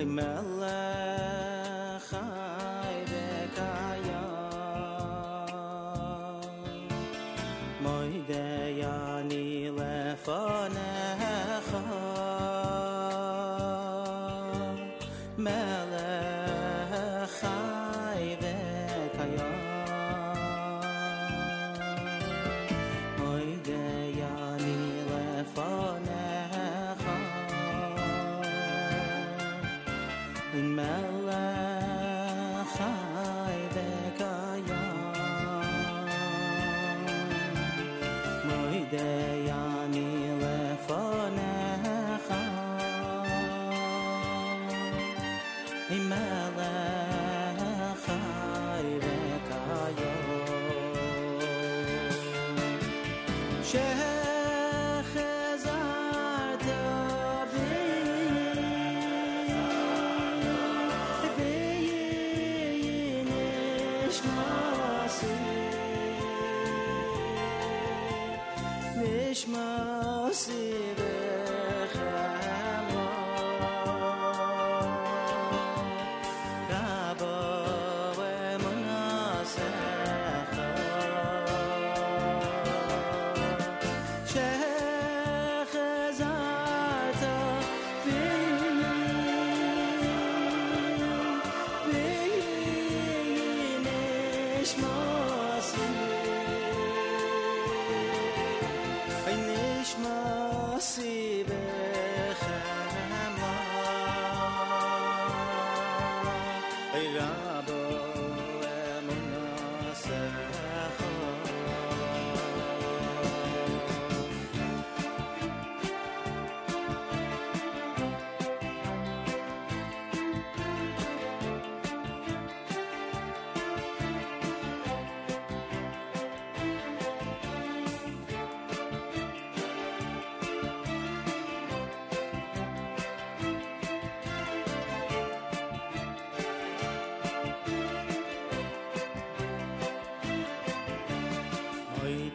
[0.00, 0.79] Hey, life.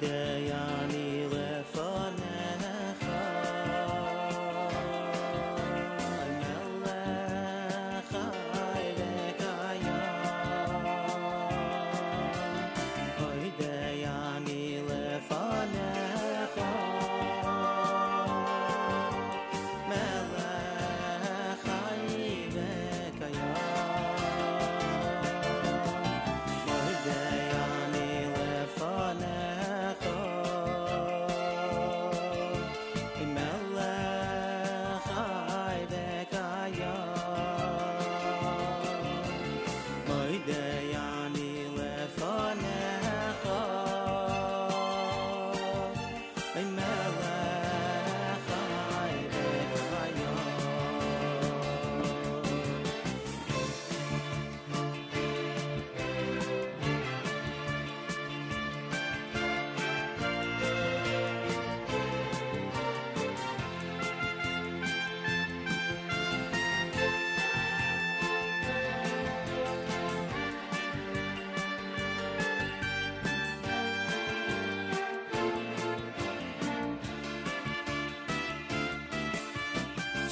[0.08, 0.62] Daya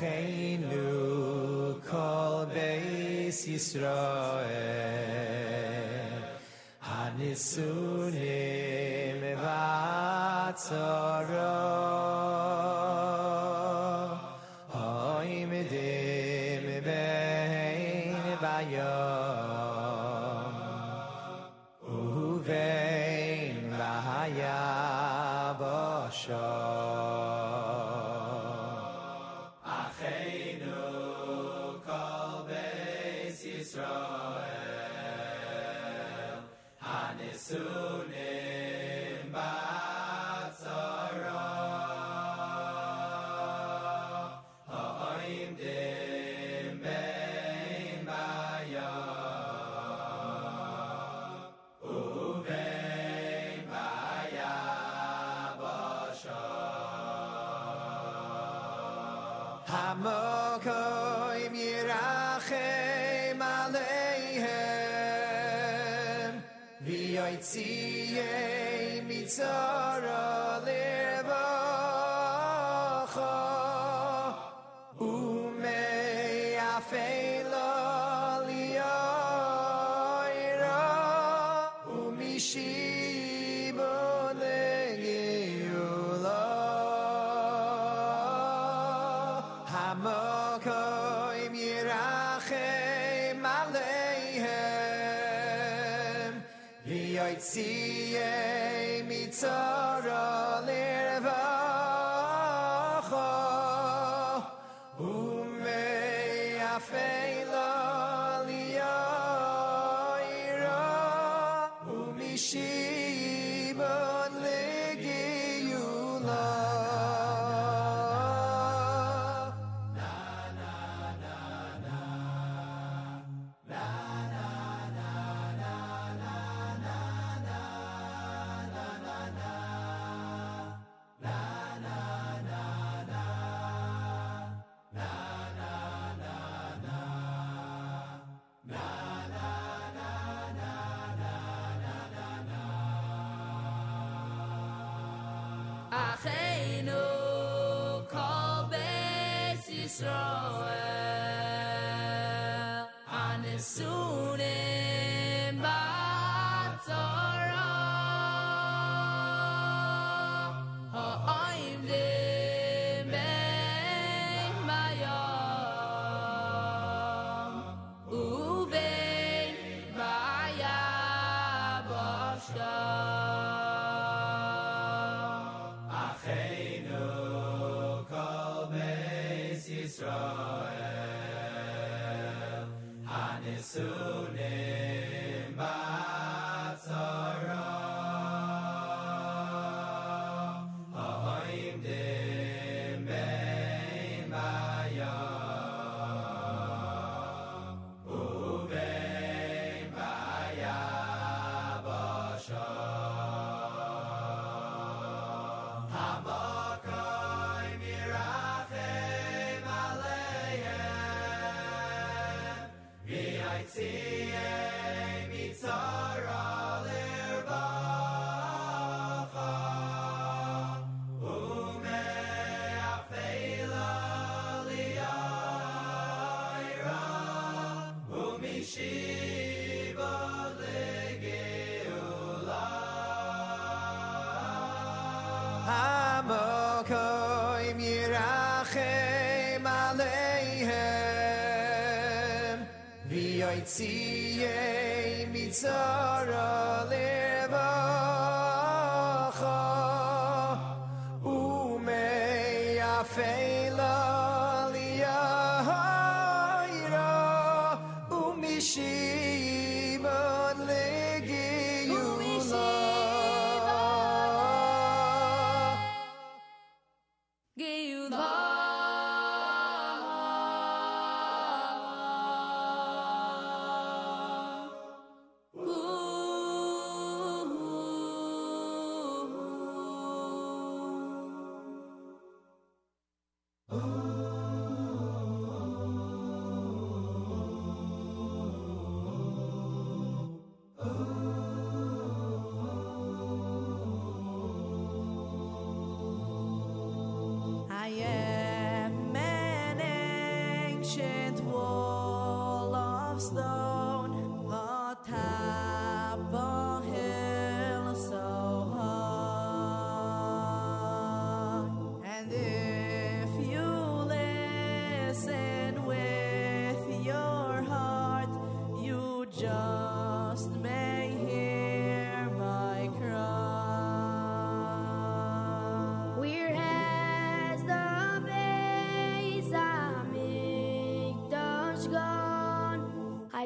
[0.00, 6.22] gein nu kol bay isra el
[7.00, 8.50] anesune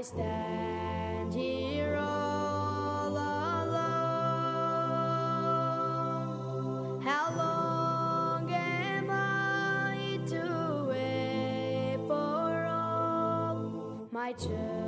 [0.04, 3.70] stand here all alone.
[7.00, 14.83] How long am I to wait for all my children?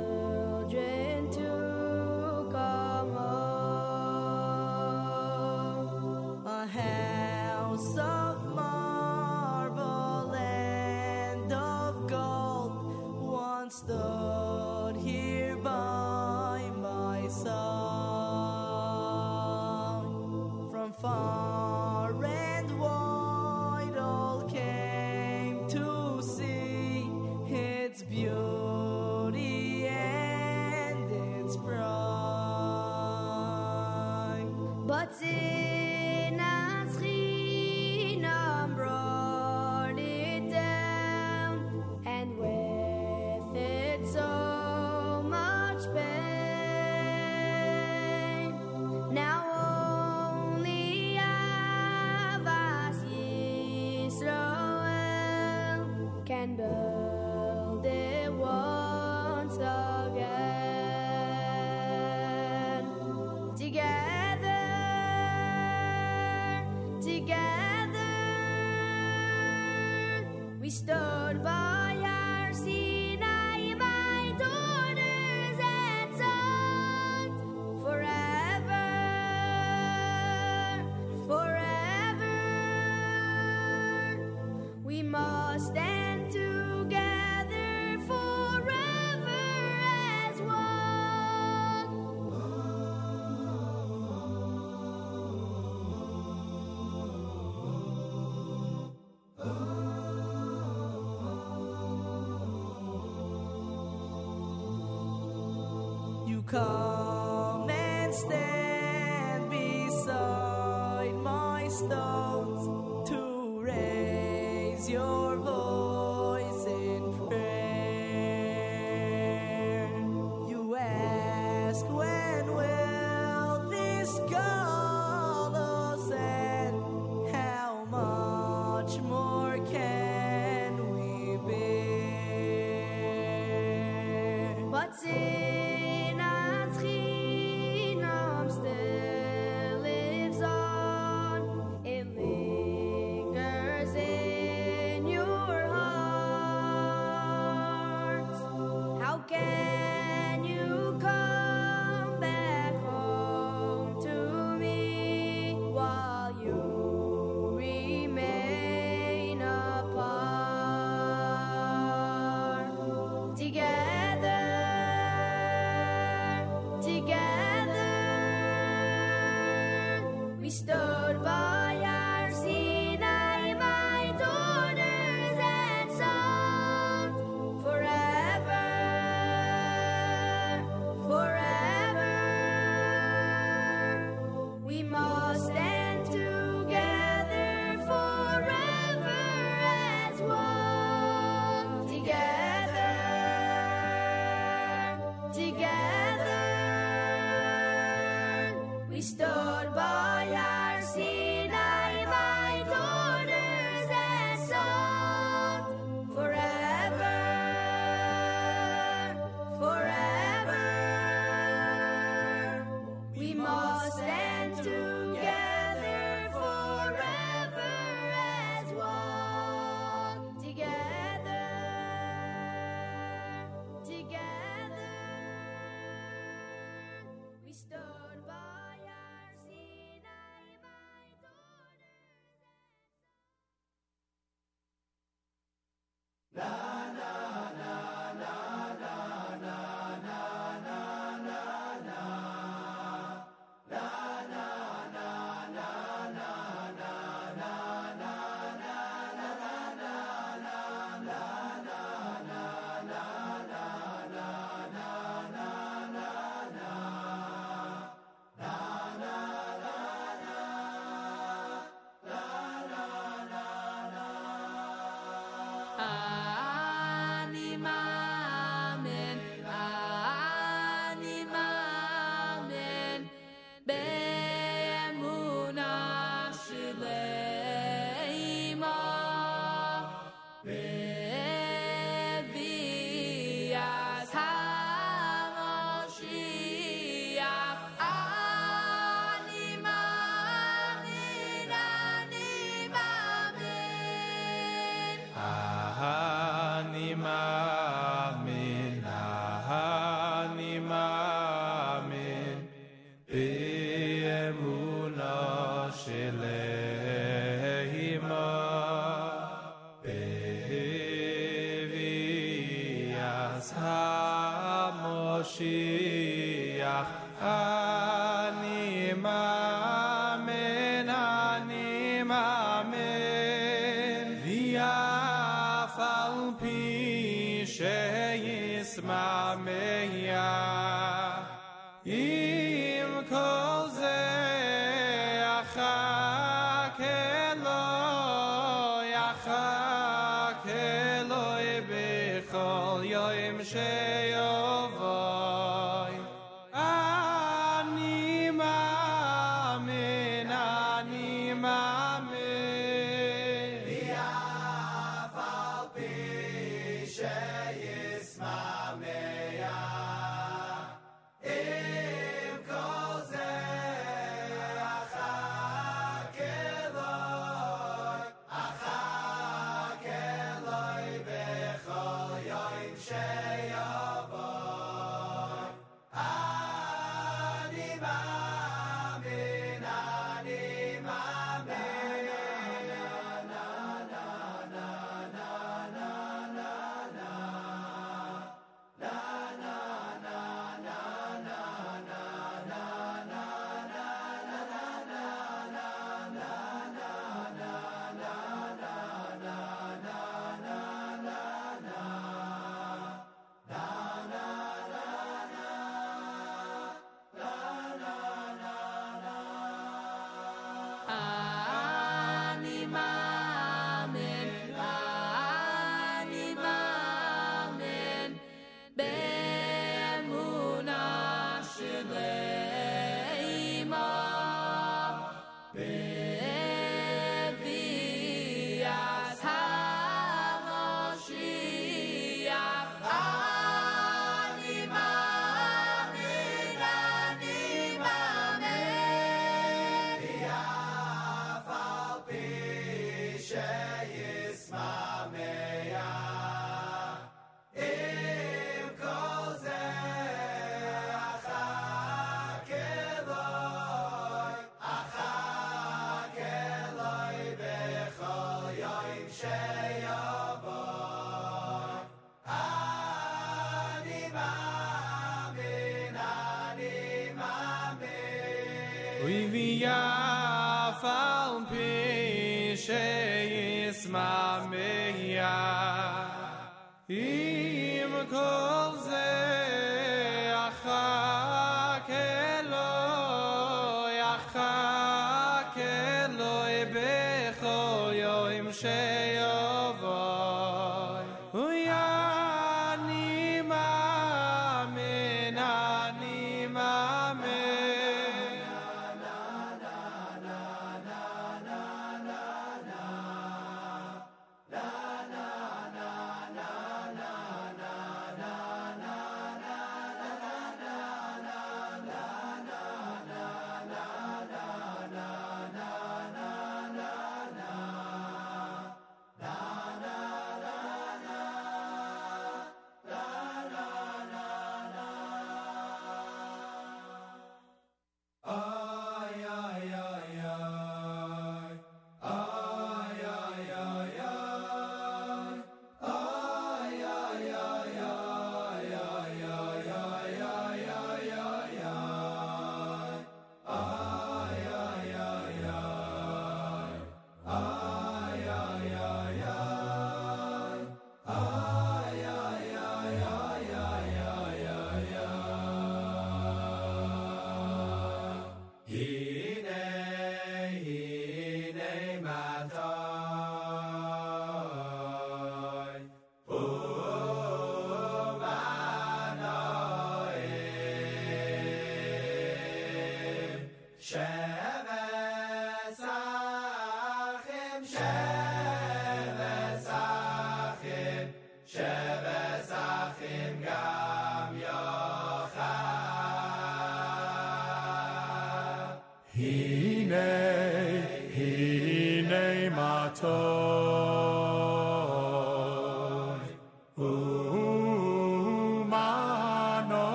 [106.47, 115.16] Come and stand beside my stones to raise your.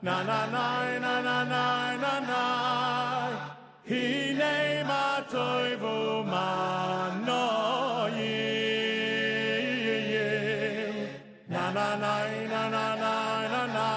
[0.00, 2.42] na na na na na na na na
[3.84, 6.48] Hine ma toivu ma
[7.26, 7.44] no
[11.48, 12.14] Na na na
[12.52, 13.14] na na na
[13.52, 13.88] na na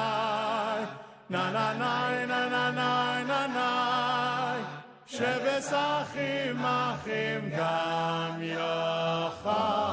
[1.30, 1.94] Na na na
[2.32, 2.90] na na na
[3.30, 3.70] na na
[5.06, 9.91] Shebes achim achim gam yochad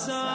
[0.00, 0.29] Masayovoy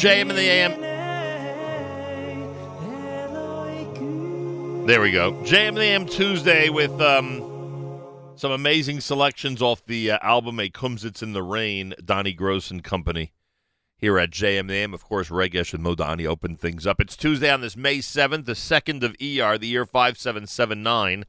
[0.00, 0.80] JM in the AM.
[4.86, 5.32] There we go.
[5.42, 10.70] JM in the AM Tuesday with um, Some amazing selections off the uh, album A
[10.70, 13.34] Kumsitz in the Rain, Donnie Gross and Company.
[13.98, 16.98] Here at JM the AM, of course, Regesh and Modani open things up.
[16.98, 21.26] It's Tuesday on this May 7th, the 2nd of ER, the year 5779.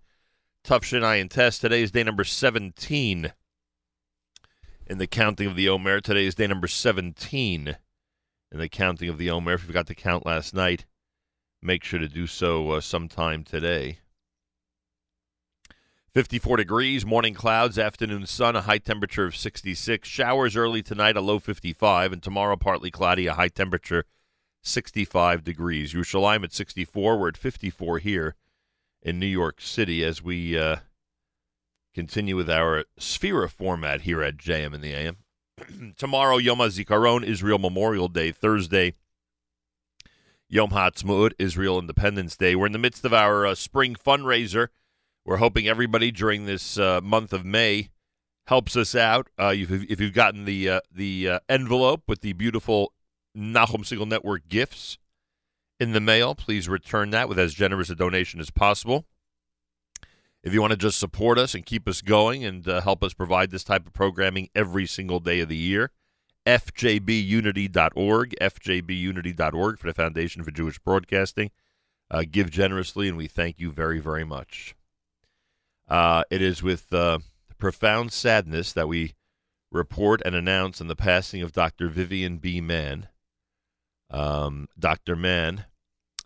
[0.64, 1.60] Tough Shinai and Test.
[1.60, 3.34] Today is day number 17
[4.88, 6.00] in the counting of the Omer.
[6.00, 7.76] Today is day number 17
[8.52, 9.54] in the counting of the Omer.
[9.54, 10.86] If you forgot to count last night,
[11.62, 14.00] make sure to do so uh, sometime today.
[16.14, 20.08] 54 degrees, morning clouds, afternoon sun, a high temperature of 66.
[20.08, 24.04] Showers early tonight, a low 55, and tomorrow partly cloudy, a high temperature
[24.62, 25.94] 65 degrees.
[25.94, 27.18] Yerushalayim at 64.
[27.18, 28.36] We're at 54 here
[29.02, 30.78] in New York City as we uh,
[31.94, 35.18] continue with our Sefira format here at JM in the AM.
[35.98, 38.32] tomorrow, Yom HaZikaron, Israel Memorial Day.
[38.32, 38.94] Thursday,
[40.50, 42.56] Yom HaTzmaut, Israel Independence Day.
[42.56, 44.68] We're in the midst of our uh, spring fundraiser.
[45.26, 47.90] We're hoping everybody during this uh, month of May
[48.48, 49.28] helps us out.
[49.40, 52.94] Uh, if, if you've gotten the uh, the uh, envelope with the beautiful
[53.38, 54.98] Nachum Segal Network gifts
[55.80, 59.06] in the mail, please return that with as generous a donation as possible.
[60.44, 63.14] If you want to just support us and keep us going and uh, help us
[63.14, 65.92] provide this type of programming every single day of the year,
[66.46, 71.52] fjbunity.org, fjbunity.org for the Foundation for Jewish Broadcasting.
[72.10, 74.76] Uh, give generously, and we thank you very, very much.
[75.88, 77.20] Uh, it is with uh,
[77.58, 79.14] profound sadness that we
[79.72, 81.88] report and announce on the passing of Dr.
[81.88, 82.60] Vivian B.
[82.60, 83.08] Mann.
[84.10, 85.16] Um, Dr.
[85.16, 85.66] Mann,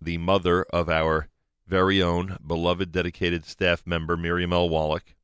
[0.02, 1.28] the mother of our
[1.68, 4.70] very own beloved dedicated staff member, Miriam L.
[4.70, 5.16] Wallach.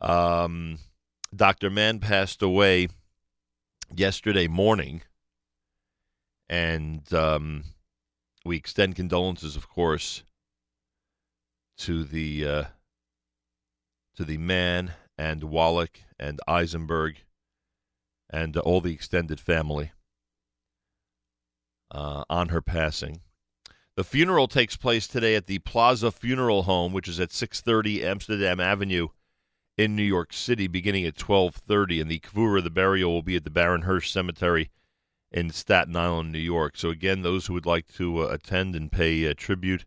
[0.00, 0.78] Um,
[1.34, 1.70] Dr.
[1.70, 2.88] Mann passed away
[3.94, 5.02] yesterday morning,
[6.48, 7.64] and um,
[8.44, 10.22] we extend condolences, of course,
[11.78, 12.64] to the uh,
[14.16, 17.16] to the Mann and Wallach and Eisenberg
[18.30, 19.92] and uh, all the extended family
[21.90, 23.20] uh, on her passing.
[23.98, 28.60] The funeral takes place today at the Plaza Funeral Home, which is at 630 Amsterdam
[28.60, 29.08] Avenue
[29.76, 32.02] in New York City, beginning at 1230.
[32.02, 34.70] And the Kvura, the burial, will be at the Baron Hirsch Cemetery
[35.32, 36.76] in Staten Island, New York.
[36.76, 39.84] So again, those who would like to uh, attend and pay uh, tribute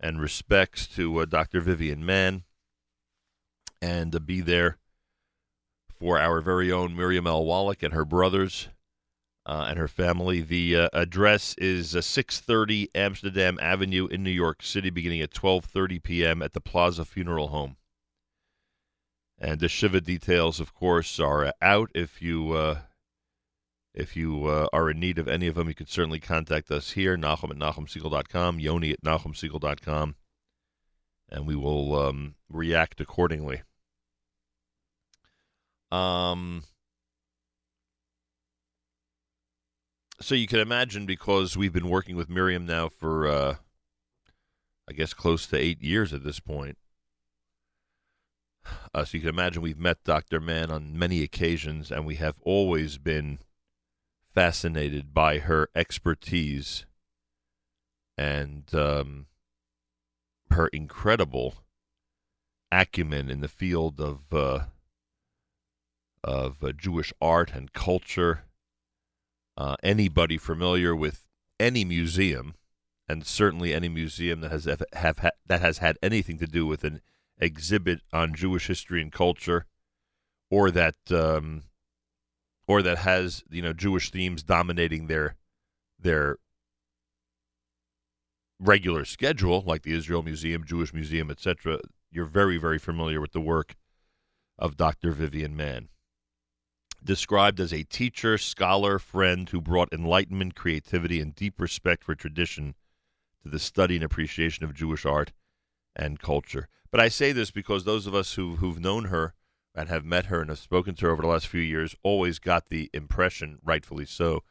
[0.00, 1.60] and respects to uh, Dr.
[1.60, 2.44] Vivian Mann
[3.82, 4.78] and to be there
[6.00, 7.44] for our very own Miriam L.
[7.44, 8.70] Wallach and her brothers
[9.46, 10.40] uh, and her family.
[10.40, 16.02] The uh, address is uh, 630 Amsterdam Avenue in New York City, beginning at 12:30
[16.02, 16.42] p.m.
[16.42, 17.76] at the Plaza Funeral Home.
[19.38, 21.90] And the shiva details, of course, are out.
[21.94, 22.78] If you uh,
[23.94, 26.92] if you uh, are in need of any of them, you can certainly contact us
[26.92, 30.16] here, Nachum at NachumSegal.com, Yoni at NachumSegal.com,
[31.30, 33.62] and we will um, react accordingly.
[35.90, 36.64] Um,
[40.20, 43.54] so you can imagine because we've been working with Miriam now for, uh,
[44.88, 46.78] I guess, close to eight years at this point.
[48.94, 50.40] Uh, so you can imagine we've met Dr.
[50.40, 53.38] Mann on many occasions, and we have always been
[54.34, 56.84] fascinated by her expertise
[58.18, 59.26] and um,
[60.50, 61.54] her incredible
[62.72, 64.64] acumen in the field of uh,
[66.24, 68.45] of uh, Jewish art and culture.
[69.56, 71.24] Uh, anybody familiar with
[71.58, 72.54] any museum,
[73.08, 76.66] and certainly any museum that has have, have ha- that has had anything to do
[76.66, 77.00] with an
[77.38, 79.64] exhibit on Jewish history and culture,
[80.50, 81.64] or that um,
[82.68, 85.36] or that has you know Jewish themes dominating their
[85.98, 86.36] their
[88.58, 91.78] regular schedule, like the Israel Museum, Jewish Museum, etc.
[92.10, 93.74] You're very very familiar with the work
[94.58, 95.12] of Dr.
[95.12, 95.88] Vivian Mann
[97.06, 102.74] described as a teacher, scholar, friend who brought enlightenment, creativity, and deep respect for tradition
[103.42, 105.32] to the study and appreciation of Jewish art
[105.94, 106.68] and culture.
[106.90, 109.34] But I say this because those of us who, who've known her
[109.74, 112.38] and have met her and have spoken to her over the last few years always
[112.38, 114.42] got the impression, rightfully so,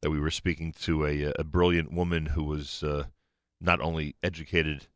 [0.00, 3.04] that we were speaking to a, a brilliant woman who was uh,
[3.60, 4.88] not only educated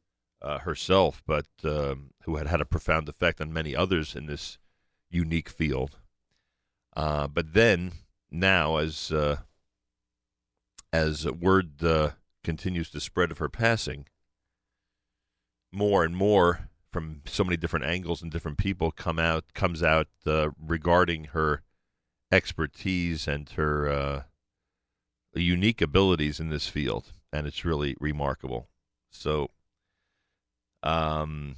[0.43, 4.59] uh, herself, but um, who had had a profound effect on many others in this
[5.11, 5.99] unique field.
[6.97, 7.93] Uh, but then
[8.31, 9.37] now, as uh,
[10.93, 12.11] as word uh,
[12.43, 14.07] continues to spread of her passing,
[15.71, 20.09] more and more from so many different angles and different people come out comes out
[20.27, 21.63] uh, regarding her
[22.33, 24.23] expertise and her uh,
[25.35, 28.69] unique abilities in this field, and it's really remarkable.
[29.11, 29.51] So,
[30.83, 31.57] um,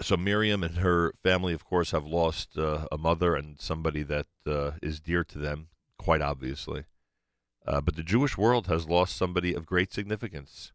[0.00, 4.26] so Miriam and her family, of course, have lost uh, a mother and somebody that
[4.46, 5.68] uh, is dear to them,
[5.98, 6.84] quite obviously.
[7.66, 10.72] Uh, but the Jewish world has lost somebody of great significance,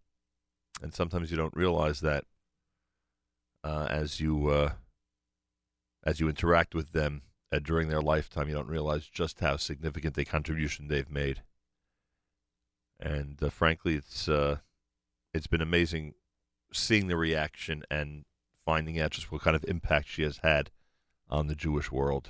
[0.82, 2.24] and sometimes you don't realize that
[3.64, 4.72] uh, as you uh,
[6.04, 8.48] as you interact with them uh, during their lifetime.
[8.48, 11.44] You don't realize just how significant a contribution they've made,
[13.00, 14.28] and frankly, it's
[15.32, 16.16] it's been amazing
[16.74, 18.26] seeing the reaction and
[18.70, 20.70] finding out just what kind of impact she has had
[21.28, 22.30] on the Jewish world.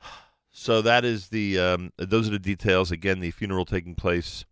[0.50, 2.90] So that is the um, those are the details.
[2.90, 4.44] Again, the funeral taking place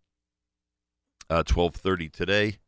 [1.29, 2.59] uh, twelve thirty today,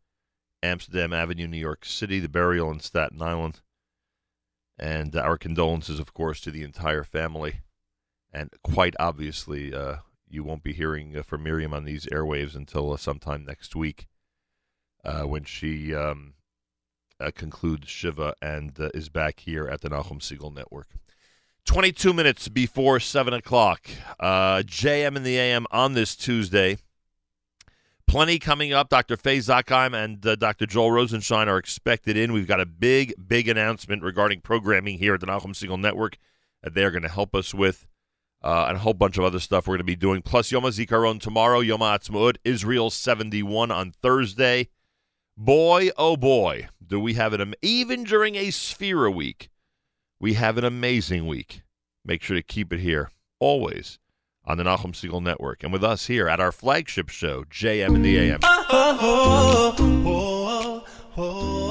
[0.62, 2.20] Amsterdam Avenue, New York City.
[2.20, 3.62] The burial in Staten Island,
[4.78, 7.62] and our condolences, of course, to the entire family.
[8.34, 9.98] And quite obviously, uh,
[10.28, 14.08] you won't be hearing uh, from Miriam on these airwaves until uh, sometime next week,
[15.06, 16.34] uh, when she um,
[17.20, 20.88] uh, concludes Shiva and uh, is back here at the Nachum Segal Network.
[21.66, 23.88] 22 minutes before 7 o'clock.
[24.20, 26.78] Uh, JM in the AM on this Tuesday.
[28.08, 28.90] Plenty coming up.
[28.90, 29.18] Dr.
[29.18, 30.66] Faye Zakheim and uh, Dr.
[30.66, 32.34] Joel Rosenshein are expected in.
[32.34, 36.18] We've got a big, big announcement regarding programming here at the Nachum Segal Network
[36.64, 37.86] that they're going to help us with.
[38.42, 40.22] Uh, and a whole bunch of other stuff we're going to be doing.
[40.22, 44.70] Plus, Yom HaZikaron tomorrow, Yom HaAtzmaut, Israel 71 on Thursday.
[45.42, 49.50] Boy, oh boy, do we have an, even during a Sefira week,
[50.20, 51.62] we have an amazing week.
[52.04, 53.10] Make sure to keep it here,
[53.40, 54.00] always,
[54.44, 55.64] on the Nachum Segal Network.
[55.64, 58.40] And with us here at our flagship show, JM and the AM.
[58.44, 60.86] oh, oh,
[61.16, 61.69] oh,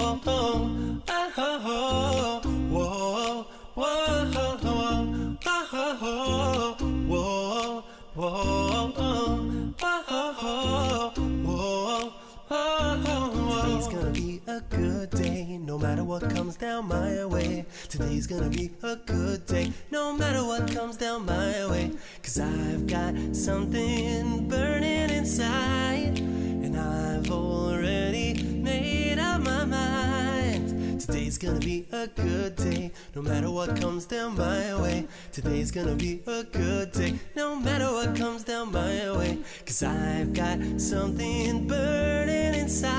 [15.69, 17.67] no matter what comes down my way.
[17.91, 21.91] Today's gonna be a good day, no matter what comes down my way.
[22.23, 26.19] Cause I've got something burning inside,
[26.65, 31.03] and I've already made up my mind.
[31.03, 35.07] Today's gonna be a good day, no matter what comes down my way.
[35.33, 39.37] Today's gonna be a good day, no matter what comes down my way.
[39.67, 42.98] Cause I've got something burning inside,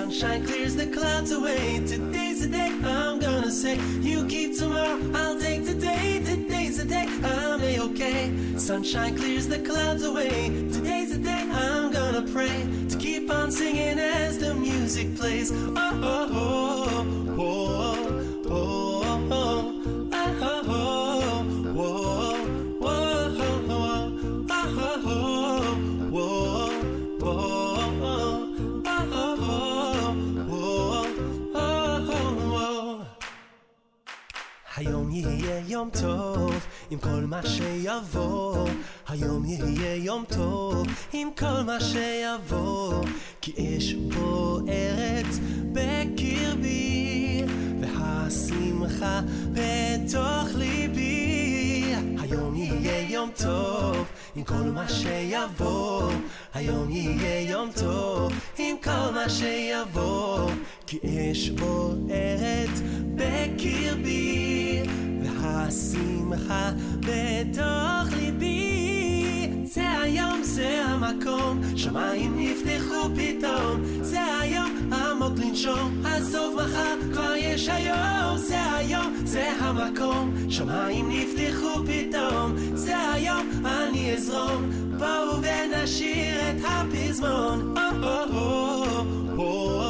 [0.00, 1.84] Sunshine clears the clouds away.
[1.86, 6.22] Today's the day I'm gonna say, You keep tomorrow, I'll take today.
[6.24, 8.32] Today's the day I'll be okay.
[8.56, 10.48] Sunshine clears the clouds away.
[10.72, 15.52] Today's the day I'm gonna pray to keep on singing as the music plays.
[15.52, 16.99] Oh, oh, oh,
[35.80, 38.68] יום טוב עם כל מה שיבוא
[39.08, 43.04] היום יהיה יום טוב עם כל מה שיבוא
[43.40, 45.34] כי אש בוערת
[45.72, 47.42] בקרבי
[47.80, 49.20] והשמחה
[49.52, 51.94] בתוך ליבי.
[52.20, 54.06] היום יהיה יום טוב
[54.36, 56.10] עם כל מה שיבוא
[56.54, 60.50] היום יהיה יום טוב עם כל מה שיבוא
[60.86, 60.98] כי
[61.32, 62.78] אש בוערת
[63.14, 64.82] בקרבי
[65.70, 69.48] והשמחה בתוך ליבי.
[69.64, 73.80] זה היום, זה המקום, שמיים נפתחו פתאום.
[74.02, 78.36] זה היום עמוק לנשום, עזוב מחר, כבר יש היום.
[78.36, 82.56] זה היום, זה המקום, שמיים נפתחו פתאום.
[82.74, 84.70] זה היום, אני אזרום.
[84.98, 87.74] בואו ונשיר את הפזמון.
[88.02, 88.94] או או
[89.36, 89.89] או או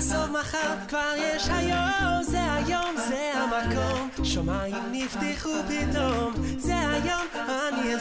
[0.00, 2.19] בסוף מחר כבר יש היום.
[2.89, 7.95] היום, זה המקום, שמיים נפתחו פתאום, זה היום, אני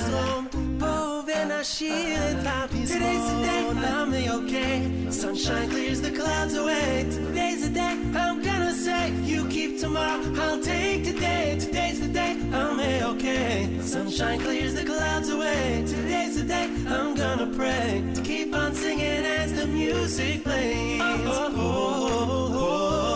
[2.94, 3.64] Today's the day
[3.98, 5.10] I'm okay.
[5.10, 7.06] Sunshine clears the clouds away.
[7.10, 10.22] Today's the day I'm gonna say you keep tomorrow.
[10.36, 11.56] I'll take today.
[11.58, 12.78] Today's the day I'm
[13.12, 13.78] okay.
[13.80, 15.84] Sunshine clears the clouds away.
[15.86, 21.00] Today's the day I'm gonna pray to keep on singing as the music plays.
[21.02, 23.07] Oh, oh, oh, oh,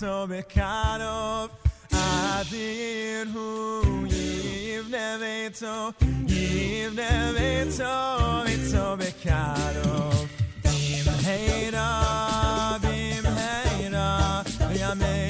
[0.00, 1.50] Veto bekarov.
[1.92, 5.92] Adir hu yivne veto,
[6.26, 8.44] yivne veto,
[8.96, 8.96] veto.
[10.62, 11.88] Bim heira,
[12.82, 14.44] bim heira,
[14.80, 15.29] yameinu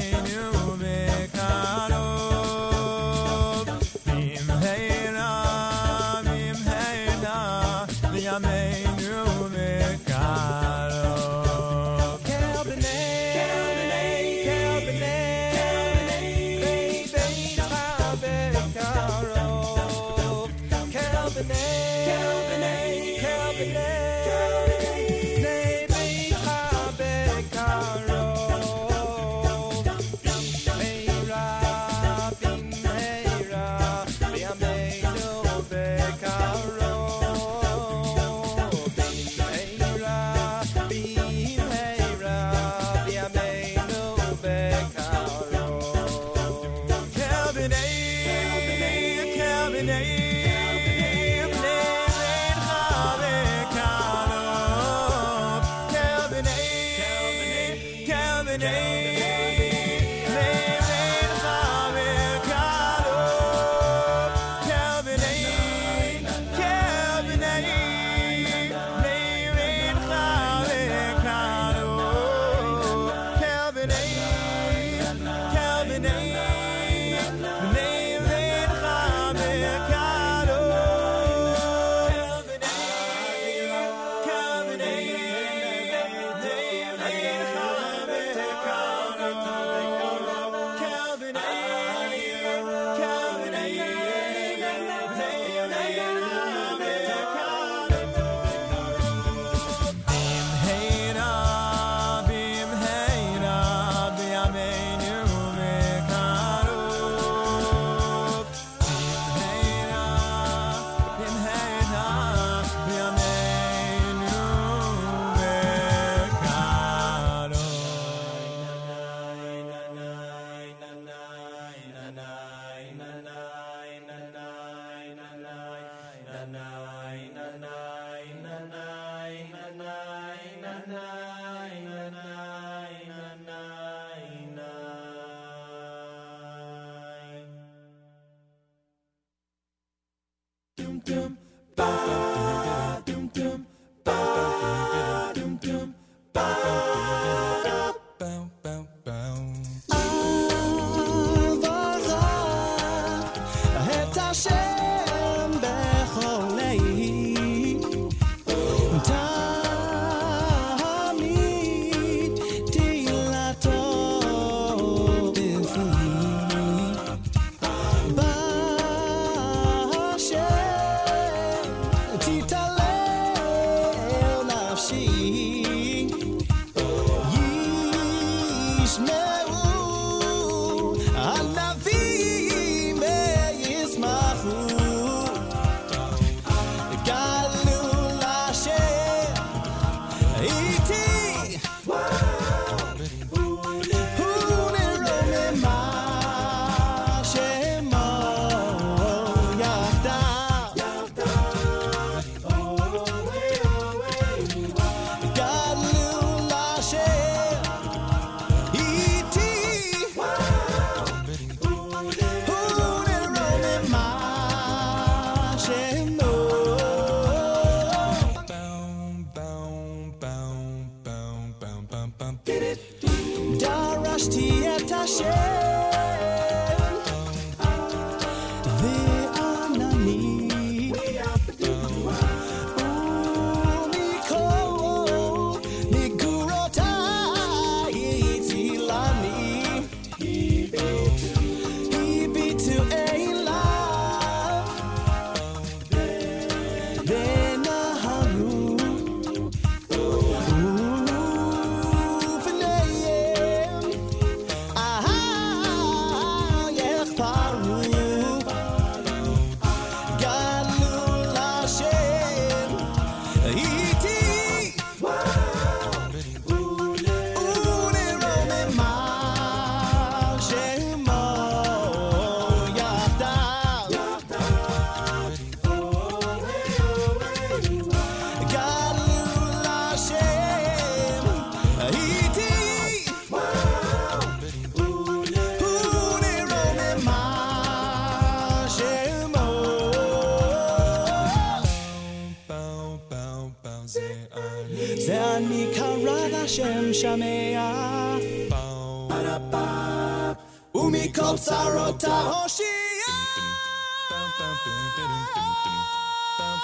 [300.91, 302.67] Me Kopsarota Hoshia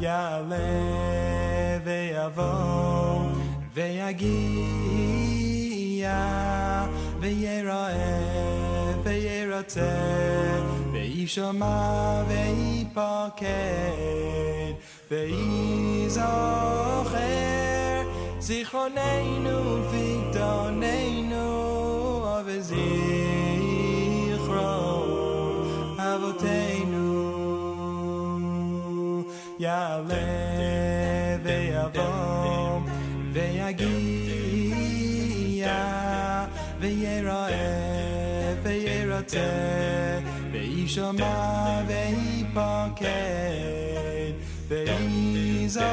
[0.00, 0.56] יעלה
[1.84, 3.20] ויבוא
[3.74, 4.18] ויגיע
[7.20, 9.80] ויראה וירצה
[10.92, 13.48] וישמע ויפקד
[15.10, 16.28] ויזוכר
[18.38, 21.46] זיכרוננו וגדוננו
[22.46, 23.31] וזיכרון
[29.72, 30.14] יעלה
[31.42, 32.80] ויבוא
[33.32, 34.48] ויגיע
[36.80, 39.38] ויראה וירצה
[40.52, 43.08] וישמע ויפקד
[44.68, 45.88] ויזוכר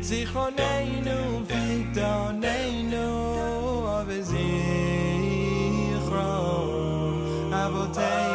[0.00, 3.06] זיכרוננו וגדוננו
[4.06, 4.44] וזיכרון
[7.54, 8.33] אבותינו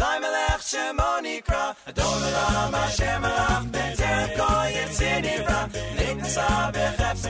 [0.00, 3.92] i me lech shmoni kra adon la ma shemra ben
[4.38, 5.60] ko yim sini ra
[5.98, 7.26] nik sa be khaps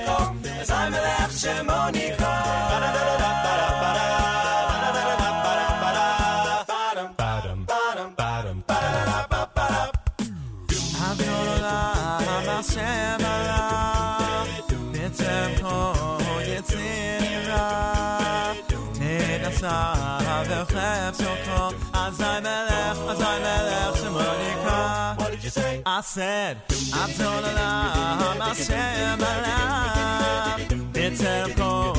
[19.62, 25.82] בחף סוכו אזי מלך, אזי מלך שמו נקרא What did you say?
[25.86, 26.58] I said,
[27.02, 30.58] Adon Olam, Hashem Olam,
[30.94, 31.94] B'Tzel Kol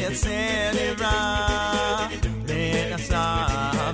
[0.00, 1.18] Yetzir Nira,
[2.48, 3.26] V'Nasa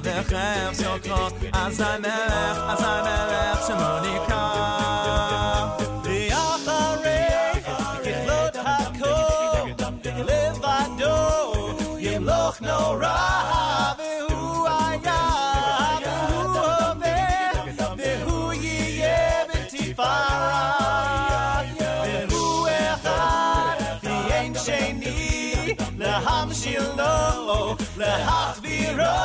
[0.05, 1.23] V'Chev Sokro,
[1.63, 3.91] Azai Melech, Azai Melech Shemo
[12.52, 16.42] Yimloch Nora, V'Hu Hayah, V'Hu
[16.90, 17.54] Oveh,
[17.98, 20.64] V'Hu Yiyeh B'Tifara,
[21.80, 25.20] V'Hu Echad, V'Ein Sheni,
[25.98, 29.16] L'Hamshil Lo, L'Hachvira,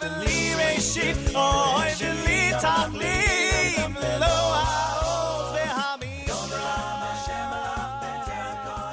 [0.00, 3.57] V'Li Reshit, Oy V'Li Tachlim, Lo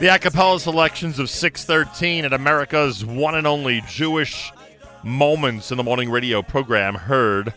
[0.05, 4.51] The a cappella selections of 613 at America's one and only Jewish
[5.01, 7.55] Moments in the Morning radio program heard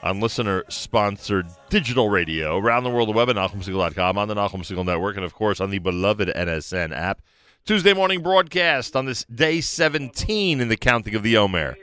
[0.00, 4.60] on listener sponsored digital radio around the world, the web at NachumSegal.com, on the Nachum
[4.60, 7.22] Segal Network, and of course on the beloved NSN app.
[7.66, 11.76] Tuesday morning broadcast on this day 17 in the counting of the Omer.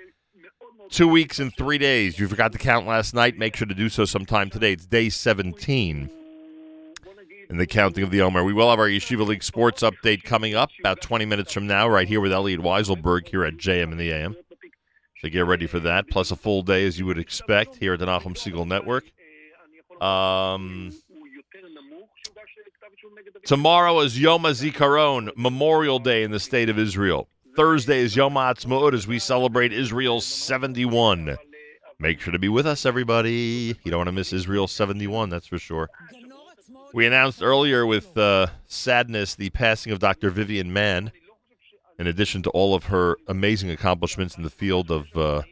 [0.89, 2.17] Two weeks and three days.
[2.17, 3.37] You forgot to count last night.
[3.37, 4.71] Make sure to do so sometime today.
[4.71, 6.16] It's day 17
[7.49, 8.43] in the counting of the Omer.
[8.43, 11.87] We will have our Yeshiva League sports update coming up about 20 minutes from now,
[11.87, 14.35] right here with Elliot Weiselberg here at JM in the AM.
[15.21, 17.99] So get ready for that, plus a full day as you would expect here at
[17.99, 19.05] the Nachum Segal Network.
[20.01, 20.93] Um,
[23.45, 27.27] tomorrow is Yom HaZikaron, Memorial Day in the state of Israel.
[27.55, 31.35] Thursday is Yom HaAtzmaut as we celebrate Israel's 71.
[31.99, 33.75] Make sure to be with us, everybody.
[33.83, 35.89] You don't want to miss Israel 71, that's for sure.
[36.93, 40.29] We announced earlier with uh, sadness the passing of Dr.
[40.29, 41.11] Vivian Mann,
[41.99, 45.43] in addition to all of her amazing accomplishments in the field of uh,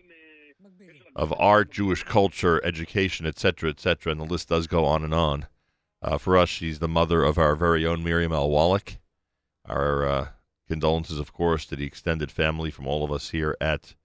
[1.15, 5.47] of art, Jewish culture, education, etc., etc., and the list does go on and on.
[6.01, 8.49] Uh, for us, she's the mother of our very own Miriam L.
[8.49, 8.97] Wallach.
[9.65, 10.27] Our uh,
[10.67, 13.95] condolences, of course, to the extended family from all of us here at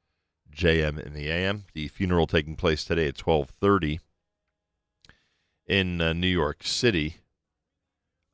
[0.54, 1.64] JM in the AM.
[1.74, 4.00] The funeral taking place today at twelve thirty
[5.70, 7.18] in uh, New York City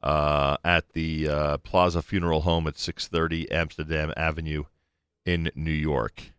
[0.03, 4.65] uh, at the uh, Plaza Funeral Home at 630 Amsterdam Avenue
[5.27, 6.33] in New York.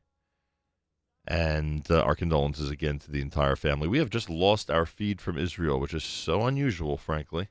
[1.28, 3.88] And uh, our condolences again to the entire family.
[3.88, 7.50] We have just lost our feed from Israel, which is so unusual, frankly,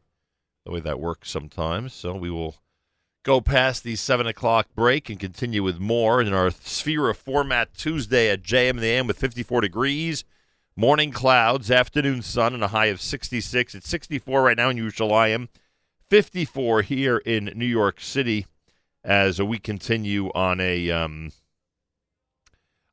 [0.65, 1.93] the way that works sometimes.
[1.93, 2.57] So we will
[3.23, 8.29] go past the 7 o'clock break and continue with more in our Sefira Format Tuesday
[8.29, 10.25] at JM in the AM with 54 degrees.
[10.79, 13.75] Morning clouds, afternoon sun, and a high of 66.
[13.75, 15.49] It's 64 right now in Yerushalayim,
[16.11, 18.45] 54 here in New York City
[19.03, 21.33] as we continue on a um,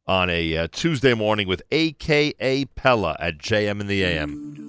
[0.07, 4.62] on a uh, Tuesday morning with a cappella at JM in the AM.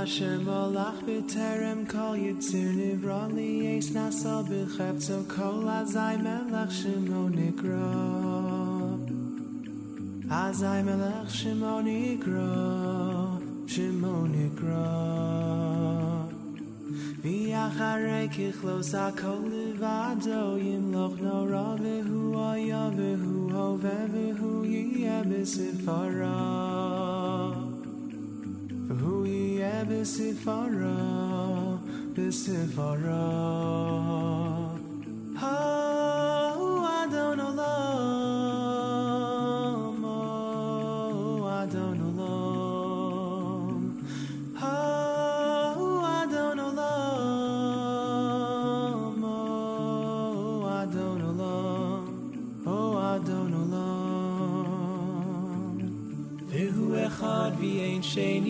[0.00, 7.28] Olam Hashem Olach B'Terem Kol Yitzir Nivra Li Eis Nasa B'Cheptzo Kol Azai Melech Shemo
[7.28, 7.90] Nikra.
[10.26, 13.40] Azai Melech Shemo Nikra.
[13.66, 14.88] Shemo Nikra.
[17.22, 22.20] V'yacharei kichlos hakol levado Yimloch nora v'hu
[22.52, 26.38] aya v'hu hove v'hu yiyeh b'sifara
[29.00, 30.98] Who yeh b'sifara,
[32.14, 33.24] b'sifara.
[35.42, 38.84] Oh, Adon Olam,
[40.04, 43.74] oh, Adon Olam.
[44.60, 48.04] Oh, Adon Olam,
[49.24, 52.04] oh, Adon Olam,
[52.66, 54.10] oh, Adon Olam.
[56.50, 58.49] Vehu echad v'ein sheni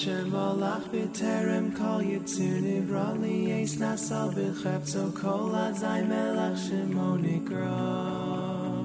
[0.00, 8.82] אשר מולך בטרם כל יצור נברא לי עץ נשא בחפצו כל אזי מלך שמו נקרא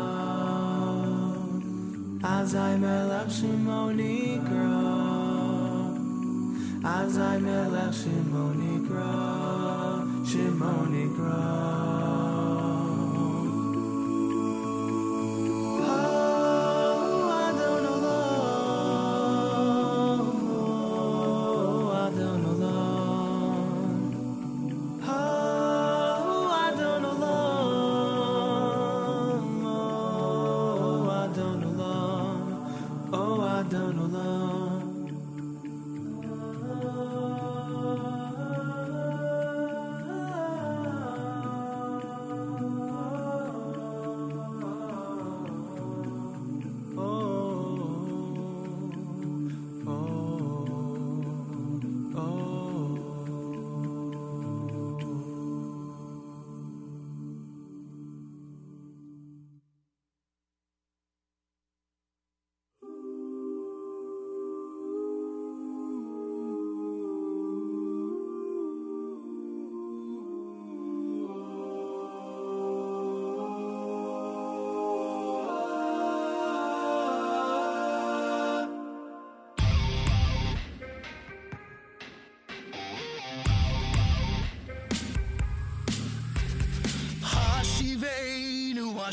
[2.23, 5.11] אזי מלך שמו נקרא
[6.85, 11.80] אזי מלך שמו נקרא שמו נקרא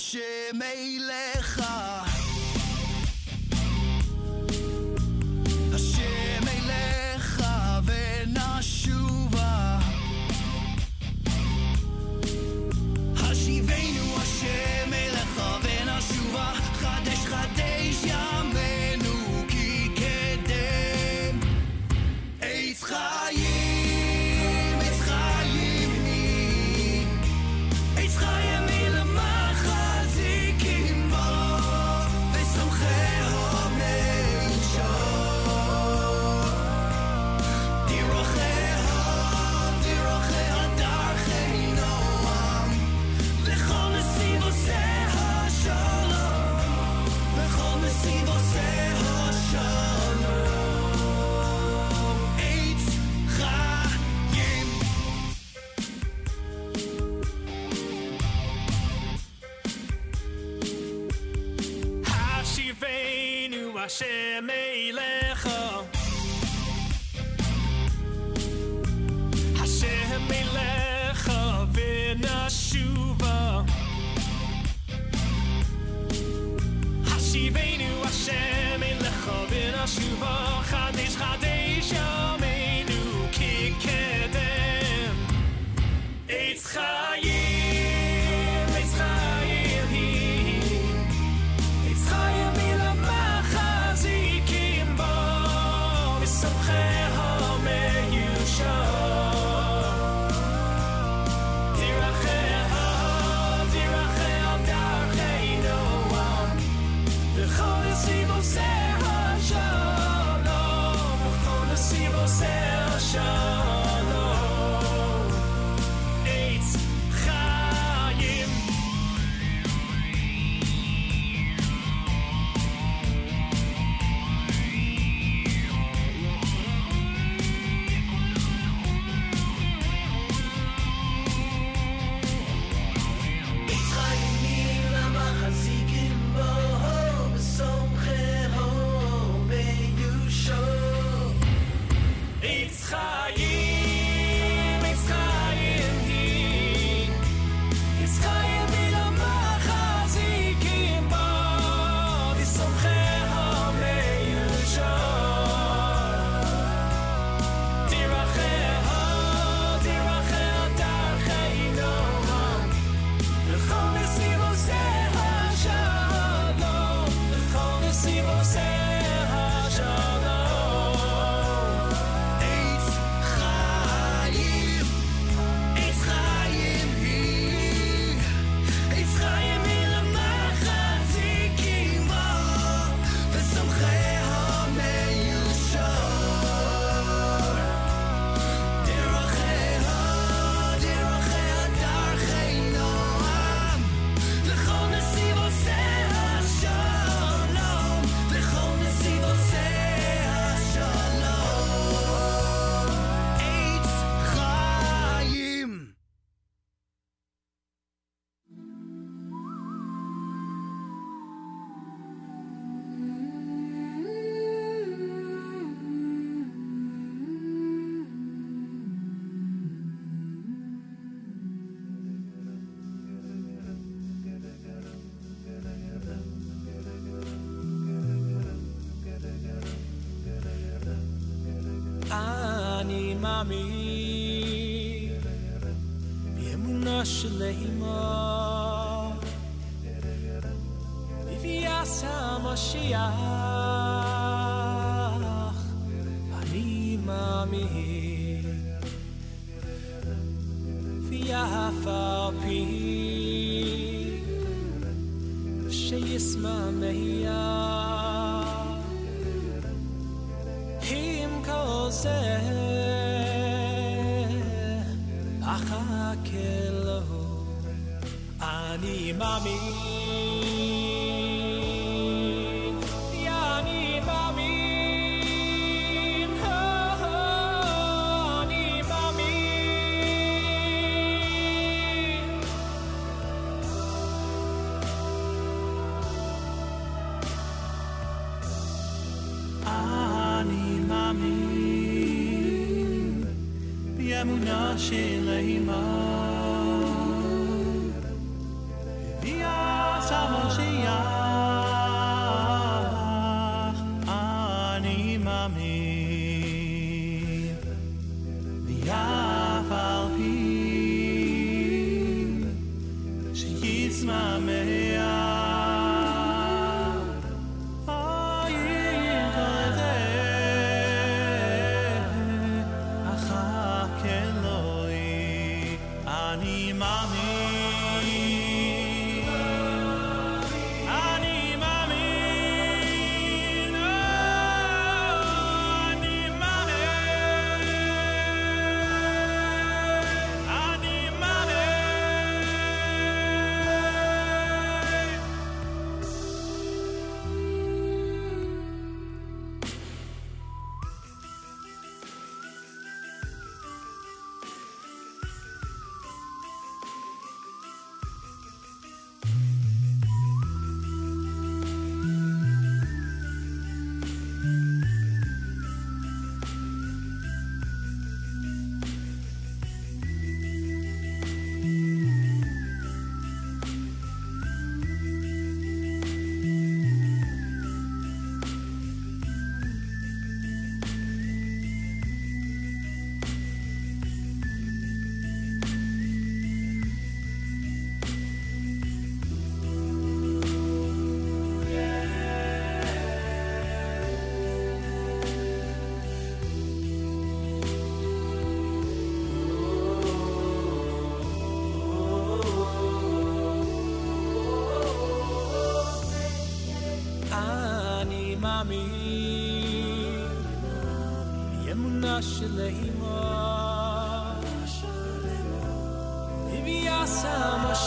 [0.08, 0.24] she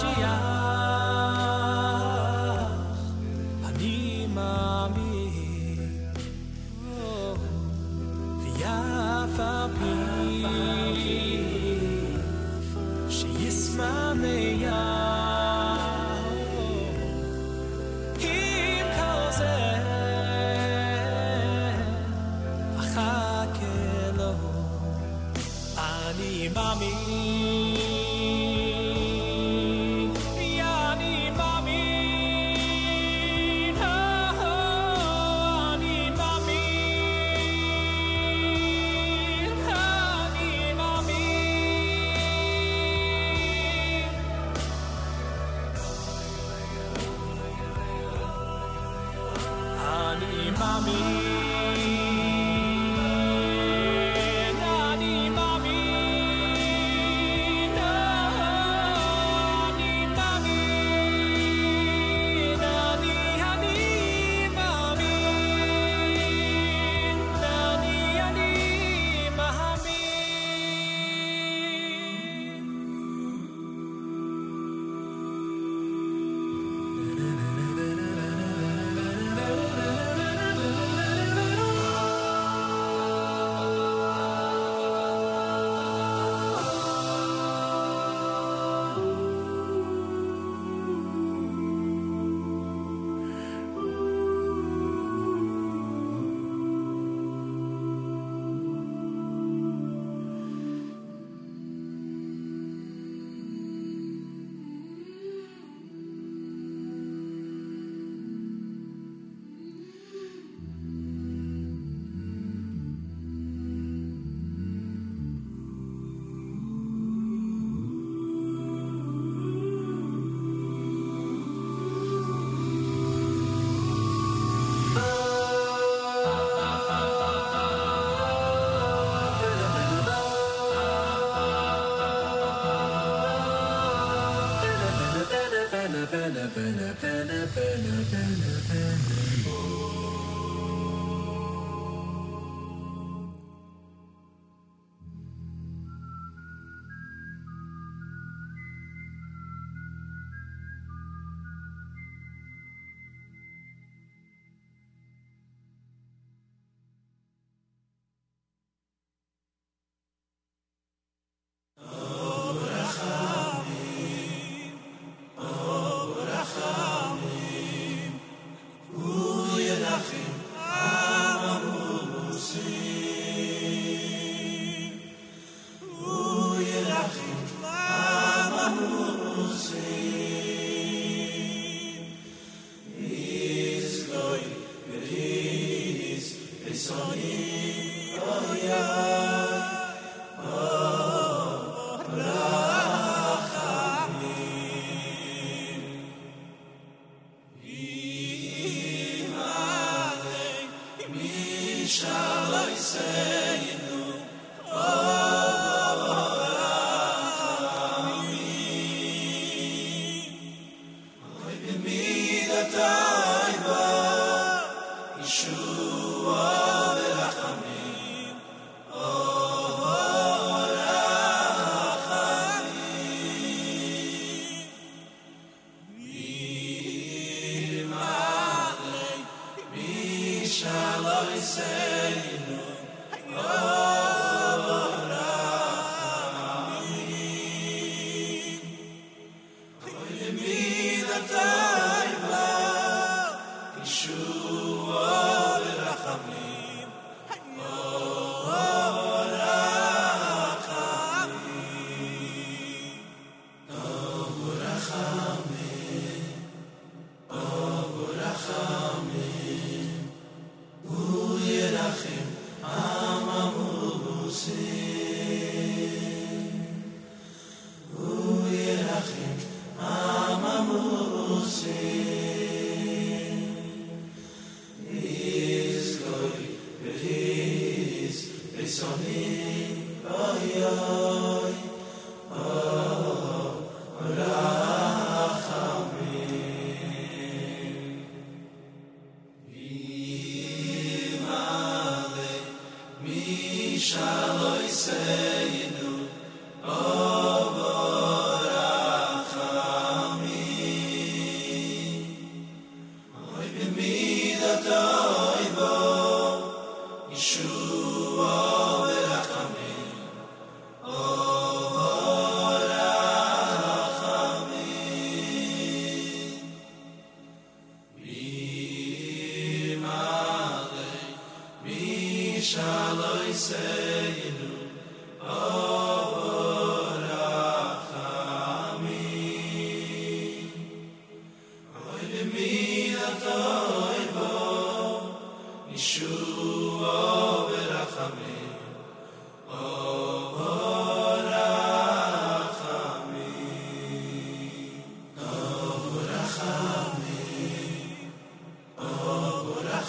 [0.01, 0.50] 需要。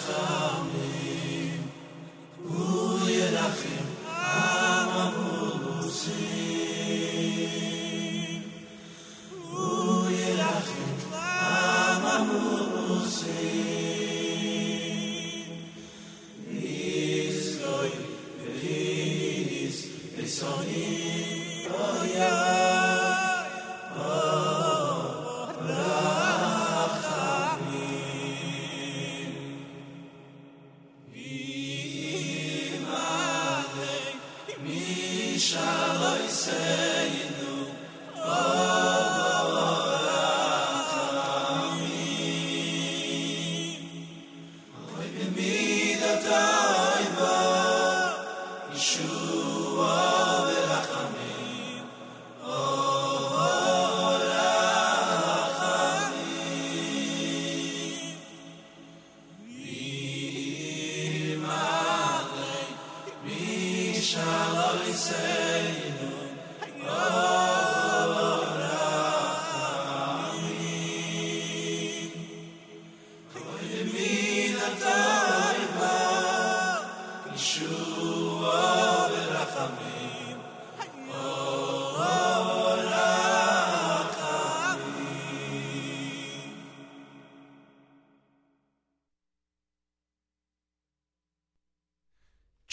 [0.04, 0.41] So.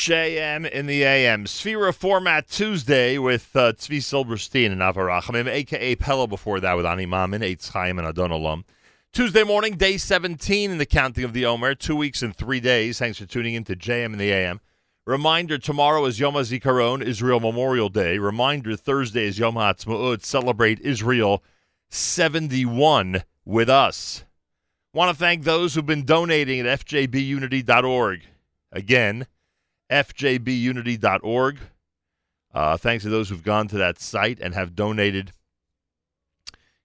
[0.09, 1.45] JM in the AM.
[1.45, 7.05] Sefira Format Tuesday with uh, Tzvi Silberstein and Avarachamim, a cappella before that with Ani
[7.05, 8.63] Mamin, Eitz Chaim, and Adon Olam.
[9.13, 12.97] Tuesday morning, day 17 in the counting of the Omer, two weeks and three days.
[12.97, 14.61] Thanks for tuning in to JM in the AM.
[15.05, 18.17] Reminder, tomorrow is Yom HaZikaron, Israel Memorial Day.
[18.17, 20.25] Reminder, Thursday is Yom HaAtzmaut.
[20.25, 21.43] Celebrate Israel
[21.89, 24.25] 71 with us.
[24.91, 28.21] Want to thank those who've been donating at fjbunity.org.
[28.71, 29.27] Again,
[29.89, 31.59] fjbunity.org.
[32.53, 35.31] Uh, thanks to those who've gone to that site and have donated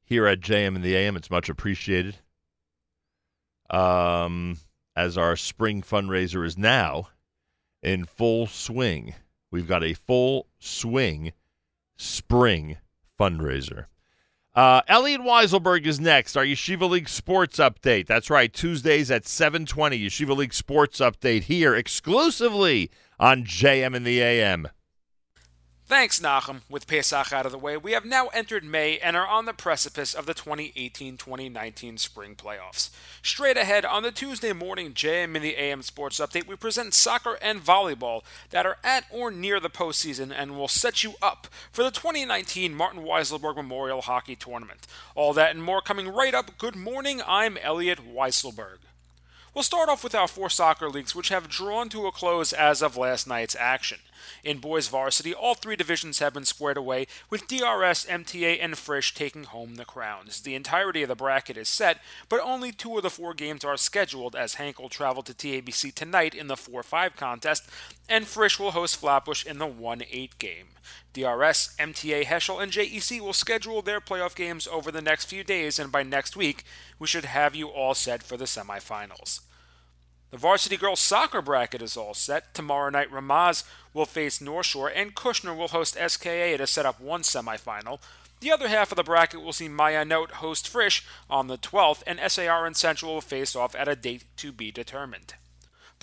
[0.04, 1.16] here at JM and the AM.
[1.16, 2.16] It's much appreciated.
[3.70, 4.58] Um,
[4.94, 7.08] as our spring fundraiser is now
[7.82, 9.14] in full swing,
[9.50, 11.32] we've got a full swing
[11.96, 12.76] spring
[13.18, 13.86] fundraiser.
[14.54, 16.36] Uh, Elliot Weiselberg is next.
[16.36, 18.06] Our Yeshiva League Sports Update.
[18.06, 19.98] That's right, Tuesdays at 720.
[19.98, 24.68] Yeshiva League Sports Update here exclusively on JM and the AM.
[25.94, 26.62] Thanks, Nachum.
[26.68, 29.52] With Pesach out of the way, we have now entered May and are on the
[29.52, 32.90] precipice of the 2018-2019 spring playoffs.
[33.22, 37.38] Straight ahead on the Tuesday morning JM in the AM Sports Update, we present soccer
[37.40, 41.84] and volleyball that are at or near the postseason and will set you up for
[41.84, 44.88] the 2019 Martin Weiselberg Memorial Hockey Tournament.
[45.14, 46.58] All that and more coming right up.
[46.58, 47.22] Good morning.
[47.24, 48.78] I'm Elliot Weiselberg.
[49.54, 52.82] We'll start off with our four soccer leagues, which have drawn to a close as
[52.82, 54.00] of last night's action.
[54.42, 59.14] In boys varsity, all three divisions have been squared away, with DRS, MTA, and Frisch
[59.14, 60.40] taking home the crowns.
[60.40, 61.98] The entirety of the bracket is set,
[62.28, 65.94] but only two of the four games are scheduled, as HANC will travel to TABC
[65.94, 67.68] tonight in the 4 5 contest,
[68.08, 70.66] and Frisch will host Flatbush in the 1 8 game.
[71.12, 75.78] DRS, MTA, Heschel, and JEC will schedule their playoff games over the next few days,
[75.78, 76.64] and by next week,
[76.98, 79.40] we should have you all set for the semifinals.
[80.34, 82.54] The varsity girls soccer bracket is all set.
[82.54, 83.62] Tomorrow night, Ramaz
[83.92, 88.00] will face North Shore, and Kushner will host SKA to set up one semifinal.
[88.40, 92.18] The other half of the bracket will see Ma'ayanot host Frisch on the 12th, and
[92.32, 95.34] SAR and Central will face off at a date to be determined.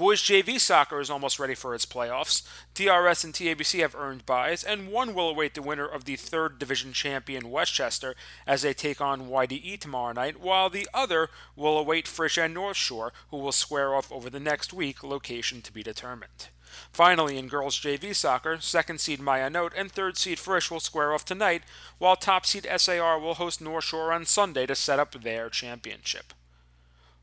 [0.01, 2.41] Boys JV soccer is almost ready for its playoffs.
[2.73, 6.57] DRS and TABC have earned byes, and one will await the winner of the third
[6.57, 8.15] division champion Westchester
[8.47, 12.77] as they take on YDE tomorrow night, while the other will await Frisch and North
[12.77, 16.47] Shore, who will square off over the next week, location to be determined.
[16.91, 21.25] Finally, in girls JV soccer, second seed Ma'ayanot and third seed Frisch will square off
[21.25, 21.61] tonight,
[21.99, 26.33] while top seed SAR will host North Shore on Sunday to set up their championship.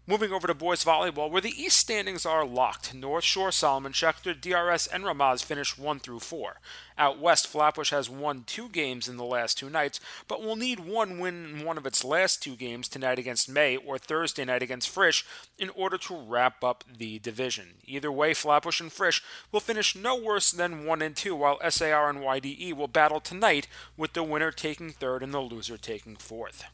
[0.09, 2.95] Moving over to boys volleyball, where the East standings are locked.
[2.95, 6.63] North Shore, Solomon Schechter, DRS, and Ramaz finish 1 through 4.
[6.97, 10.81] Out west, Flatbush has won two games in the last two nights, but will need
[10.81, 14.63] one win in one of its last two games tonight against May or Thursday night
[14.63, 15.27] against Frisch
[15.59, 17.75] in order to wrap up the division.
[17.85, 19.23] Either way, Flatbush and Frisch
[19.53, 23.69] will finish no worse than 1 and 2, while SAR and YDE will battle tonight
[23.95, 26.65] with the winner taking third and the loser taking fourth.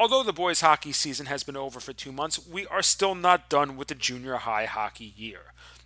[0.00, 3.48] Although the boys' hockey season has been over for two months, we are still not
[3.48, 5.40] done with the junior high hockey year.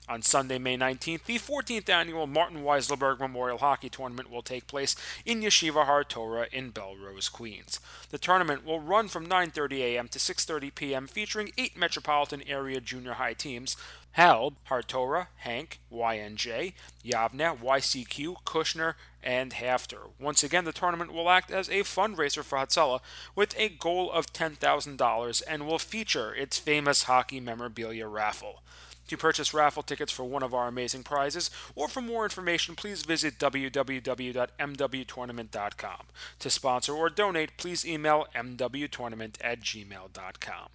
[0.06, 4.94] On Sunday, May 19th, the 14th annual Martin Weiselberg Memorial Hockey Tournament will take place
[5.24, 7.80] in Yeshiva Har Torah in Bellerose, Queens.
[8.10, 10.08] The tournament will run from 9:30 a.m.
[10.08, 13.76] to 6:30 p.m., featuring eight metropolitan area junior high teams:
[14.12, 16.74] HALB, Hartora, HANC, YNJ,
[17.04, 20.10] Yavne, YCQ, Kushner, and HAFTR.
[20.20, 23.00] Once again, the tournament will act as a fundraiser for Hatzalah
[23.34, 28.62] with a goal of $10,000 and will feature its famous hockey memorabilia raffle.
[29.08, 33.02] To purchase raffle tickets for one of our amazing prizes, or for more information, please
[33.02, 36.06] visit www.mwtournament.com.
[36.38, 40.68] To sponsor or donate, please email mwtournament at gmail.com.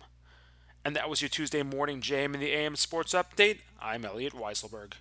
[0.88, 3.58] And that was your Tuesday morning JM in the AM Sports Update.
[3.78, 4.94] I'm Elliot Weiselberg.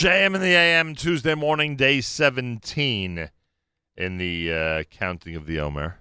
[0.00, 3.28] JM in the AM Tuesday morning, day 17
[3.98, 5.98] in the uh, counting of the Omer.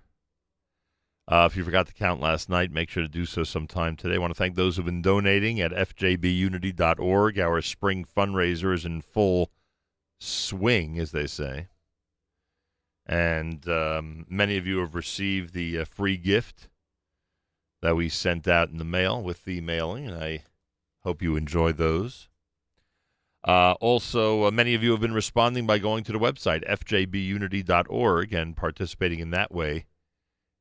[1.28, 4.16] Uh, if you forgot to count last night, make sure to do so sometime today.
[4.16, 7.40] I want to thank those who've been donating at fjbunity.org.
[7.40, 9.52] Our spring fundraiser is in full
[10.18, 11.68] swing, as they say.
[13.06, 16.70] And um, many of you have received the uh, free gift
[17.82, 20.44] that we sent out in the mail with the mailing, and I
[21.04, 22.29] hope you enjoy those.
[23.44, 28.34] Uh, also, uh, many of you have been responding by going to the website, fjbunity.org,
[28.34, 29.86] and participating in that way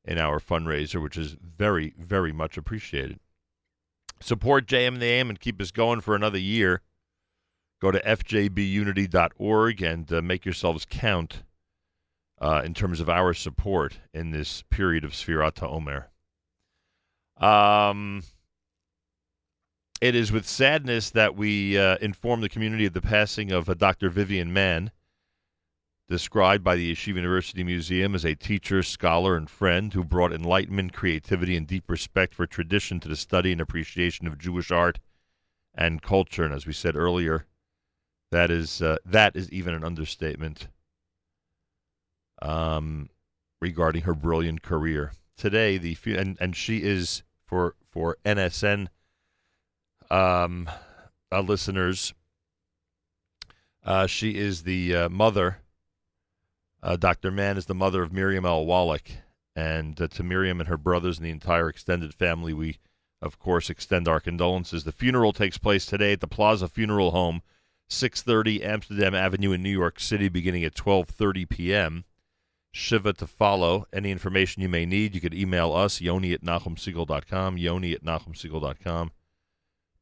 [0.05, 3.19] in our fundraiser, which is very, very much appreciated.
[4.21, 6.81] Support JM and the AM and keep us going for another year.
[7.81, 11.43] Go to fjbunity.org and uh, make yourselves count
[12.41, 16.09] uh, in terms of our support in this period of Sfirat Omer.
[17.37, 18.23] Um,
[20.01, 23.73] it is with sadness that we uh, inform the community of the passing of uh,
[23.73, 24.09] Dr.
[24.09, 24.91] Vivian Mann,
[26.07, 30.93] described by the Yeshiva University Museum as a teacher, scholar, and friend who brought enlightenment,
[30.93, 34.99] creativity, and deep respect for tradition to the study and appreciation of Jewish art
[35.75, 36.45] and culture.
[36.45, 37.45] And as we said earlier,
[38.31, 40.67] that is uh, that is even an understatement
[42.41, 43.09] um,
[43.61, 45.11] regarding her brilliant career.
[45.35, 48.87] Today, the and and she is for for NSN
[50.09, 50.69] um,
[51.31, 52.13] uh, listeners.
[53.83, 55.59] Uh, she is the uh, mother.
[56.81, 57.31] Uh, Dr.
[57.31, 58.65] Mann is the mother of Miriam L.
[58.65, 59.09] Wallach.
[59.55, 62.79] And uh, to Miriam and her brothers and the entire extended family, we,
[63.21, 64.83] of course, extend our condolences.
[64.83, 67.41] The funeral takes place today at the Plaza Funeral Home,
[67.89, 72.05] 630 Amsterdam Avenue in New York City, beginning at 12.30 p.m.
[72.71, 73.85] Shiva to follow.
[73.91, 79.11] Any information you may need, you could email us, yoni at nachumsegal.com, yoni at nachumsegal.com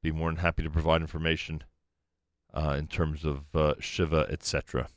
[0.02, 1.64] be more than happy to provide information
[2.54, 4.88] uh, in terms of uh, Shiva, etc.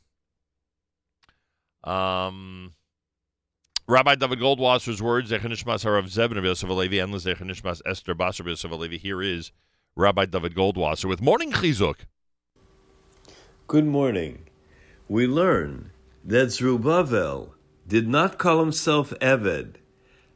[1.84, 2.74] Um,
[3.86, 9.00] Rabbi David Goldwasser's words, Zechanishmas Harav of Yosef Alevi, and Zechanishmas Esther Basar Yosef.
[9.00, 9.52] Here is
[9.96, 12.06] Rabbi David Goldwasser with Morning Chizuk.
[13.66, 14.48] Good morning.
[15.08, 15.90] We learn
[16.24, 17.54] that Zerubbabel
[17.86, 19.76] did not call himself Eved.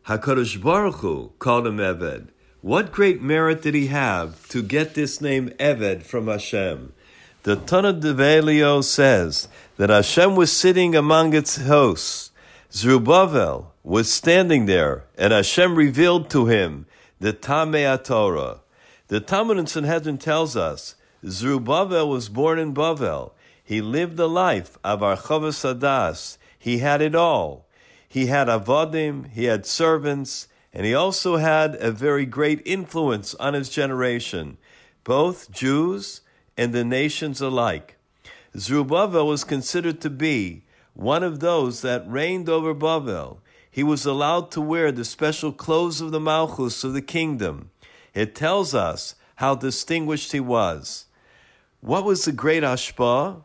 [0.07, 2.31] HaKadosh Baruch Hu called him Eved.
[2.65, 6.95] What great merit did he have to get this name Eved from Hashem?
[7.43, 12.31] The Tanna Develio says that Hashem was sitting among its hosts.
[12.73, 16.87] Zerubbabel was standing there, and Hashem revealed to him
[17.21, 18.61] the Tamei Torah.
[19.09, 23.33] The Talmud in Sanhedrin tells us Zerubbabel was born in Bavel.
[23.63, 26.39] He lived the life of Archavas Adas.
[26.59, 27.67] He had it all.
[28.09, 33.55] He had avodim, he had servants, and he also had a very great influence on
[33.55, 34.59] his generation,
[35.05, 36.21] both Jews
[36.57, 37.97] and the nations alike.
[38.59, 43.39] Zerubbabel was considered to be one of those that reigned over Bavel.
[43.71, 47.71] He was allowed to wear the special clothes of the Malchus of the kingdom.
[48.13, 51.07] It tells us how distinguished he was.
[51.81, 53.43] What was the great Ashpa?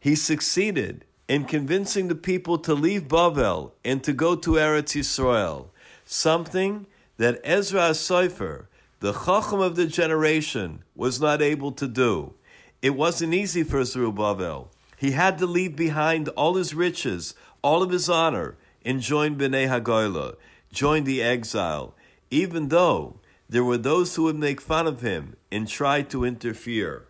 [0.00, 5.68] He succeeded in convincing the people to leave Bavel and to go to Eretz Yisrael
[6.12, 6.86] something
[7.16, 8.66] that Ezra Seifer,
[9.00, 12.34] the Chacham of the generation, was not able to do.
[12.80, 14.70] It wasn't easy for Zerubbabel.
[14.98, 19.68] He had to leave behind all his riches, all of his honor and joined Bnei
[19.68, 20.36] Hagoyla,
[20.72, 21.94] join the exile,
[22.30, 27.06] even though there were those who would make fun of him and try to interfere.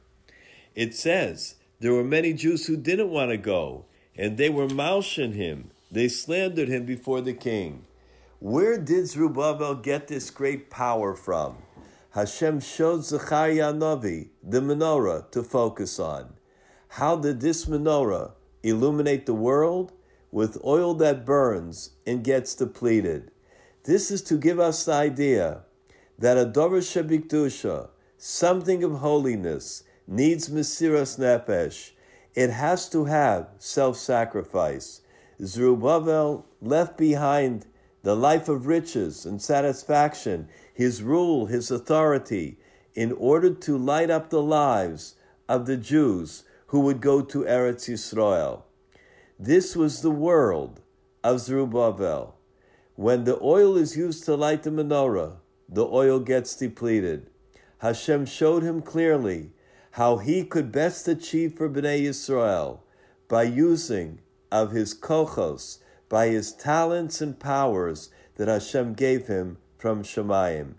[0.75, 3.85] It says there were many Jews who didn't want to go,
[4.17, 5.71] and they were moushing him.
[5.91, 7.85] They slandered him before the king.
[8.43, 11.59] Where did Zerubbabel get this great power from?
[12.11, 16.33] Hashem showed Zechariah Navi the menorah to focus on.
[16.89, 18.33] How did this menorah
[18.65, 19.93] illuminate the world?
[20.33, 23.31] With oil that burns and gets depleted.
[23.85, 25.61] This is to give us the idea
[26.19, 31.93] that a Dover Shebikdusha, something of holiness, needs Mesiras Nefesh.
[32.35, 35.03] It has to have self sacrifice.
[35.41, 37.67] Zerubbabel left behind
[38.03, 42.59] the life of riches and satisfaction, his rule, his authority,
[42.95, 45.15] in order to light up the lives
[45.49, 48.63] of the Jews who would go to Eretz Yisrael.
[49.39, 50.81] This was the world
[51.23, 52.37] of Zerubbabel.
[52.95, 55.37] When the oil is used to light the menorah,
[55.69, 57.31] the oil gets depleted.
[57.79, 59.51] Hashem showed him clearly
[59.93, 62.81] how he could best achieve for Bnei Yisrael
[63.29, 64.21] by using
[64.51, 65.79] of his kochos,
[66.13, 70.75] by his talents and powers that Hashem gave him from Shemayim.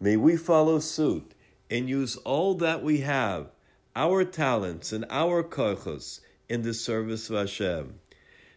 [0.00, 1.34] May we follow suit
[1.70, 3.52] and use all that we have,
[3.94, 6.18] our talents and our kochos,
[6.48, 8.00] in the service of Hashem.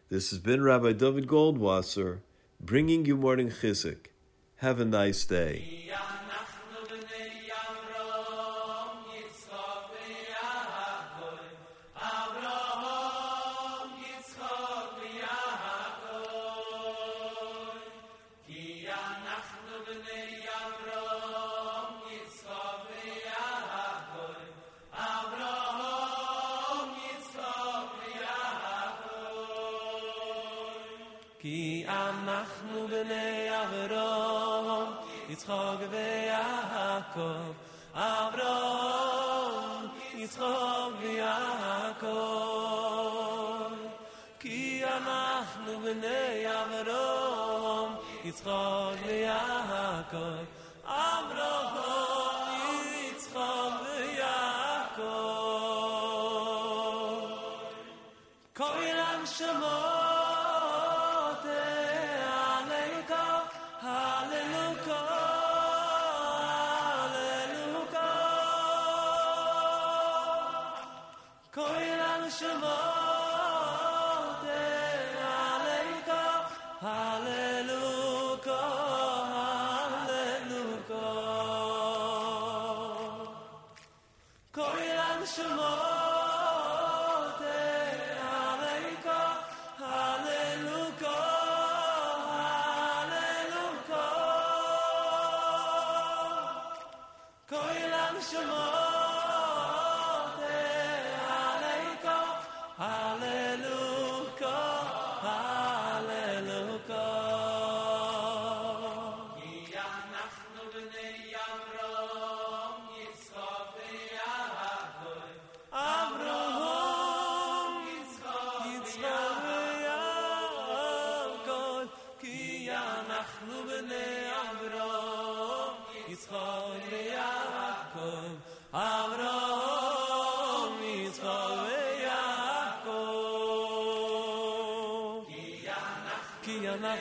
[0.09, 2.21] This has been Rabbi David Goldwasser
[2.59, 4.07] bringing you morning chizuk.
[4.57, 5.91] Have a nice day.
[35.45, 37.51] יצחק ויעקב,
[37.93, 42.05] אברהם, יצחק ויעקב.
[44.39, 47.91] כי אנחנו בני אברהם,
[48.23, 49.54] יצחק ויעקב,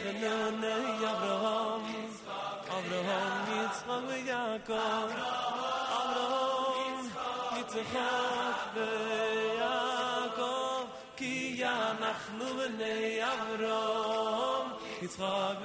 [0.03, 1.85] נו נײַ אברהם
[2.77, 5.09] אברהם מיט שמואל יעקב
[5.99, 7.07] אברהם
[7.53, 8.77] מיט צחָב
[9.61, 10.85] יעקב
[11.15, 11.62] קיך
[12.01, 12.81] מחלו אין
[13.33, 14.66] אברהם
[15.01, 15.65] מיט צחָב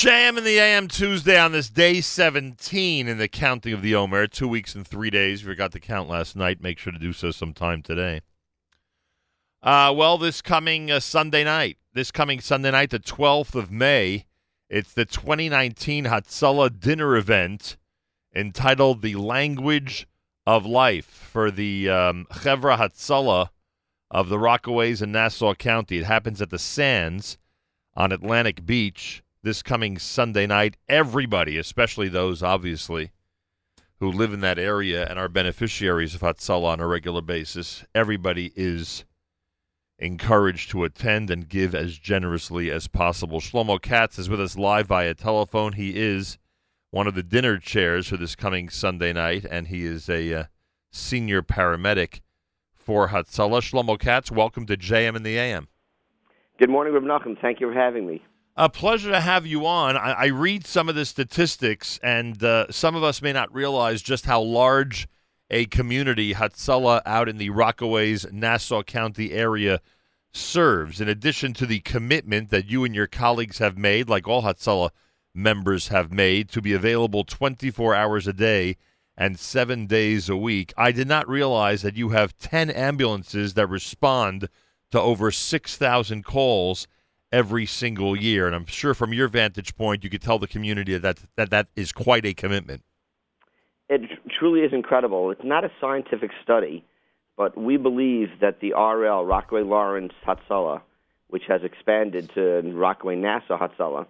[0.00, 4.26] JM in the AM Tuesday on this day 17 in the counting of the Omer.
[4.28, 5.40] Two weeks and three days.
[5.40, 8.22] If you forgot to count last night, make sure to do so sometime today.
[9.62, 14.24] Uh, well, this coming uh, Sunday night, this coming Sunday night, the 12th of May,
[14.70, 17.76] it's the 2019 Hatzalah dinner event
[18.34, 20.08] entitled The Language
[20.46, 23.50] of Life for the um, Chevra Hatzalah
[24.10, 25.98] of the Rockaways in Nassau County.
[25.98, 27.36] It happens at the Sands
[27.94, 30.76] on Atlantic Beach this coming Sunday night.
[30.88, 33.10] Everybody, especially those obviously
[33.98, 38.52] who live in that area and are beneficiaries of Hatzalah on a regular basis, everybody
[38.56, 39.04] is
[39.98, 43.40] encouraged to attend and give as generously as possible.
[43.40, 45.74] Shlomo Katz is with us live via telephone.
[45.74, 46.38] He is
[46.90, 50.44] one of the dinner chairs for this coming Sunday night, and he is a uh,
[50.90, 52.20] senior paramedic
[52.72, 53.60] for Hatzalah.
[53.60, 55.68] Shlomo Katz, welcome to JM in the AM.
[56.58, 57.40] Good morning, Reb Nachum.
[57.40, 58.22] Thank you for having me.
[58.60, 59.96] A pleasure to have you on.
[59.96, 64.02] I, I read some of the statistics, and uh, some of us may not realize
[64.02, 65.08] just how large
[65.48, 69.80] a community Hatzalah out in the Rockaways, Nassau County area
[70.30, 71.00] serves.
[71.00, 74.90] In addition to the commitment that you and your colleagues have made, like all Hatzalah
[75.34, 78.76] members have made, to be available 24 hours a day
[79.16, 83.68] and seven days a week, I did not realize that you have 10 ambulances that
[83.68, 84.50] respond
[84.90, 86.86] to over 6,000 calls
[87.32, 88.46] every single year.
[88.46, 91.68] And I'm sure from your vantage point, you could tell the community that that, that
[91.76, 92.82] is quite a commitment.
[93.88, 94.02] It
[94.38, 95.30] truly is incredible.
[95.30, 96.84] It's not a scientific study,
[97.36, 100.82] but we believe that the RL, Rockaway Lawrence Hatzalah,
[101.28, 104.06] which has expanded to Rockaway Nassau Hatzalah,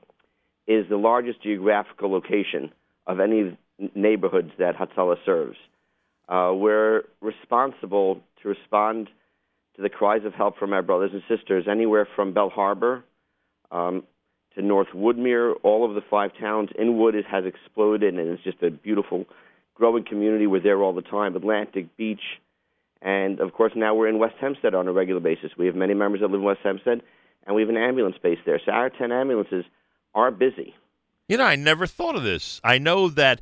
[0.66, 2.70] is the largest geographical location
[3.06, 3.56] of any
[3.94, 5.56] neighborhoods that Hatzalah serves.
[6.28, 9.08] Uh, we're responsible to respond
[9.76, 13.02] to the cries of help from our brothers and sisters anywhere from Belle Harbor
[13.70, 14.04] um,
[14.54, 15.54] to North Woodmere.
[15.62, 16.70] All of the five towns.
[16.78, 19.26] Inwood is, has exploded, and it's just a beautiful,
[19.74, 20.46] growing community.
[20.46, 21.36] We're there all the time.
[21.36, 22.40] Atlantic Beach,
[23.02, 25.52] and of course now we're in West Hempstead on a regular basis.
[25.56, 27.02] We have many members that live in West Hempstead,
[27.46, 28.60] and we have an ambulance base there.
[28.64, 29.64] So our ten ambulances
[30.14, 30.74] are busy.
[31.28, 32.60] You know, I never thought of this.
[32.64, 33.40] I know that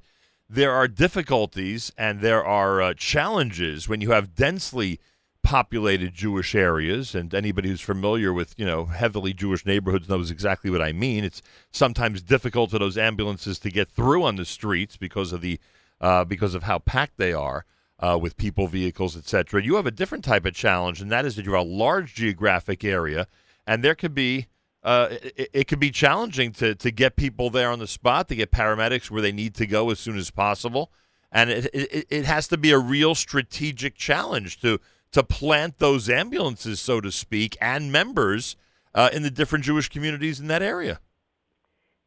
[0.49, 4.99] there are difficulties and there are uh, challenges when you have densely
[5.43, 10.70] populated Jewish areas, and anybody who's familiar with you know heavily Jewish neighborhoods knows exactly
[10.70, 11.24] what I mean.
[11.24, 15.59] It's sometimes difficult for those ambulances to get through on the streets because of the
[16.01, 17.65] uh, because of how packed they are
[18.01, 19.62] uh, with people, vehicles, etc.
[19.62, 22.15] You have a different type of challenge, and that is that you have a large
[22.15, 23.27] geographic area,
[23.66, 24.47] and there could be
[24.82, 28.36] uh, it, it could be challenging to to get people there on the spot, to
[28.36, 30.93] get paramedics where they need to go as soon as possible,
[31.32, 34.81] and it it, it has to be a real strategic challenge to
[35.12, 38.56] to plant those ambulances, so to speak, and members
[38.94, 41.01] uh, in the different Jewish communities in that area.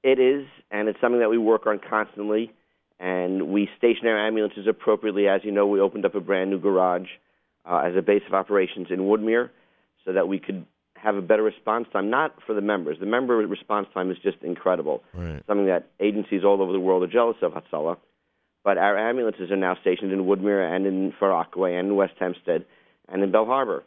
[0.04, 2.52] It is, and it's something that we work on constantly.
[3.00, 5.28] And we station our ambulances appropriately.
[5.28, 7.08] As you know, we opened up a brand new garage
[7.66, 9.50] uh, as a base of operations in Woodmere
[10.06, 10.66] so that we could
[10.96, 13.00] have a better response time, not for the members.
[13.00, 15.42] The member response time is just incredible, right.
[15.48, 17.98] something that agencies all over the world are jealous of, Hatzalah.
[18.64, 22.14] But our ambulances are now stationed in Woodmere and in Far Rockaway and in West
[22.20, 22.66] Hempstead
[23.10, 23.84] and in Belle Harbor,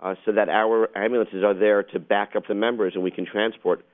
[0.00, 3.26] uh, so that our ambulances are there to back up the members and we can
[3.26, 3.84] transport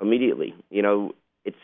[0.00, 0.54] immediately.
[0.70, 1.12] You know,
[1.44, 1.56] it's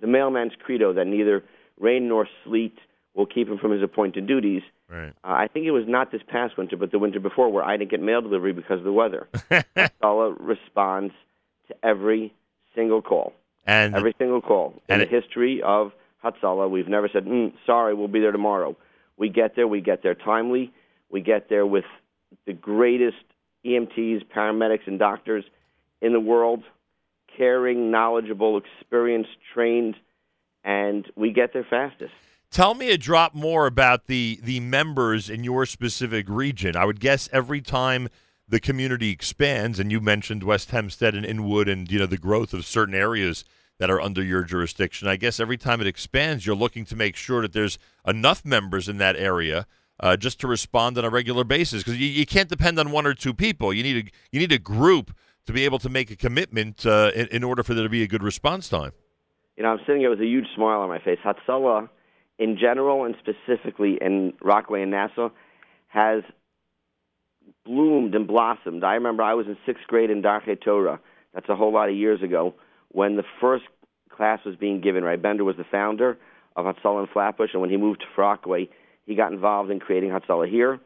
[0.00, 1.44] the mailman's credo that neither
[1.78, 2.76] rain nor sleet
[3.14, 4.62] will keep him from his appointed duties.
[4.88, 5.12] Right.
[5.24, 7.76] Uh, I think it was not this past winter, but the winter before, where I
[7.76, 9.26] didn't get mail delivery because of the weather.
[10.00, 11.14] Sala responds
[11.68, 12.32] to every
[12.74, 13.32] single call.
[13.66, 14.74] And every single call.
[14.88, 18.76] and In the history of Hatzalah, we've never said, mm, sorry, we'll be there tomorrow.
[19.16, 20.72] We get there, we get there timely,
[21.10, 21.84] we get there with
[22.46, 23.16] the greatest
[23.64, 25.44] EMTs, paramedics, and doctors
[26.00, 26.62] in the world,
[27.36, 29.96] caring, knowledgeable, experienced, trained,
[30.64, 32.12] and we get there fastest.
[32.50, 36.76] Tell me a drop more about the the members in your specific region.
[36.76, 38.08] I would guess every time
[38.48, 42.54] the community expands, and you mentioned West Hempstead and Inwood, and you know the growth
[42.54, 43.44] of certain areas
[43.78, 45.08] that are under your jurisdiction.
[45.08, 48.88] I guess every time it expands, you're looking to make sure that there's enough members
[48.88, 49.66] in that area
[50.00, 53.06] uh, just to respond on a regular basis because you, you can't depend on one
[53.06, 53.72] or two people.
[53.72, 55.14] You need a you need a group
[55.46, 58.02] to be able to make a commitment uh, in, in order for there to be
[58.02, 58.92] a good response time.
[59.56, 61.18] You know, I'm sitting here with a huge smile on my face.
[61.24, 61.88] Hatzalah,
[62.38, 65.30] in general and specifically in Rockaway and Nassau,
[65.88, 66.22] has
[67.64, 68.84] bloomed and blossomed.
[68.84, 71.00] I remember I was in sixth grade in Darchei Torah.
[71.32, 72.54] That's a whole lot of years ago
[72.88, 73.64] when the first
[74.10, 75.04] class was being given.
[75.04, 76.18] Right, Bender was the founder
[76.56, 78.68] of Hatzalah in Flatbush, and when he moved to Rockaway,
[79.06, 80.80] he got involved in creating Hatzalah here.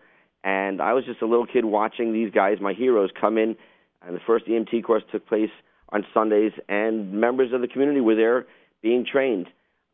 [0.45, 3.57] And I was just a little kid watching these guys, my heroes, come in.
[4.03, 5.51] And the first EMT course took place
[5.91, 8.47] on Sundays, and members of the community were there
[8.81, 9.49] being trained.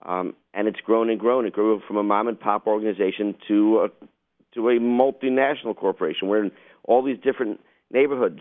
[0.05, 1.47] Um, and it's grown and grown.
[1.47, 3.89] It grew from a mom and pop organization to a,
[4.55, 6.29] to a multinational corporation.
[6.29, 6.53] We're in
[6.85, 8.41] all these different neighborhoods.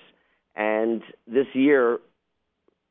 [0.55, 1.99] And this year,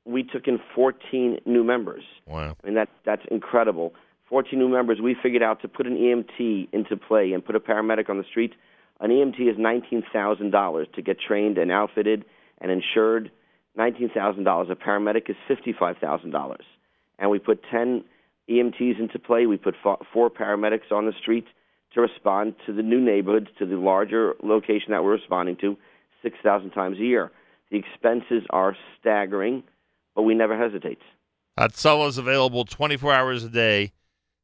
[0.05, 2.03] we took in 14 new members.
[2.27, 2.57] Wow.
[2.63, 3.95] I mean, that, that's incredible.
[4.35, 4.99] 14 new members.
[5.01, 8.25] We figured out to put an EMT into play and put a paramedic on the
[8.25, 8.53] street.
[8.99, 12.25] An EMT is $19,000 to get trained and outfitted
[12.61, 13.31] and insured.
[13.79, 14.71] $19,000.
[14.71, 16.57] A paramedic is $55,000.
[17.21, 18.03] And we put 10
[18.51, 19.47] EMTs into play.
[19.47, 19.77] We put
[20.13, 21.47] four paramedics on the street
[21.93, 25.77] to respond to the new neighborhoods, to the larger location that we're responding to,
[26.25, 27.31] 6,000 times a year.
[27.71, 29.63] The expenses are staggering,
[30.17, 30.99] but we never hesitate.
[31.57, 33.93] Is available 24 hours a day,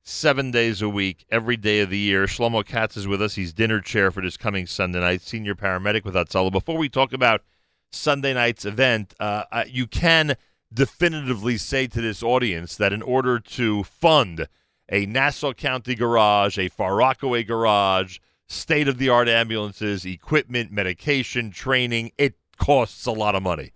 [0.02, 2.26] seven days a week, every day of the year.
[2.26, 3.34] Shlomo Katz is with us.
[3.34, 6.52] He's dinner chair for this coming Sunday night, senior paramedic with Hatzalah.
[6.52, 7.42] Before we talk about
[7.90, 10.36] Sunday night's event, uh, you can
[10.72, 14.46] definitively say to this audience that in order to fund
[14.88, 21.50] a Nassau County garage, a Far Rockaway garage, state of the art ambulances, equipment, medication,
[21.50, 23.72] training, it costs a lot of money.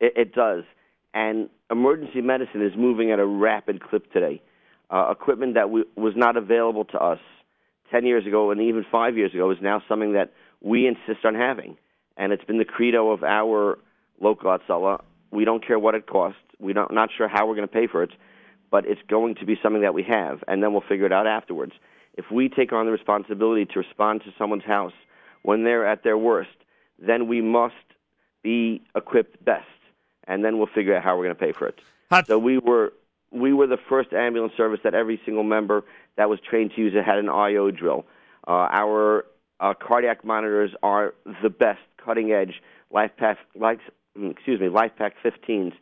[0.00, 0.64] It, it does.
[1.14, 4.42] And emergency medicine is moving at a rapid clip today.
[4.90, 7.18] Uh, equipment that we, was not available to us
[7.90, 11.34] 10 years ago and even five years ago is now something that we insist on
[11.34, 11.76] having.
[12.16, 13.78] And it's been the credo of our
[14.20, 15.02] local Hatzalah.
[15.30, 16.38] We don't care what it costs.
[16.60, 18.10] We're not, not sure how we're going to pay for it,
[18.70, 21.26] but it's going to be something that we have, and then we'll figure it out
[21.26, 21.72] afterwards.
[22.14, 24.92] If we take on the responsibility to respond to someone's house
[25.42, 26.56] when they're at their worst,
[26.98, 27.74] then we must
[28.42, 29.66] be equipped best,
[30.26, 31.80] and then we'll figure out how we're going to pay for it.
[32.26, 32.92] so we were
[33.34, 35.84] we were the first ambulance service that every single member
[36.16, 38.04] that was trained to use it had an IO drill.
[38.46, 39.26] Uh, our
[39.60, 42.62] uh, cardiac monitors are the best, cutting edge
[42.92, 43.80] LifePak, life,
[44.16, 45.72] excuse me, LifePak 15s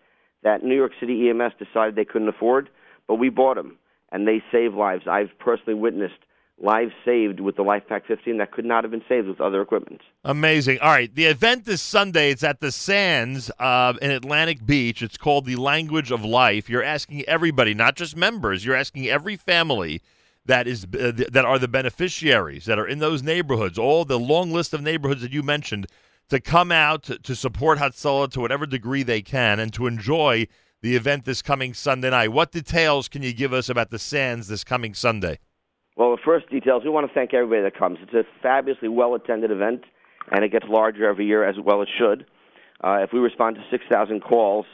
[0.42, 2.68] that New York City EMS decided they couldn't afford,
[3.06, 3.76] but we bought them
[4.10, 5.04] and they save lives.
[5.06, 6.18] I've personally witnessed
[6.62, 10.00] lives saved with the LifePak 15 that could not have been saved with other equipment.
[10.24, 10.78] Amazing.
[10.78, 11.12] All right.
[11.12, 12.30] The event is Sunday.
[12.30, 15.02] It's at the Sands uh, in Atlantic Beach.
[15.02, 16.70] It's called The Language of Life.
[16.70, 20.00] You're asking everybody, not just members, you're asking every family
[20.46, 24.18] that is uh, th- that are the beneficiaries that are in those neighborhoods, all the
[24.18, 25.86] long list of neighborhoods that you mentioned,
[26.28, 30.46] to come out to, to support Hatzalah to whatever degree they can and to enjoy
[30.80, 32.32] the event this coming Sunday night.
[32.32, 35.38] What details can you give us about the Sands this coming Sunday?
[35.96, 37.98] Well, the first details, we want to thank everybody that comes.
[38.02, 39.84] It's a fabulously well attended event,
[40.30, 42.24] and it gets larger every year as well it should.
[42.82, 44.64] Uh, if we respond to 6,000 calls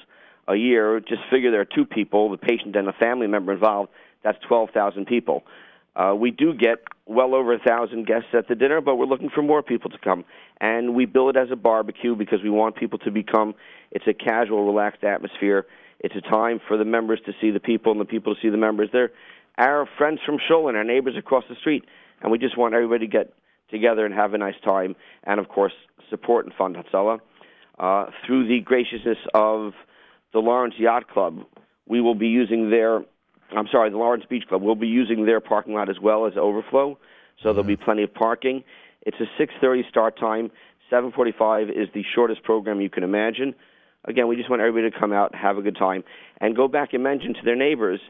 [0.47, 3.91] a year, just figure there are two people, the patient and a family member involved,
[4.23, 5.43] that's 12,000 people.
[5.97, 9.31] Uh, we do get well over a thousand guests at the dinner, but we're looking
[9.31, 10.25] for more people to come.
[10.61, 13.55] And we bill it as a barbecue because we want people to become,
[13.91, 15.67] it's a casual, relaxed atmosphere.
[16.01, 18.51] It's a time for the members to see the people and the people to see
[18.51, 18.89] the members.
[18.93, 19.11] They're
[19.59, 21.85] our friends from Sholin, our neighbors across the street,
[22.23, 23.33] and we just want everybody to get
[23.71, 25.73] together and have a nice time, and of course
[26.09, 27.19] support and fund Hatzalah.
[27.79, 29.73] Uh, through the graciousness of
[30.33, 31.41] the Lawrence Yacht Club,
[31.87, 33.03] we will be using their,
[33.57, 36.33] I'm sorry, the Lawrence Beach Club, we'll be using their parking lot as well as
[36.37, 36.99] overflow,
[37.43, 38.65] so there'll be plenty of parking.
[39.03, 40.51] It's a 6:30 start time.
[40.91, 43.55] 7:45 is the shortest program you can imagine.
[44.05, 46.03] Again, we just want everybody to come out, have a good time,
[46.41, 48.01] and go back and mention to their neighbors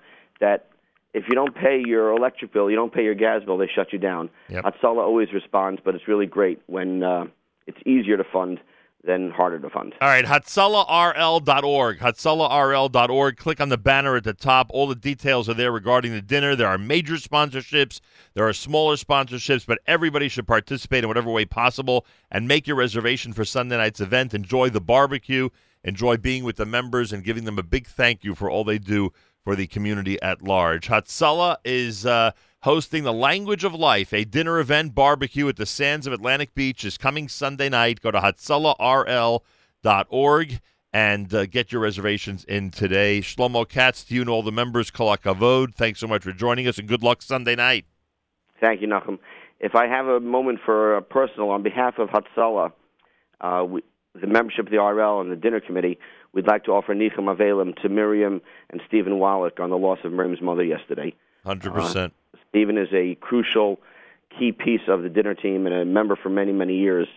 [0.41, 0.67] that
[1.15, 3.93] if you don't pay your electric bill, you don't pay your gas bill, they shut
[3.93, 4.31] you down.
[4.49, 4.65] Yep.
[4.65, 7.25] Hatzalah always responds, but it's really great when uh,
[7.67, 8.61] it's easier to fund
[9.05, 9.95] than harder to fund.
[10.01, 11.99] All right, HatzalahRL.org.
[11.99, 13.37] HatzalahRL.org.
[13.37, 14.67] Click on the banner at the top.
[14.71, 16.57] All the details are there regarding the dinner.
[16.57, 18.01] There are major sponsorships,
[18.35, 22.77] there are smaller sponsorships, but everybody should participate in whatever way possible and make your
[22.77, 24.35] reservation for Sunday night's event.
[24.35, 25.49] Enjoy the barbecue,
[25.85, 28.79] enjoy being with the members, and giving them a big thank you for all they
[28.79, 29.13] do
[29.49, 30.89] for the community at large.
[30.89, 32.33] Hatzalah is uh,
[32.65, 36.85] hosting the Language of Life, a dinner event barbecue at the sands of Atlantic Beach
[36.85, 38.03] is coming Sunday night.
[38.03, 40.61] Go to hatzalahrl.org
[40.93, 43.21] and uh, get your reservations in today.
[43.21, 46.77] Shlomo Katz, to you and all the members, Kolakavod, thanks so much for joining us,
[46.77, 47.87] and good luck Sunday night.
[48.61, 49.19] Thank you, Nachum.
[49.61, 52.73] If I have a moment for a personal, on behalf of Hatzalah,
[53.41, 53.83] uh, we,
[54.21, 55.99] the membership of the RL and the dinner committee,
[56.33, 58.41] we'd like to offer Nicham Avelim to Miriam
[58.71, 61.15] and Stephen Wallach on the loss of Miriam's mother yesterday.
[61.47, 61.97] 100%.
[61.97, 62.09] Uh,
[62.51, 63.79] Stephen is a crucial
[64.39, 67.09] key piece of the dinner team and a member for many, many years,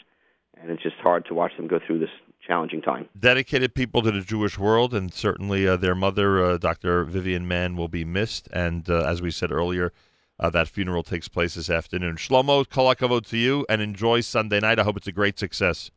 [0.61, 2.09] and it's just hard to watch them go through this
[2.45, 3.07] challenging time.
[3.19, 7.03] Dedicated people to the Jewish world, and certainly uh, their mother, uh, Dr.
[7.03, 8.47] Vivian Mann, will be missed.
[8.51, 9.93] And uh, as we said earlier,
[10.39, 12.15] uh, that funeral takes place this afternoon.
[12.15, 14.79] Shlomo, kolakavod to you, and enjoy Sunday night.
[14.79, 15.91] I hope it's a great success.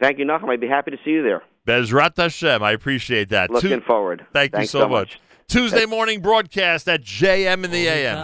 [0.00, 0.48] Thank you, Nachum.
[0.50, 1.42] I'd be happy to see you there.
[1.68, 2.62] Bezrat Hashem.
[2.62, 3.50] I appreciate that.
[3.50, 4.24] Looking Tu- forward.
[4.32, 5.20] Thank Thanks you so, so much.
[5.48, 8.16] Tuesday morning broadcast at JM in the AM.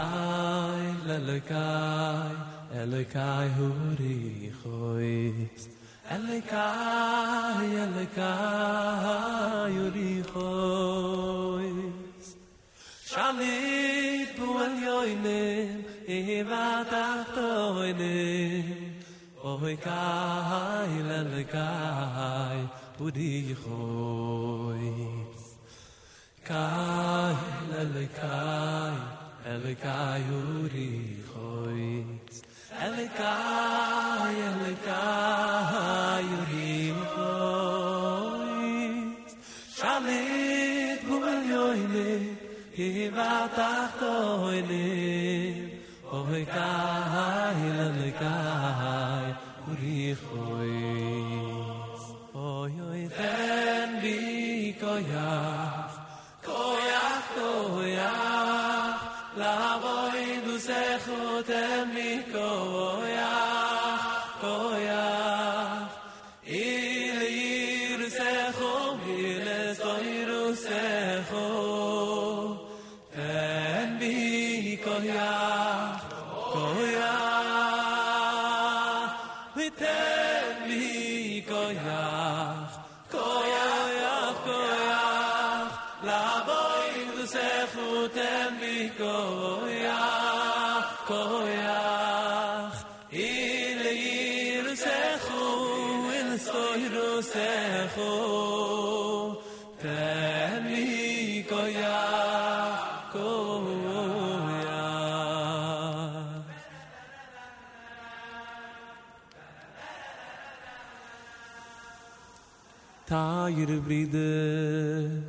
[1.04, 2.34] Elokai,
[2.74, 5.68] Elokai, huri chois.
[6.10, 11.92] Elokai, Elokai, huri chois.
[13.06, 18.64] Shalit bu el yoinem, eva tachtoinem.
[19.44, 20.88] Oy kai,
[22.96, 24.86] pudi khoy
[26.48, 27.34] kay
[27.70, 28.94] la le kai
[29.52, 30.90] kay kai uri
[31.30, 31.82] khoy
[32.84, 36.72] ele kai ele kai uri
[37.14, 38.72] khoy
[39.78, 40.22] shame
[41.06, 41.16] bu
[41.50, 42.10] yo ile
[42.76, 44.14] ke va ta to
[44.60, 44.84] ile
[54.94, 55.94] koyach
[56.46, 59.00] koyach koyach
[59.40, 61.94] la voy du zechot em
[113.06, 115.22] Ta ihre Brüder,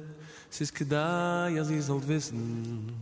[0.49, 2.93] es ist gedei, als ihr sollt wissen,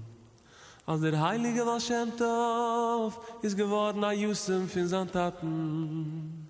[0.85, 6.47] als der Heilige Baal Shem Tov ist geworden a Yusem von seinen Taten,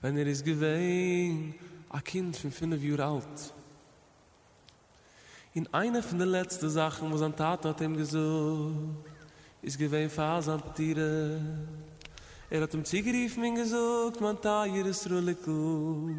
[0.00, 1.54] wenn er ist gewesen,
[1.90, 3.54] a Kind von fünf Jahre alt.
[5.54, 8.72] In einer von den letzten Sachen, wo sein Tat hat ihm gesucht,
[9.62, 11.40] ist gewesen Fasam Tiere.
[12.50, 16.10] Er hat ihm zugeriefen und gesagt, man ta hier ist Ruliku.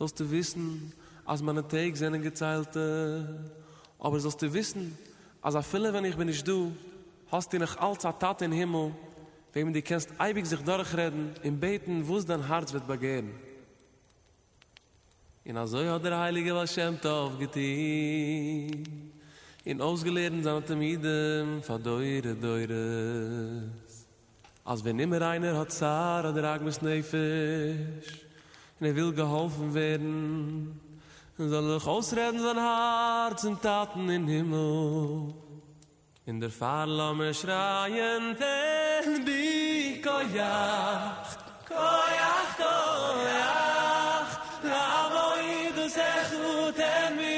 [0.00, 0.94] Sollst du wissen,
[1.26, 3.52] als meine Tag sind gezeilte,
[3.98, 4.96] aber sollst du wissen,
[5.42, 6.72] als er viele, wenn ich bin nicht du,
[7.30, 8.94] hast du noch als a Tat in Himmel,
[9.52, 13.30] wem du kannst eibig sich durchreden, im Beten, wo es dein Herz wird begehen.
[15.44, 19.12] In also hat der Heilige was Shem Tov getein.
[19.66, 24.06] In ausgelehrten seine Tamiden, verdeure, deures.
[24.64, 28.29] Als wenn immer einer hat Zara, der Agnes Nefesh,
[28.80, 30.80] und er will geholfen werden,
[31.36, 35.34] soll er ausreden sein Herz und Taten in Himmel.
[36.24, 41.36] In der Fahrlamme schreien, ten bi koyach,
[41.68, 44.32] koyach, koyach,
[44.62, 47.29] lavoy du sechu, ten bi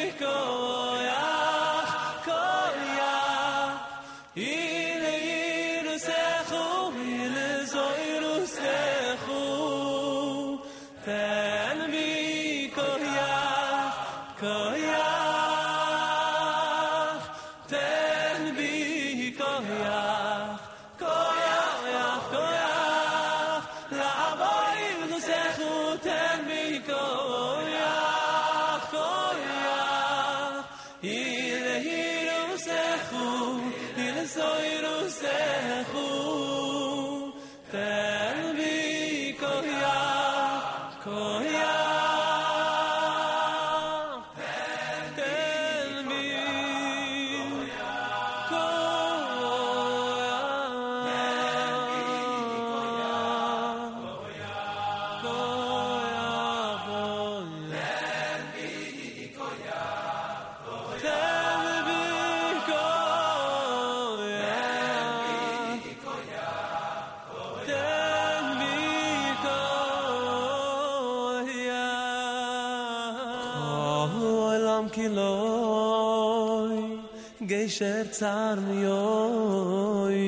[78.22, 80.20] tsar mi oy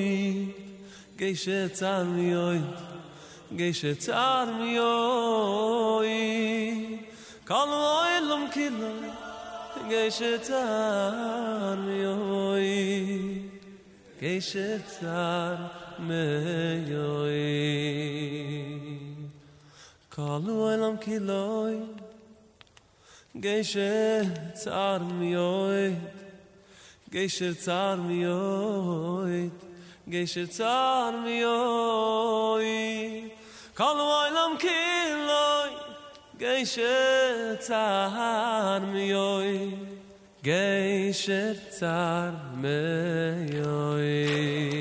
[1.17, 1.49] geish
[1.79, 2.61] tsar mi oy
[3.59, 6.15] geish tsar mi oy
[7.51, 8.79] kal oylum kil
[9.93, 12.73] geish tsar mi oy
[14.23, 14.57] geish
[14.91, 15.57] tsar
[16.09, 16.25] mi
[17.21, 17.41] oy
[20.67, 21.31] oylum kil
[23.47, 23.79] geish
[24.59, 25.31] tsar mi
[27.15, 29.51] geisher tsar mi oy
[30.13, 32.71] geisher tsar mi oy
[33.79, 35.71] kol vaylam kiloy
[36.43, 39.55] geisher tsar mi oy
[40.43, 42.33] geisher tsar
[42.63, 44.74] mi oy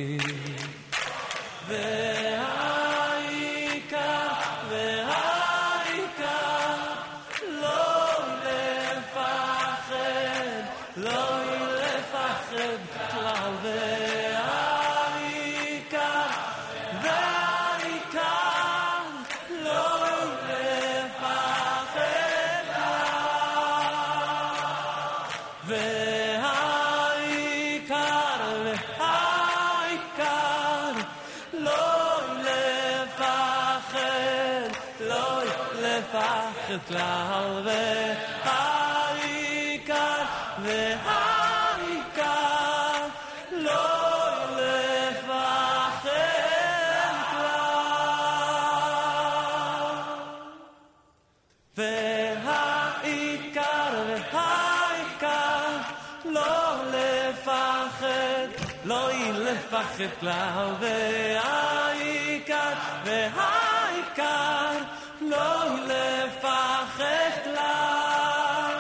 [60.02, 60.74] לפחד כלל.
[60.81, 62.73] והעיקר,
[63.05, 64.78] והעיקר,
[65.20, 68.74] לא לפחד כלל.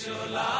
[0.02, 0.59] Oh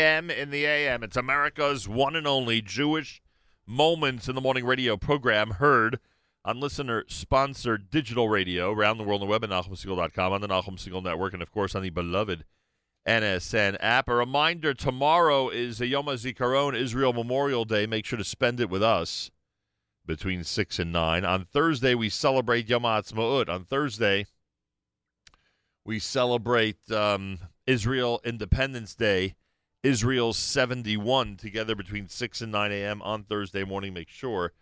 [0.00, 1.02] JM in the AM.
[1.02, 3.20] It's America's one and only Jewish
[3.66, 5.98] Moments in the Morning radio program heard
[6.42, 10.48] on listener sponsored digital radio around the world on the web at NachumSegal.com, on the
[10.48, 12.46] Nachum Segal Network, and of course on the beloved
[13.06, 14.08] NSN app.
[14.08, 17.84] A reminder tomorrow is a Yom HaZikaron Israel Memorial Day.
[17.84, 19.30] Make sure to spend it with us
[20.06, 21.26] between 6 and 9.
[21.26, 23.50] On Thursday, we celebrate Yom HaAtzmaut.
[23.50, 24.24] On Thursday,
[25.84, 29.34] we celebrate um, Israel Independence Day,
[29.82, 33.00] Israel's 71, together between 6 and 9 a.m.
[33.02, 33.94] on Thursday morning.
[33.94, 34.52] Make sure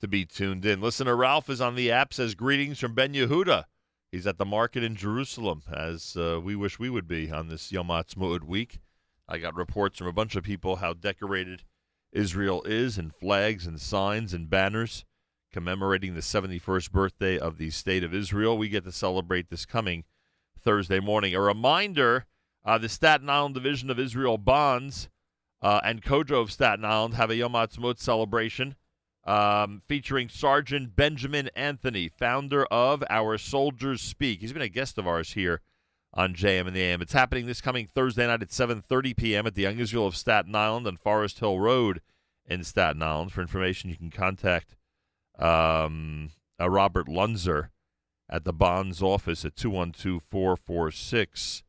[0.00, 0.80] to be tuned in.
[0.80, 3.64] Listener Ralph is on the app, says greetings from Ben Yehuda.
[4.12, 7.72] He's at the market in Jerusalem, as uh, we wish we would be on this
[7.72, 8.78] Yom Ha'atzmaut week.
[9.28, 11.64] I got reports from a bunch of people how decorated
[12.12, 15.04] Israel is in flags and signs and banners
[15.52, 18.56] commemorating the 71st birthday of the State of Israel.
[18.56, 20.04] We get to celebrate this coming
[20.58, 21.34] Thursday morning.
[21.34, 22.26] A reminder
[22.64, 25.08] uh, the Staten Island Division of Israel Bonds
[25.60, 28.76] uh, and COJO of Staten Island have a Yom Ha'atzmaut celebration
[29.24, 34.40] um, featuring Sergeant Benjamin Anthony, founder of Our Soldiers Speak.
[34.40, 35.60] He's been a guest of ours here
[36.14, 37.00] on JM and the AM.
[37.00, 39.46] It's happening this coming Thursday night at 7:30 p.m.
[39.46, 42.00] at the Young Israel of Staten Island on Forest Hill Road
[42.46, 43.32] in Staten Island.
[43.32, 44.76] For information, you can contact
[45.38, 46.30] um,
[46.60, 47.68] uh, Robert Lunzer
[48.28, 51.62] at the Bonds office at 212 446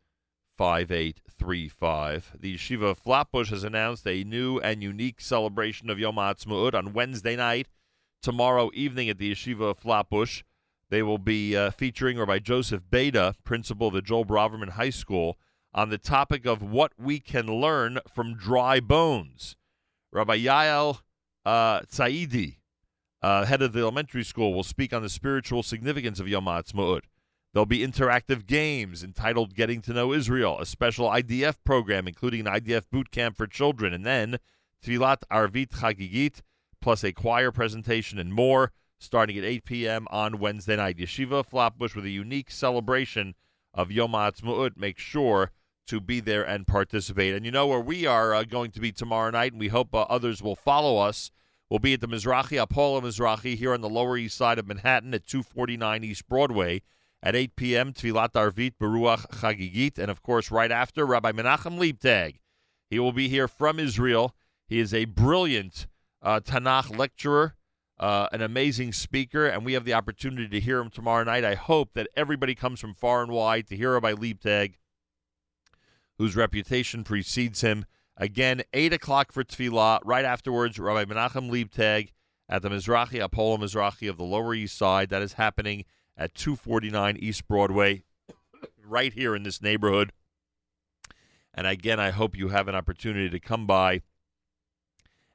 [0.58, 2.38] 5835.
[2.40, 6.94] The Yeshiva of Flatbush has announced a new and unique celebration of Yom HaAtzmaut on
[6.94, 7.68] Wednesday night,
[8.22, 10.44] tomorrow evening at the Yeshiva of Flatbush.
[10.90, 15.38] They will be uh, featuring Rabbi Joseph Beyda, principal of the Joel Braverman High School,
[15.74, 19.56] on the topic of what we can learn from dry bones.
[20.12, 21.00] Rabbi Yael
[21.46, 22.58] uh, Tzaidi,
[23.24, 27.02] uh, head of the elementary school, will speak on the spiritual significance of Yom HaAtzmaut.
[27.54, 32.54] There'll be interactive games entitled Getting to Know Israel, a special IDF program, including an
[32.54, 34.40] IDF boot camp for children, and then
[34.84, 36.42] Tfilat Arvit Chagigit,
[36.82, 40.08] plus a choir presentation and more, starting at 8 p.m.
[40.10, 40.98] on Wednesday night.
[40.98, 43.36] Yeshiva Flatbush with a unique celebration
[43.72, 44.76] of Yom HaAtzmaut.
[44.76, 45.52] Make sure
[45.86, 47.36] to be there and participate.
[47.36, 49.94] And you know where we are uh, going to be tomorrow night, and we hope
[49.94, 51.30] uh, others will follow us.
[51.70, 55.14] We'll be at the Mizrahi, Apollo Mizrahi, here on the Lower East Side of Manhattan
[55.14, 56.82] at 249 East Broadway
[57.24, 57.94] at 8 p.m.
[57.94, 62.40] Tfilat Arvit Beruach Chagigit, and of course, right after Rabbi Menachem Leibtag.
[62.90, 64.36] He will be here from Israel.
[64.68, 65.88] He is a brilliant
[66.22, 67.56] uh, Tanakh lecturer,
[67.98, 71.46] uh, an amazing speaker, and we have the opportunity to hear him tomorrow night.
[71.46, 74.74] I hope that everybody comes from far and wide to hear Rabbi Leibtag,
[76.18, 77.86] whose reputation precedes him.
[78.18, 80.02] Again, 8 o'clock for Tfilah.
[80.04, 82.10] Right afterwards, Rabbi Menachem Leibtag
[82.50, 85.10] at the Mizrahi, Apollo Mizrahi of the Lower East Side.
[85.10, 85.86] That is happening
[86.18, 88.04] at 249 East Broadway,
[88.86, 90.12] right here in this neighborhood.
[91.54, 94.02] And again, I hope you have an opportunity to come by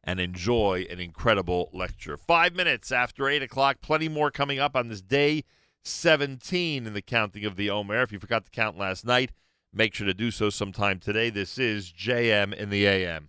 [0.03, 2.17] and enjoy an incredible lecture.
[2.17, 5.45] Five minutes after 8 o'clock, plenty more coming up on this day
[5.85, 8.03] 17 in the counting of the Omer.
[8.03, 9.33] If you forgot to count last night,
[9.73, 11.31] make sure to do so sometime today.
[11.31, 13.29] This is JM in the AM.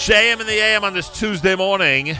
[0.00, 2.16] JM in the AM on this Tuesday morning.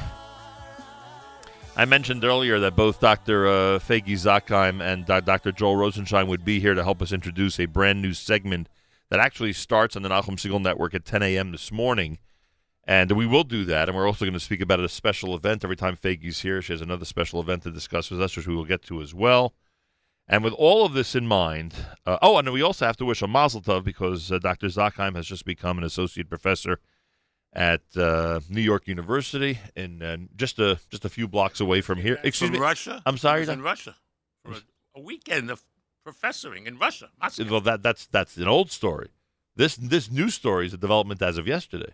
[1.74, 3.48] I mentioned earlier that both Dr.
[3.48, 5.51] Uh, Fagi Zakheim and Do- Dr.
[5.51, 8.69] Joel Rosenshein would be here to help us introduce a brand new segment
[9.09, 11.52] that actually starts on the Nachum Segal Network at 10 a.m.
[11.52, 12.19] this morning.
[12.85, 13.89] And we will do that.
[13.89, 16.61] And we're also going to speak about a special event every time Fagi's here.
[16.61, 19.15] She has another special event to discuss with us, which we will get to as
[19.15, 19.55] well.
[20.28, 21.74] And with all of this in mind,
[22.05, 24.66] uh, oh, and we also have to wish a mazel tov because uh, Dr.
[24.66, 26.78] Zakheim has just become an associate professor
[27.52, 31.98] at uh, New York University, in uh, just a just a few blocks away from
[31.98, 32.18] here.
[32.22, 33.02] Excuse from me, Russia.
[33.06, 33.39] I'm sorry.
[33.39, 33.97] He was Doc- in Russia
[34.44, 34.60] for a,
[34.97, 35.62] a weekend of
[36.06, 37.10] professoring in Russia.
[37.20, 37.44] Moscow.
[37.51, 39.09] Well, that that's that's an old story.
[39.56, 41.93] This this new story is a development as of yesterday,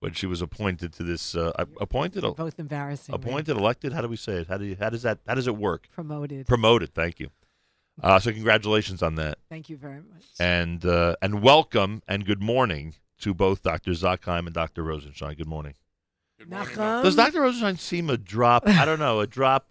[0.00, 3.12] when she was appointed to this uh, appointed They're both embarrassing.
[3.12, 3.20] man.
[3.22, 3.92] appointed elected.
[3.92, 4.48] How do we say it?
[4.48, 5.88] How do you, how does that how does it work?
[5.94, 6.46] Promoted.
[6.46, 6.92] Promoted.
[6.94, 7.30] Thank you.
[8.02, 9.38] Uh, so congratulations on that.
[9.48, 10.24] Thank you very much.
[10.40, 13.92] and uh, and welcome and good morning to both Dr.
[13.92, 14.82] Zakheim and Dr.
[14.84, 15.36] Rosenshein.
[15.36, 15.74] Good morning.
[16.38, 17.02] Good Nachum.
[17.02, 17.40] Does Dr.
[17.40, 18.66] Rosenshein seem a drop?
[18.66, 19.66] I don't know, a drop.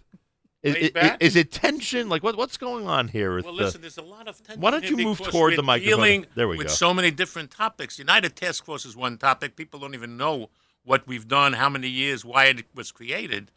[0.61, 1.17] Is, Laid is, back?
[1.21, 2.09] is it tension?
[2.09, 3.33] Like what what's going on here?
[3.35, 4.59] With Well, the- listen, there's a lot of tension.
[4.61, 5.97] Why don't you move because toward we're the microphone?
[5.97, 6.73] Dealing There we with go.
[6.73, 7.97] so many different topics.
[7.97, 9.55] United Task Force is one topic.
[9.55, 10.49] People don't even know
[10.83, 13.51] what we've done, how many years, why it was created.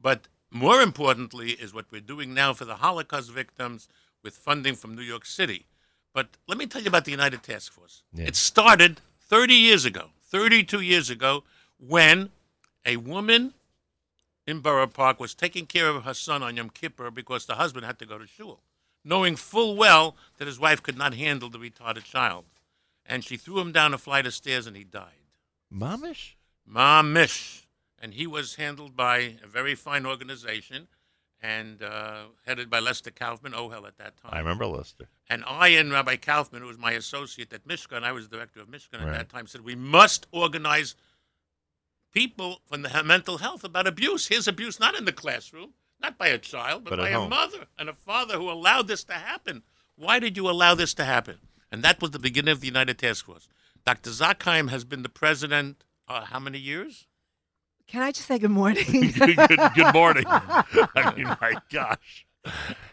[0.00, 3.88] But more importantly, is what we're doing now for the Holocaust victims
[4.22, 5.66] with funding from New York City.
[6.12, 8.04] But let me tell you about the United Task Force.
[8.12, 8.26] Yeah.
[8.26, 11.44] It started 30 years ago, 32 years ago,
[11.78, 12.30] when
[12.84, 13.54] a woman
[14.46, 17.86] in Borough Park was taking care of her son on Yom Kippur because the husband
[17.86, 18.60] had to go to shul,
[19.04, 22.44] knowing full well that his wife could not handle the retarded child.
[23.06, 25.28] And she threw him down a flight of stairs and he died.
[25.72, 26.34] Mamish?
[26.70, 27.62] Mamish.
[28.00, 30.88] And he was handled by a very fine organization
[31.44, 34.30] and uh, headed by Lester Kaufman, OHEL at that time.
[34.32, 35.08] I remember Lester.
[35.28, 38.68] And I and Rabbi Kaufman, who was my associate at Mishkan, I was director of
[38.68, 40.96] Mishkan at that time, said we must organize
[42.12, 44.28] people from the mental health about abuse.
[44.28, 47.28] Here's abuse not in the classroom, not by a child, but, But by a home.
[47.28, 49.62] mother and a father who allowed this to happen.
[49.96, 51.38] Why did you allow this to happen?
[51.70, 53.48] And that was the beginning of the United Task Force.
[53.84, 54.10] Dr.
[54.10, 57.06] Zakheim has been the president uh, how many years?
[57.86, 58.84] Can I just say good morning?
[59.12, 60.24] good, good, good morning.
[60.28, 62.26] I mean, my gosh.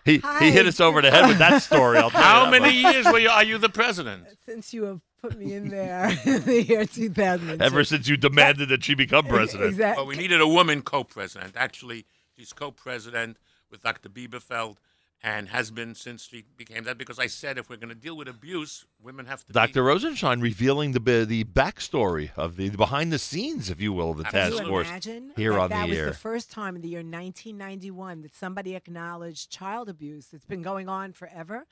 [0.06, 1.98] He, he hit us over the head with that story.
[1.98, 2.94] I'll tell How you that many much.
[2.94, 4.26] years were you, are you the president?
[4.46, 7.62] Since you have put me in there in the year 2000.
[7.62, 9.72] Ever since you demanded that she become president.
[9.72, 10.02] Exactly.
[10.02, 11.54] Well, we needed a woman co-president.
[11.56, 12.06] Actually,
[12.38, 13.38] she's co-president
[13.70, 14.10] with Dr.
[14.10, 14.78] Bieberfeld
[15.24, 18.18] and has been since she became that because I said if we're going to deal
[18.18, 19.84] with abuse, women have to Dr.
[19.84, 24.24] Rosenshein revealing the the backstory of the behind the scenes, if you will, of the
[24.24, 26.06] Can task you force imagine here that on that the was air.
[26.08, 30.30] the first time in the year 1991 that somebody acknowledged child abuse.
[30.34, 31.66] It's been going on forever.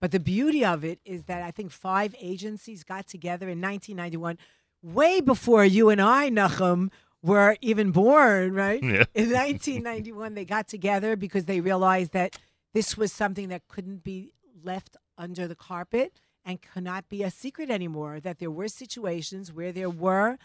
[0.00, 4.38] But the beauty of it is that I think five agencies got together in 1991,
[4.82, 6.90] way before you and I, Nachum,
[7.22, 8.82] were even born, right?
[8.82, 9.04] Yeah.
[9.14, 12.36] In 1991, they got together because they realized that
[12.74, 14.32] this was something that couldn't be
[14.62, 16.12] left under the carpet
[16.44, 18.20] and cannot be a secret anymore.
[18.20, 20.36] That there were situations where there were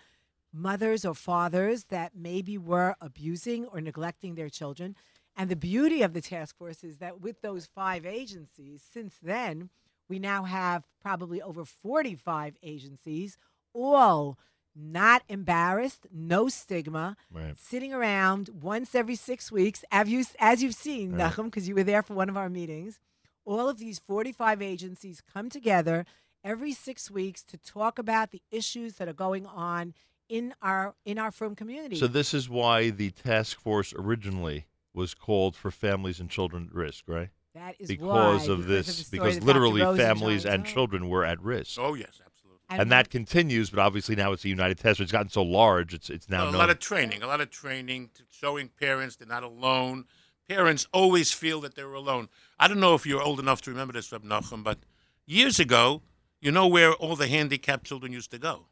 [0.54, 4.96] mothers or fathers that maybe were abusing or neglecting their children.
[5.36, 9.70] And the beauty of the task force is that with those five agencies, since then,
[10.08, 13.38] we now have probably over 45 agencies,
[13.74, 14.38] all
[14.80, 17.58] not embarrassed, no stigma, Right.
[17.58, 21.32] sitting around once every six weeks, as, you, as you've seen, Right.
[21.32, 23.00] Nachum, because you were there for one of our meetings.
[23.46, 26.06] All of these 45 agencies come together
[26.44, 29.94] every six weeks to talk about the issues that are going on
[30.30, 31.96] in our in our firm community.
[31.96, 36.76] So this is why the task force originally was called for families and children at
[36.76, 37.30] risk, right?
[37.56, 41.26] That is because why, of because this, the story because literally families and children were
[41.26, 41.80] at risk.
[41.80, 42.29] Oh yes, absolutely.
[42.70, 45.06] And, And that continues, but obviously now it's a United Task Force.
[45.06, 46.60] It's gotten so large, it's it's now a known.
[46.60, 50.06] lot of training, a lot of training, to showing parents they're not alone.
[50.48, 52.30] Parents always feel that they're alone.
[52.60, 54.80] I don't know if you're old enough to remember this, Reb Nachum, but
[55.26, 56.02] years ago,
[56.42, 58.66] you know where all the handicapped children used to go?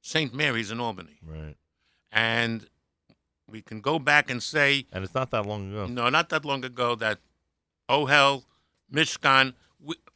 [0.00, 0.32] St.
[0.34, 1.18] Mary's in Albany.
[1.26, 1.56] right,
[2.10, 2.66] And
[3.48, 5.86] we can go back and say, and it's not that long ago.
[5.86, 7.18] no, not that long ago, that
[7.88, 8.44] oh Ohel,
[8.92, 9.54] Mishkan, we,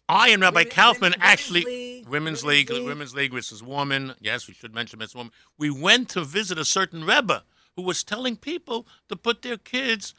[0.09, 2.85] I and Rabbi Women- Kaufman women- actually, Women's League, Women's Women's League, League.
[2.87, 3.63] Women's League, Mrs.
[3.63, 5.15] Woman, yes, we should mention Mrs.
[5.15, 5.33] Woman.
[5.57, 7.43] We went to visit a certain Rebbe
[7.77, 10.15] who was telling people to put their kids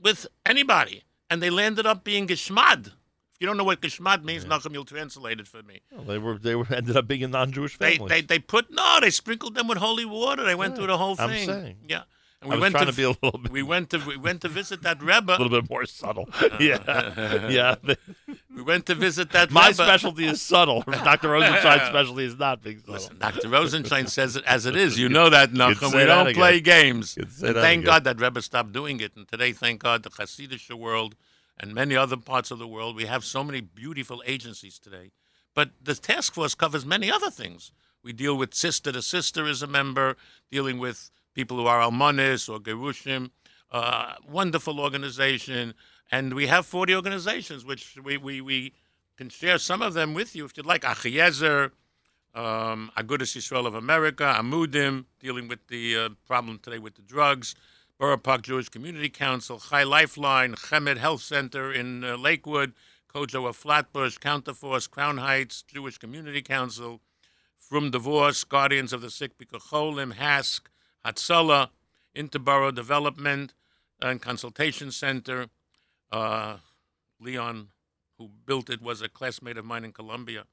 [0.00, 2.86] with anybody, and they landed up being geschmad.
[2.86, 5.80] If you don't know what geschmad means, Nachum, you'll translate it for me.
[5.92, 7.98] Well, they were they were ended up being a non-Jewish family.
[8.08, 10.44] they they they put no, they sprinkled them with holy water.
[10.44, 10.78] They went Right.
[10.78, 11.24] through the whole thing.
[11.24, 11.46] I'm thing.
[11.48, 11.76] saying.
[11.88, 12.02] Yeah.
[12.40, 14.48] And I was trying to be a little bit- We went to we went to
[14.48, 15.32] visit that Rebbe.
[15.36, 16.28] a little bit more subtle.
[16.40, 17.74] Uh, yeah, yeah.
[18.54, 19.50] We went to visit that.
[19.52, 19.74] My Rebbe.
[19.74, 20.82] specialty is subtle.
[20.82, 21.28] Dr.
[21.28, 22.94] Rosenshein's specialty is not being subtle.
[22.94, 23.48] Listen, Dr.
[23.48, 24.98] Rosenshein says it as it is.
[24.98, 25.94] You know that, Nachum.
[25.94, 27.16] We don't play games.
[27.16, 27.86] You'd say And that thank again.
[27.92, 29.12] God that Rebbe stopped doing it.
[29.16, 31.14] And today, thank God, the Hasidic world
[31.58, 35.12] and many other parts of the world, we have so many beautiful agencies today.
[35.54, 37.70] But the task force covers many other things.
[38.02, 40.16] We deal with sister to sister as a member,
[40.50, 43.30] dealing with people who are almanis or gerushim.
[43.70, 45.72] Uh, wonderful organization.
[46.10, 48.72] And we have 40 organizations, which we, we, we
[49.16, 50.82] can share some of them with you if you'd like.
[50.82, 51.70] Achiezer,
[52.34, 57.54] um, Agudas Yisrael of America, Amudim, dealing with the uh, problem today with the drugs,
[58.00, 62.72] Borough Park Jewish Community Council, Chai Lifeline, Chemed Health Center in uh, Lakewood,
[63.14, 67.00] COJO of Flatbush, Counterforce, Crown Heights, Jewish Community Council,
[67.56, 70.62] From Divorce, Guardians of the Sick, Bikocholim, HASC,
[71.08, 71.70] Hatzalah,
[72.14, 73.54] Interborough Development
[74.00, 75.46] and Consultation Center.
[76.10, 76.58] Uh,
[77.20, 77.68] Leon,
[78.18, 80.44] who built it, was a classmate of mine in Columbia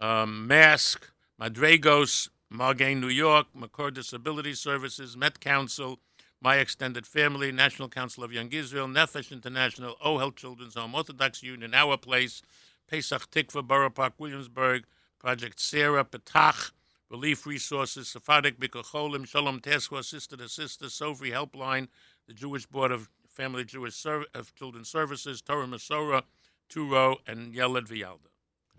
[0.00, 5.98] um, Mask, Madraigos, Margay, New York, Makor Disability Services, Met Council,
[6.40, 11.74] My Extended Family, National Council of Young Israel, Nefesh International, OHEL Children's Home, Orthodox Union,
[11.74, 12.42] Our Place,
[12.88, 14.84] Pesach Tikva, Borough Park, Williamsburg,
[15.18, 16.72] Project Sarah, Petach,
[17.14, 21.86] Relief Resources, Sephardic Bikur Cholim, Shalom Task Force, Sister to Sister, Sofri Helpline,
[22.26, 26.24] the Jewish Board of Family Jewish Serv- of Children's Services, Torah Masora,
[26.68, 28.32] Turo, and Yelad Vialda.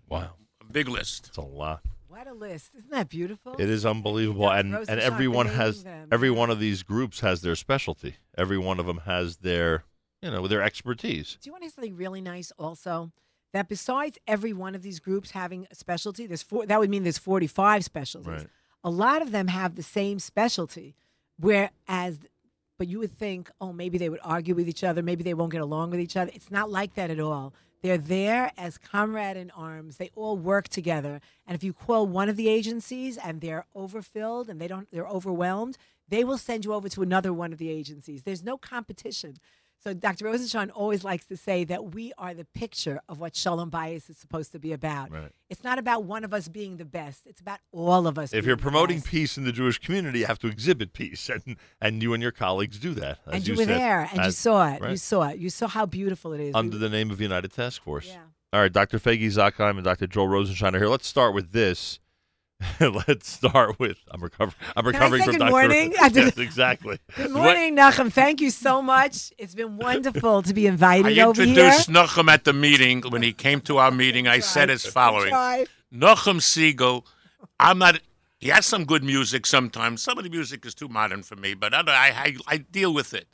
[0.06, 0.32] Wow.
[0.60, 1.28] A big list.
[1.28, 1.80] It's a lot.
[2.08, 2.72] What a list!
[2.76, 3.54] Isn't that beautiful?
[3.58, 7.20] It is unbelievable, and Rosenstock and everyone naming has them, every one of these groups
[7.20, 8.16] has their specialty.
[8.36, 9.84] Every one of them has their
[10.20, 11.38] you know their expertise.
[11.40, 13.12] Do you want to hear something really nice also?
[13.52, 17.04] That besides every one of these groups having a specialty, there's four that would mean
[17.04, 18.42] there's 45 specialties.
[18.42, 18.46] Right.
[18.84, 20.94] A lot of them have the same specialty.
[21.38, 22.18] Whereas
[22.78, 25.52] but you would think, oh, maybe they would argue with each other, maybe they won't
[25.52, 26.30] get along with each other.
[26.34, 27.54] It's not like that at all.
[27.82, 29.96] They're there as comrade in arms.
[29.96, 31.20] They all work together.
[31.46, 35.06] And if you call one of the agencies and they're overfilled and they don't they're
[35.06, 35.76] overwhelmed,
[36.08, 38.22] they will send you over to another one of the agencies.
[38.22, 39.36] There's no competition.
[39.82, 40.24] So Dr.
[40.24, 44.16] Rosenshein always likes to say that we are the picture of what Shalom Bayis is
[44.16, 45.12] supposed to be about.
[45.12, 45.30] Right.
[45.48, 47.20] It's not about one of us being the best.
[47.26, 48.32] It's about all of us.
[48.32, 52.02] If you're promoting peace in the Jewish community, you have to exhibit peace, and and
[52.02, 53.18] you and your colleagues do that.
[53.26, 54.90] as and you, were said, there and you saw it.
[54.90, 55.38] You saw it.
[55.38, 56.54] You saw how beautiful it is.
[56.54, 58.08] We- under the name of United Task Force.
[58.08, 58.22] Yeah.
[58.52, 58.98] All right, Dr.
[58.98, 60.06] Faggy Zakheim and Dr.
[60.06, 60.88] Joel Rosenshein are here.
[60.88, 62.00] Let's start with this.
[62.80, 64.56] Let's start with I'm recovering.
[64.76, 65.50] I'm Can I recovering say from good Dr.
[65.50, 65.94] morning?
[66.14, 66.98] Yes, exactly.
[67.14, 68.12] Good morning, Nachum.
[68.12, 69.32] Thank you so much.
[69.38, 71.64] It's been wonderful to be I invited over here.
[71.64, 73.02] I introduced Nachum at the meeting.
[73.02, 75.32] When he came to our meeting, I said as following.
[75.92, 77.04] Nachum Segal,
[77.60, 78.00] I'm not.
[78.38, 80.02] He has some good music sometimes.
[80.02, 82.92] Some of the music is too modern for me, but I, I, I, I deal
[82.92, 83.26] with it.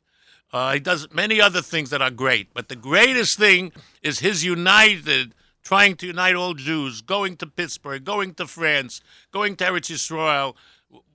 [0.52, 4.44] Uh, he does many other things that are great, but the greatest thing is his
[4.44, 9.00] united, trying to unite all Jews, going to Pittsburgh, going to France,
[9.32, 10.54] going to Eretz Yisrael.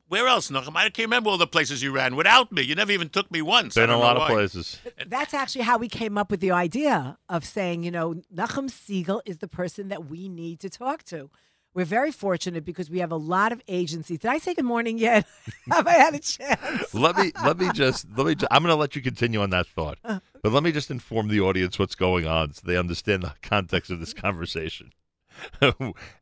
[0.10, 0.76] Where else, Nachum?
[0.78, 2.62] I can't remember all the places you ran without me.
[2.62, 3.76] You never even took me once.
[3.76, 4.36] I Been a lot know of why.
[4.36, 4.80] places.
[5.06, 9.20] That's actually how we came up with the idea of saying, you know, Nachum Segal
[9.26, 11.30] is the person that we need to talk to.
[11.74, 14.20] We're very fortunate because we have a lot of agencies.
[14.20, 15.28] Did I say good morning yet?
[15.72, 16.94] have I had a chance?
[16.94, 18.34] let me let me just let me.
[18.36, 20.20] Ju- I'm going to let you continue on that thought, Uh.
[20.42, 23.92] but let me just inform the audience what's going on so they understand the context
[23.92, 24.92] of this conversation.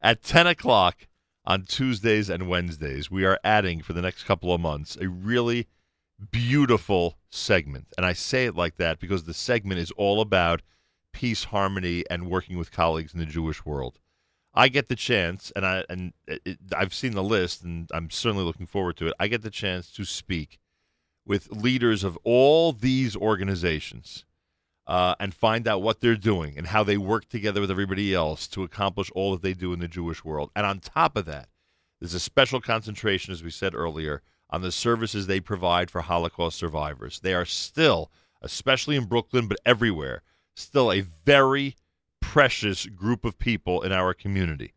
[0.02, 1.08] At 10 o'clock
[1.46, 5.68] on Tuesdays and Wednesdays, we are adding for the next couple of months a really
[6.32, 10.62] beautiful segment, and I say it like that because the segment is all about
[11.14, 14.00] peace, harmony, and working with colleagues in the Jewish world.
[14.56, 18.45] I get the chance, and I and it, I've seen the list, and I'm certainly
[18.45, 19.14] looking forward to it.
[19.19, 20.59] I get the chance to speak
[21.25, 24.24] with leaders of all these organizations
[24.88, 28.48] uh, and find out what they're doing and how they work together with everybody else
[28.48, 30.51] to accomplish all that they do in the Jewish world.
[30.56, 31.50] And on top of that,
[32.00, 36.58] there's a special concentration, as we said earlier, on the services they provide for Holocaust
[36.58, 37.19] survivors.
[37.19, 38.11] They are still,
[38.42, 40.22] especially in Brooklyn, but everywhere,
[40.56, 41.75] still a very
[42.32, 44.74] precious group of people in our community.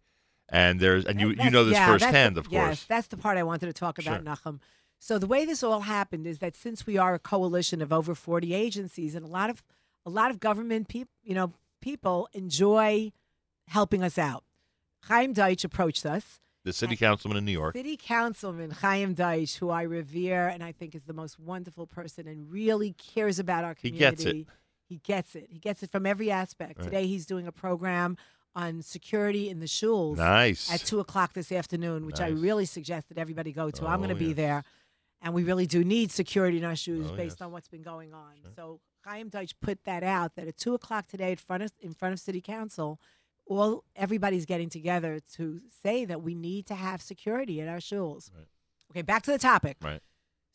[0.49, 2.69] And there's and you you know this yeah, firsthand, the- of course.
[2.69, 4.35] Yes, that's the part I wanted to talk about, Sure.
[4.35, 4.61] Nachum.
[4.99, 8.15] So the way this all happened is that since we are a coalition of over
[8.15, 9.63] 40 agencies and a lot of
[10.07, 13.13] a lot of government people, you know, people enjoy
[13.69, 14.45] helping us out.
[15.05, 16.41] Chaim Deutsch approached us.
[16.65, 17.77] The city councilman in New York.
[17.77, 22.27] City Councilman Chaim Deutsch, who I revere and I think is the most wonderful person
[22.27, 24.05] and really cares about our community.
[24.05, 24.47] He gets it.
[24.89, 25.49] He gets it.
[25.51, 26.79] He gets it from every aspect.
[26.79, 26.85] Right.
[26.85, 28.17] Today he's doing a program
[28.55, 30.17] on security in the shuls.
[30.17, 30.73] Nice.
[30.73, 33.87] At two o'clock this afternoon, which I really suggest that everybody go to.
[33.87, 34.37] I'm Oh, going to be yes.
[34.37, 34.65] there.
[35.21, 37.45] And we really do need security in our shoes Oh, based yes.
[37.47, 38.33] on what's been going on.
[38.57, 41.93] So Chaim Deutsch put that out that at two o'clock today, in front of in
[41.93, 42.99] front of City Council,
[43.47, 48.31] all everybody's getting together to say that we need to have security in our shuls.
[48.91, 49.77] Okay, back to the topic.
[49.83, 50.01] Right.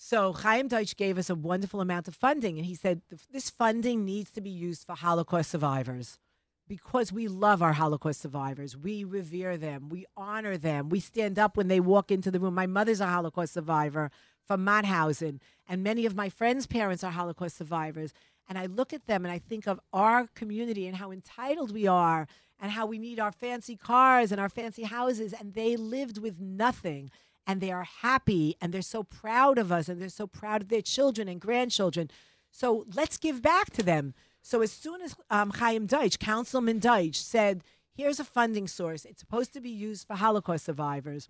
[0.06, 4.04] So Chaim Deutsch gave us a wonderful amount of funding, and he said this funding
[4.04, 6.20] needs to be used for Holocaust survivors
[6.68, 8.76] because we love our Holocaust survivors.
[8.76, 9.88] We revere them.
[9.88, 10.90] We honor them.
[10.90, 12.54] We stand up when they walk into the room.
[12.54, 14.12] My mother's a Holocaust survivor
[14.46, 18.14] from Mauthausen, and many of my friends' parents are Holocaust survivors.
[18.50, 21.88] And I look at them and I think of our community and how entitled we
[21.88, 22.28] are
[22.60, 25.32] and how we need our fancy cars and our fancy houses.
[25.32, 27.10] And they lived with nothing
[27.46, 30.70] and they are happy and they're so proud of us and they're so proud of
[30.70, 32.10] their children and grandchildren.
[32.52, 34.14] So let's give back to them.
[34.42, 37.64] So as soon as um, Chaim Deutsch, Councilman Deutsch, said,
[37.96, 41.30] here's a funding source, it's supposed to be used for Holocaust survivors.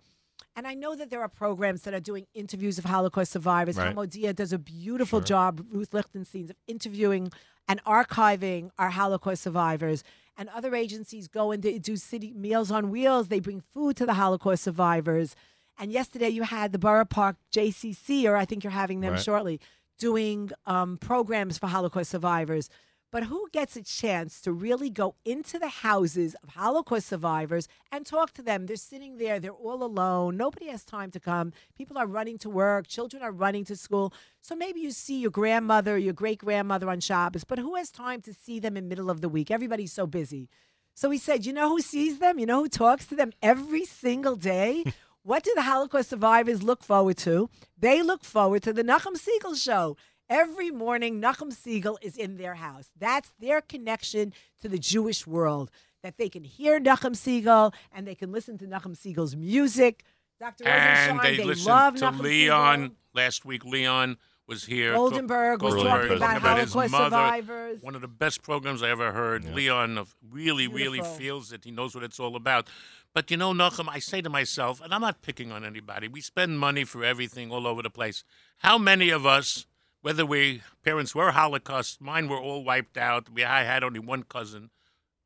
[0.55, 3.77] And I know that there are programs that are doing interviews of Holocaust survivors.
[3.77, 3.95] Right.
[3.95, 5.25] Hamodia does a beautiful Sure.
[5.25, 7.31] job, Ruth Lichtenstein, of interviewing
[7.67, 10.03] and archiving our Holocaust survivors.
[10.35, 13.27] And other agencies go and do city meals on wheels.
[13.27, 15.35] They bring food to the Holocaust survivors.
[15.79, 19.21] And yesterday you had the Borough Park JCC, or I think you're having them Right.
[19.21, 19.59] shortly,
[19.97, 22.69] doing um, programs for Holocaust survivors.
[23.11, 28.07] But who gets a chance to really go into the houses of Holocaust survivors and
[28.07, 28.65] talk to them?
[28.65, 30.35] They're sitting there, they're all alone.
[30.35, 31.53] Nobody has time to come.
[31.77, 34.11] People are running to work, children are running to school.
[34.41, 38.19] So maybe you see your grandmother, your great grandmother on Shabbos, but who has time
[38.23, 39.51] to see them in middle of the week?
[39.51, 40.49] Everybody's so busy.
[40.95, 42.39] So he said, You know who sees them?
[42.39, 44.83] You know who talks to them every single day?
[45.23, 47.49] what do the Holocaust survivors look forward to?
[47.77, 49.97] They look forward to the Nachum Segal show.
[50.29, 52.89] Every morning, Nachum Segal is in their house.
[52.97, 55.71] That's their connection to the Jewish world.
[56.01, 60.03] That they can hear Nachum Segal and they can listen to Nachum Segal's music.
[60.39, 60.67] Dr.
[60.67, 62.91] And Rosenshein, they, they, listened love to Nachum Leon Segal.
[63.13, 63.63] last week.
[63.63, 64.93] Leon was here.
[64.93, 67.09] Goldenberg was talking about his Holocaust mother.
[67.15, 67.81] survivors.
[67.81, 69.45] One of the best programs I ever heard.
[69.45, 71.63] Leon of- really, really feels it.
[71.63, 72.67] He knows what it's all about.
[73.13, 76.07] But you know, Nachum, I say to myself, and I'm not picking on anybody.
[76.07, 78.23] We spend money for everything all over the place.
[78.57, 79.67] How many of us,
[80.01, 83.29] whether we parents were Holocaust, mine were all wiped out.
[83.29, 84.71] We I had only one cousin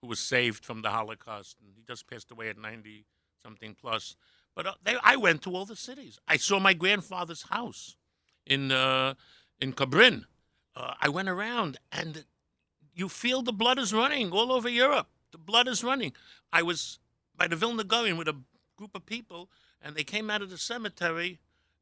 [0.02, 3.06] who was saved from the Holocaust, and he just passed away at 90
[3.42, 4.16] something plus.
[4.54, 6.20] But uh, they, I went to all the cities.
[6.28, 7.96] I saw my grandfather's house
[8.46, 9.14] in uh,
[9.62, 10.26] in Cabrin.
[10.76, 12.26] Uh, I went around, and
[12.94, 15.08] you feel the blood is running all over Europe.
[15.32, 16.12] The blood is running.
[16.52, 17.00] I was
[17.38, 18.36] by the Vilna Gaon with a
[18.76, 19.50] group of people,
[19.82, 21.40] and they came out of the cemetery,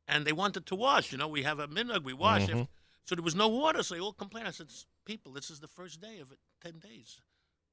[0.07, 1.11] and they wanted to wash.
[1.11, 2.43] You know, we have a minhag, we wash.
[2.43, 2.67] If- Mhm.
[3.05, 4.47] so there was no water, so they all complained.
[4.47, 4.69] I said,
[5.05, 7.21] "People, this is the first day of it, ten days.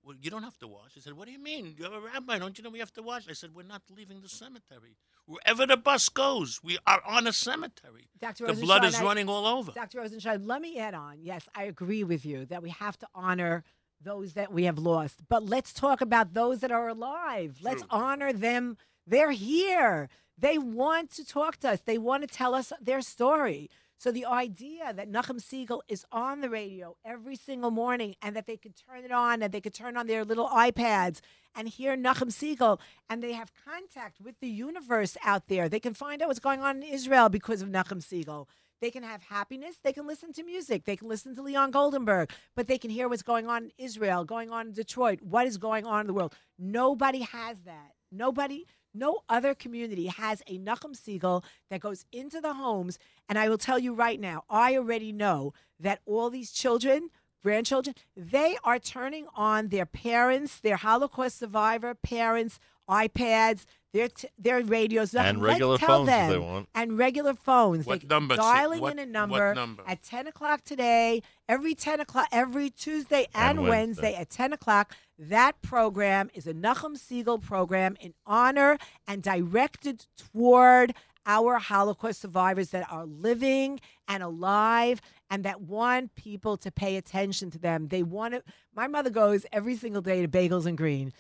[0.05, 1.77] Well, you don't have to wash." He said, "What do you mean?
[1.79, 2.39] You're a rabbi.
[2.39, 4.97] Don't you know we have to wash?" I said, "We're not leaving the cemetery.
[5.27, 8.09] Wherever the bus goes, we are on a cemetery.
[8.19, 8.47] Dr.
[8.47, 10.01] The blood is I- running all over." Dr.
[10.01, 11.23] Rosenshein, let me add on.
[11.23, 13.65] Yes, I agree with you that we have to honor
[14.05, 15.21] those that we have lost.
[15.29, 17.59] But let's talk about those that are alive.
[17.63, 18.77] Let's honor them.
[19.07, 20.09] They're here.
[20.39, 21.81] They want to talk to us.
[21.85, 23.71] They want to tell us their story.
[24.03, 28.49] So the idea that Nachum Segal is on the radio every single morning and that
[28.49, 31.21] they could turn it on and they could turn on their little iPads
[31.55, 35.69] and hear Nachum Segal and they have contact with the universe out there.
[35.69, 38.49] They can find out what's going on in Israel because of Nachum Segal.
[38.83, 39.77] They can have happiness.
[39.81, 40.85] They can listen to music.
[40.85, 44.25] They can listen to Leon Goldenberg, but they can hear what's going on in Israel,
[44.25, 46.35] going on in Detroit, what is going on in the world.
[46.59, 47.93] Nobody has that.
[48.11, 52.99] Nobody, no other community has a Nachum Segal that goes into the homes.
[53.29, 57.95] And I will tell you right now, I already know that all these children, grandchildren,
[58.17, 62.59] they are turning on their parents, their Holocaust survivor parents,
[62.91, 66.69] iPads, their t- their radios, And Let's regular tell phones if them, they want.
[66.75, 67.87] and regular phones.
[67.87, 68.37] What They- number?
[68.37, 69.83] Dialing What- in a what number, number?
[69.87, 74.03] at ten o'clock today, every ten o'clock, every Tuesday and, And Wednesday.
[74.03, 74.15] Wednesday.
[74.15, 74.95] at ten o'clock.
[75.19, 82.71] That program is a Nachum Segal program in honor and directed toward our Holocaust survivors
[82.71, 87.89] that are living and alive and that want people to pay attention to them.
[87.89, 88.43] They want to.
[88.75, 91.13] My mother goes every single day to Bagels and Green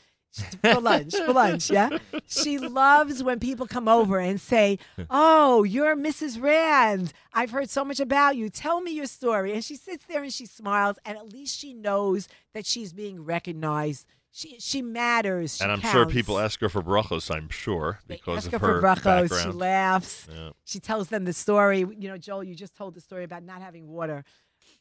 [0.62, 1.14] for lunch.
[1.14, 1.98] For lunch, yeah.
[2.26, 4.78] She loves when people come over and say,
[5.10, 6.40] "Oh, you're Mrs.
[6.40, 7.12] Rand.
[7.32, 8.48] I've heard so much about you.
[8.48, 11.74] Tell me your story." And she sits there and she smiles, and at least she
[11.74, 14.06] knows that she's being recognized.
[14.34, 15.58] She she matters.
[15.58, 17.30] She and I'm sure people ask her for brachos.
[17.30, 19.42] I'm sure because of her her brachos.
[19.42, 20.26] She laughs.
[20.32, 20.50] Yeah.
[20.64, 21.80] She tells them the story.
[21.80, 24.24] You know, Joel, you just told the story about not having water.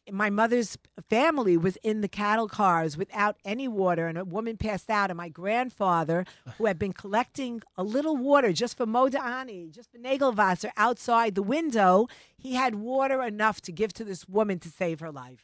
[0.09, 0.77] My mother's
[1.09, 5.09] family was in the cattle cars without any water, and a woman passed out.
[5.09, 6.25] And my grandfather,
[6.57, 11.43] who had been collecting a little water just for Modani, just for Nagelwasser outside the
[11.43, 12.07] window,
[12.37, 15.41] he had water enough to give to this woman to save her life.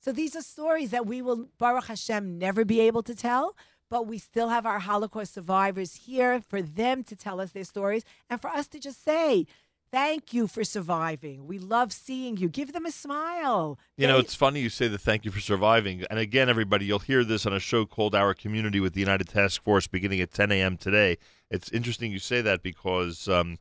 [0.00, 3.56] So these are stories that we will, Baruch Hashem, never be able to tell.
[3.90, 8.04] But we still have our Holocaust survivors here for them to tell us their stories
[8.28, 9.46] and for us to just say,
[9.92, 11.48] Thank you for surviving.
[11.48, 12.48] We love seeing you.
[12.48, 13.76] Give them a smile.
[13.96, 16.04] You know, it's funny you say the thank you for surviving.
[16.08, 19.28] And again, everybody, you'll hear this on a show called Our Community with the United
[19.28, 20.76] Task Force beginning at 10 a.m.
[20.76, 21.18] today.
[21.50, 23.58] It's interesting you say that because um,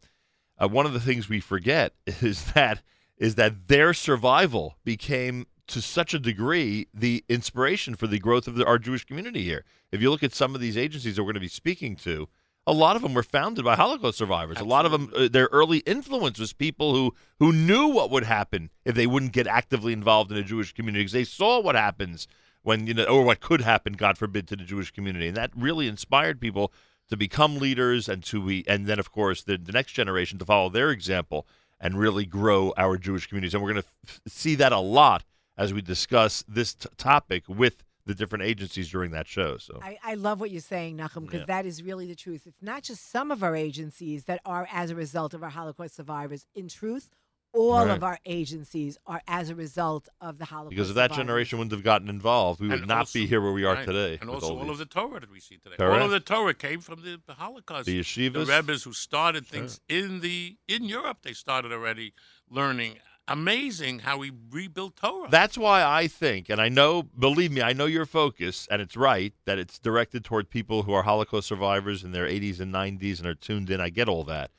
[0.60, 2.82] uh, one of the things we forget is that
[3.18, 8.56] is that their survival became to such a degree the inspiration for the growth of
[8.56, 9.66] the, our Jewish community here.
[9.92, 12.30] If you look at some of these agencies that we're going to be speaking to,
[12.70, 14.60] a lot of them were founded by Holocaust survivors.
[14.60, 18.24] A lot of them, uh, their early influence was people who who knew what would
[18.24, 21.76] happen if they wouldn't get actively involved in a Jewish community because they saw what
[21.76, 22.28] happens
[22.62, 25.52] when you know, or what could happen, God forbid, to the Jewish community, and that
[25.56, 26.72] really inspired people
[27.10, 30.46] to become leaders and to be, and then of course the, the next generation to
[30.46, 31.48] follow their example
[31.80, 33.56] and really grow our Jewish communities.
[33.56, 35.24] And we're going to f- see that a lot
[35.58, 39.58] as we discuss this t- topic with the different agencies during that show.
[39.58, 39.80] So.
[39.84, 41.46] I, I love what you're saying, Nachum, because Yeah.
[41.48, 42.44] that is really the truth.
[42.48, 45.96] It's not just some of our agencies that are as a result of our Holocaust
[45.96, 46.46] survivors.
[46.56, 47.12] In truth,
[47.54, 47.98] all Right.
[47.98, 50.70] of our agencies are as a result of the Holocaust.
[50.70, 51.18] Because if that survivors.
[51.26, 53.74] generation wouldn't have gotten involved, we would And not also- be here where we are
[53.76, 54.18] right, today.
[54.22, 54.70] And also all, these.
[54.72, 55.76] of the Torah that we see today.
[55.84, 57.86] All of the Torah came from the, the Holocaust.
[57.88, 58.46] The yeshivas.
[58.46, 61.20] The Rebbe's who started things in the in Europe.
[61.24, 62.14] They started already
[62.50, 63.00] learning.
[63.30, 65.30] Amazing how we rebuilt Torah.
[65.30, 68.98] That's why I think, and I know, believe me, I know your focus, and it's
[68.98, 73.20] right that it's directed toward people who are Holocaust survivors in their 80s and 90s
[73.20, 73.80] and are tuned in.
[73.80, 74.50] I get all that.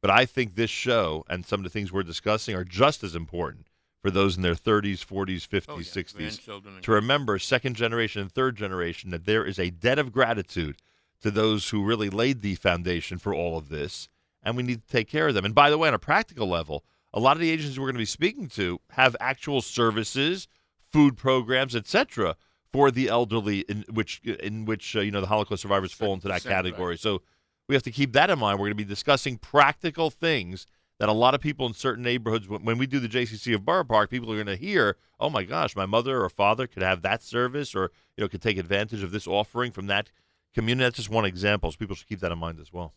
[0.00, 3.14] But I think this show and some of the things we're discussing are just as
[3.16, 3.66] important
[4.00, 8.32] for those in their 30s, 40s, 50s, Oh, yeah, 60s to remember, second generation and
[8.32, 10.76] third generation, that there is a debt of gratitude
[11.20, 14.08] to those who really laid the foundation for all of this,
[14.42, 15.44] and we need to take care of them.
[15.44, 16.82] And by the way, on a practical level,
[17.12, 20.48] a lot of the agencies we're going to be speaking to have actual services,
[20.92, 22.36] food programs, etc.,
[22.72, 26.28] for the elderly, in which in which uh, you know the Holocaust survivors fall into
[26.28, 26.54] that 50%, right.
[26.54, 26.96] category.
[26.96, 27.22] So
[27.68, 28.58] we have to keep that in mind.
[28.58, 30.66] We're going to be discussing practical things
[30.98, 33.64] that a lot of people in certain neighborhoods, when, when we do the JCC of
[33.64, 36.82] Borough Park, people are going to hear, "Oh my gosh, my mother or father could
[36.82, 40.10] have that service, or you know, could take advantage of this offering from that
[40.54, 41.72] community." That's just one example.
[41.72, 42.94] So people should keep that in mind as well.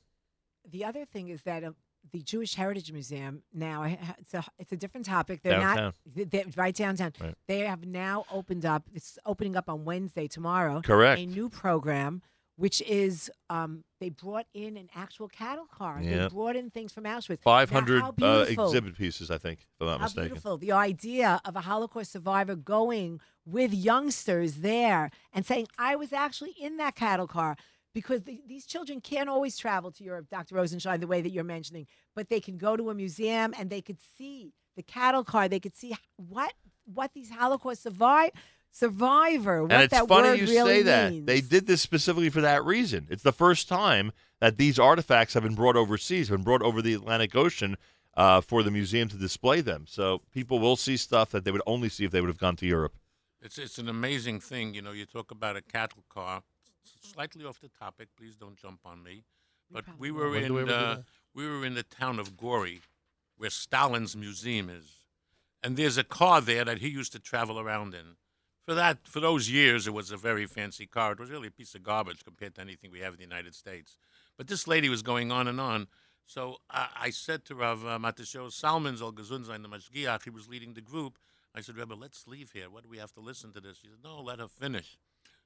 [0.69, 1.72] The other thing is that uh,
[2.11, 3.83] the Jewish Heritage Museum now
[4.19, 5.41] it's a it's a different topic.
[5.41, 5.83] They're Downtown.
[5.85, 7.14] not they- they're right downtown.
[7.19, 7.35] Right.
[7.48, 8.83] They have now opened up.
[8.93, 10.82] It's opening up on Wednesday tomorrow.
[10.82, 11.19] Correct.
[11.22, 12.22] A new program,
[12.56, 15.99] which is um, they brought in an actual cattle car.
[16.03, 17.41] They brought in things from Auschwitz.
[17.41, 20.27] Five Now, uh, exhibit pieces, I think, if I'm not How mistaken.
[20.30, 20.57] beautiful.
[20.57, 26.51] The idea of a Holocaust survivor going with youngsters there and saying, I was actually
[26.59, 27.57] in that cattle car.
[27.93, 30.55] Because the, these children can't always travel to Europe, Dr.
[30.55, 33.81] Rosenshein, the way that you're mentioning, but they can go to a museum and they
[33.81, 35.47] could see the cattle car.
[35.47, 36.53] They could see what
[36.85, 38.31] what these Holocaust survive,
[38.72, 41.11] survivor, what and it's that funny word you really say that.
[41.11, 41.25] means.
[41.25, 43.07] They did this specifically for that reason.
[43.09, 46.93] It's the first time that these artifacts have been brought overseas, been brought over the
[46.93, 47.77] Atlantic Ocean
[48.15, 49.85] uh, for the museum to display them.
[49.88, 52.55] So people will see stuff that they would only see if they would have gone
[52.57, 52.93] to Europe.
[53.41, 54.73] It's it's an amazing thing.
[54.73, 56.43] You know, you talk about a cattle car.
[56.85, 59.23] S- Slightly off the topic, please don't jump on me.
[59.71, 60.97] But we were in we uh,
[61.33, 62.81] we were in the town of Gori,
[63.37, 65.05] where Stalin's museum is,
[65.63, 68.17] and there's a car there that he used to travel around in.
[68.65, 71.13] For that, for those years, it was a very fancy car.
[71.13, 73.55] It was really a piece of garbage compared to anything we have in the United
[73.55, 73.97] States.
[74.37, 75.87] But this lady was going on and on.
[76.25, 80.47] So I, I said to Rav uh, Mattisyahu Salomon al Gesundsein, the Mashgiach, he was
[80.47, 81.17] leading the group.
[81.53, 82.69] I said, Rebbe, let's leave here.
[82.69, 83.79] What do we have to listen to this?
[83.81, 84.97] He said, no, let her finish.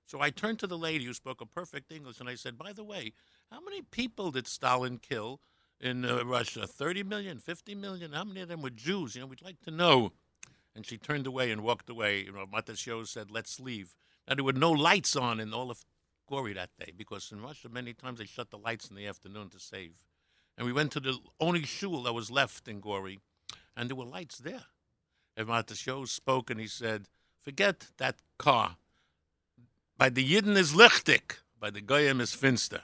[0.08, 2.72] So I turned to the lady who spoke a perfect English and I said, by
[2.72, 3.12] the way,
[3.52, 5.42] how many people did Stalin kill
[5.82, 6.66] in uh, Russia?
[6.66, 8.14] 30 million, 50 million?
[8.14, 9.16] How many of them were Jews?
[9.16, 10.14] You know, we'd like to know.
[10.74, 12.24] And she turned away and walked away.
[12.24, 13.98] You know, Matasho said, let's leave.
[14.28, 15.84] Now, there were no lights on in all of
[16.26, 19.50] Gori that day because in Russia, many times they shut the lights in the afternoon
[19.50, 20.06] to save.
[20.58, 23.20] And we went to the only shul that was left in Gori,
[23.76, 24.66] and there were lights there.
[25.36, 27.10] And Matasho spoke and he said,
[27.42, 28.78] forget that car.
[29.98, 32.84] By the Yidden is lichtig, by the Goyim is finster.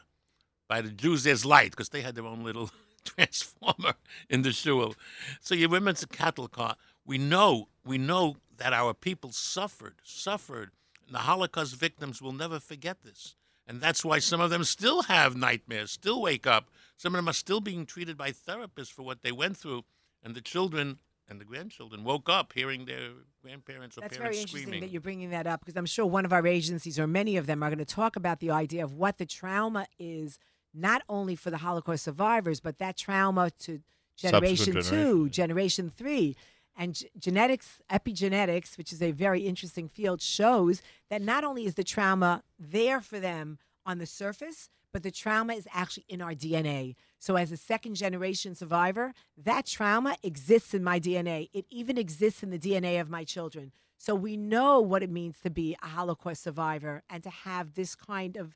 [0.67, 2.71] By the Jews there's light, because they had their own little
[3.05, 3.93] transformer
[4.29, 4.95] in the shul.
[5.39, 6.75] So you remember it's a cattle car.
[7.05, 10.71] We know, we know that our people suffered, suffered.
[11.05, 13.35] And the Holocaust victims will never forget this.
[13.67, 16.69] And that's why some of them still have nightmares, still wake up.
[16.97, 19.83] Some of them are still being treated by therapists for what they went through.
[20.23, 23.09] And the children and the grandchildren woke up hearing their
[23.41, 24.81] grandparents or That's parents very interesting screaming.
[24.81, 27.45] that you're bringing that up because I'm sure one of our agencies or many of
[27.47, 30.37] them are going to talk about the idea of what the trauma is,
[30.73, 33.79] not only for the Holocaust survivors, but that trauma to
[34.17, 36.35] generation two, generation three.
[36.75, 41.75] And g- genetics, epigenetics, which is a very interesting field, shows that not only is
[41.75, 46.33] the trauma there for them on the surface, but the trauma is actually in our
[46.33, 46.95] DNA.
[47.19, 49.13] So, as a second generation survivor,
[49.43, 51.49] that trauma exists in my DNA.
[51.51, 53.71] It even exists in the DNA of my children.
[53.97, 57.95] So, we know what it means to be a Holocaust survivor and to have this
[57.95, 58.55] kind of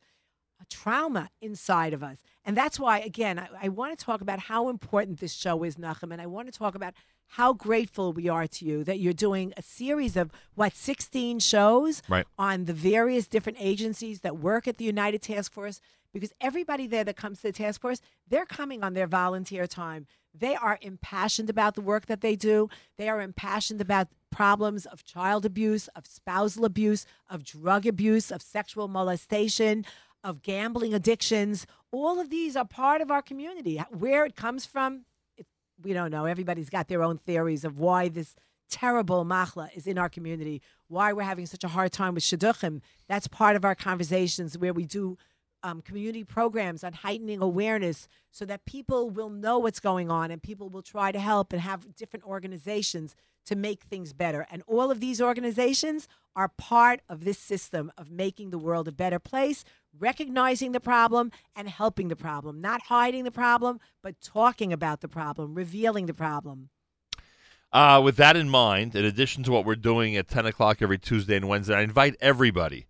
[0.69, 2.17] trauma inside of us.
[2.45, 5.75] And that's why, again, I, I want to talk about how important this show is,
[5.75, 6.93] Nachum, and I want to talk about
[7.31, 12.01] how grateful we are to you that you're doing a series of, what, 16 shows
[12.07, 12.25] Right.
[12.37, 15.81] on the various different agencies that work at the United Task Force.
[16.13, 20.07] Because everybody there that comes to the task force, they're coming on their volunteer time.
[20.33, 22.69] They are impassioned about the work that they do.
[22.97, 28.41] They are impassioned about problems of child abuse, of spousal abuse, of drug abuse, of
[28.41, 29.85] sexual molestation,
[30.23, 31.65] of gambling addictions.
[31.91, 33.77] All of these are part of our community.
[33.91, 35.05] Where it comes from,
[35.37, 35.47] it,
[35.81, 36.25] we don't know.
[36.25, 38.35] Everybody's got their own theories of why this
[38.69, 42.81] terrible machla is in our community, why we're having such a hard time with shidduchim.
[43.07, 45.17] That's part of our conversations where we do
[45.63, 50.41] um, community programs on heightening awareness so that people will know what's going on and
[50.41, 54.45] people will try to help and have different organizations to make things better.
[54.51, 58.91] And all of these organizations are part of this system of making the world a
[58.91, 59.63] better place,
[59.97, 65.07] recognizing the problem and helping the problem, not hiding the problem, but talking about the
[65.07, 66.69] problem, revealing the problem.
[67.71, 70.97] Uh, with that in mind, in addition to what we're doing at 10 o'clock every
[70.97, 72.85] Tuesday and Wednesday, I invite everybody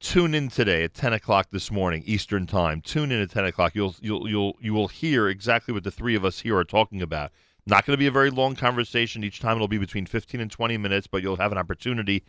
[0.00, 2.80] tune in today at 10 o'clock this morning Eastern Time.
[2.80, 3.74] Tune in at 10 o'clock.
[3.74, 7.02] You'll you'll you'll you will hear exactly what the three of us here are talking
[7.02, 7.32] about.
[7.66, 9.24] Not going to be a very long conversation.
[9.24, 12.22] Each time it'll be between 15 and 20 minutes, but you'll have an opportunity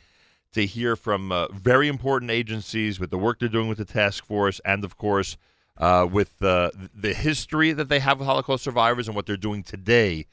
[0.54, 4.26] to hear from uh, very important agencies with the work they're doing with the task
[4.26, 5.38] force, and of course
[5.78, 9.62] uh, with uh, the history that they have with Holocaust survivors and what they're doing
[9.62, 10.26] today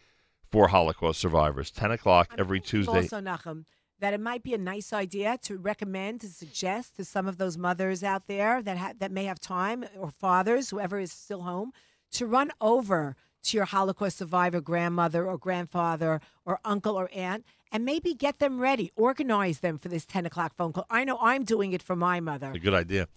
[0.51, 1.71] for Holocaust survivors.
[1.71, 2.93] 10 o'clock every Tuesday.
[2.93, 3.65] Also, Nachum,
[4.05, 7.57] that it might be a nice idea to recommend, to suggest to some of those
[7.57, 11.73] mothers out there that ha- that may have time, or fathers, whoever is still home,
[12.13, 17.87] to run over to your Holocaust survivor grandmother or grandfather or uncle or aunt and
[17.87, 20.85] maybe get them ready, organize them for this 10 o'clock phone call.
[20.91, 22.53] I know I'm doing it for my mother.
[22.55, 23.09] A good idea.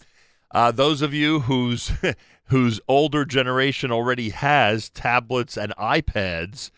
[0.50, 1.92] Uh, those of you whose
[2.44, 6.70] whose older generation already has tablets and iPads,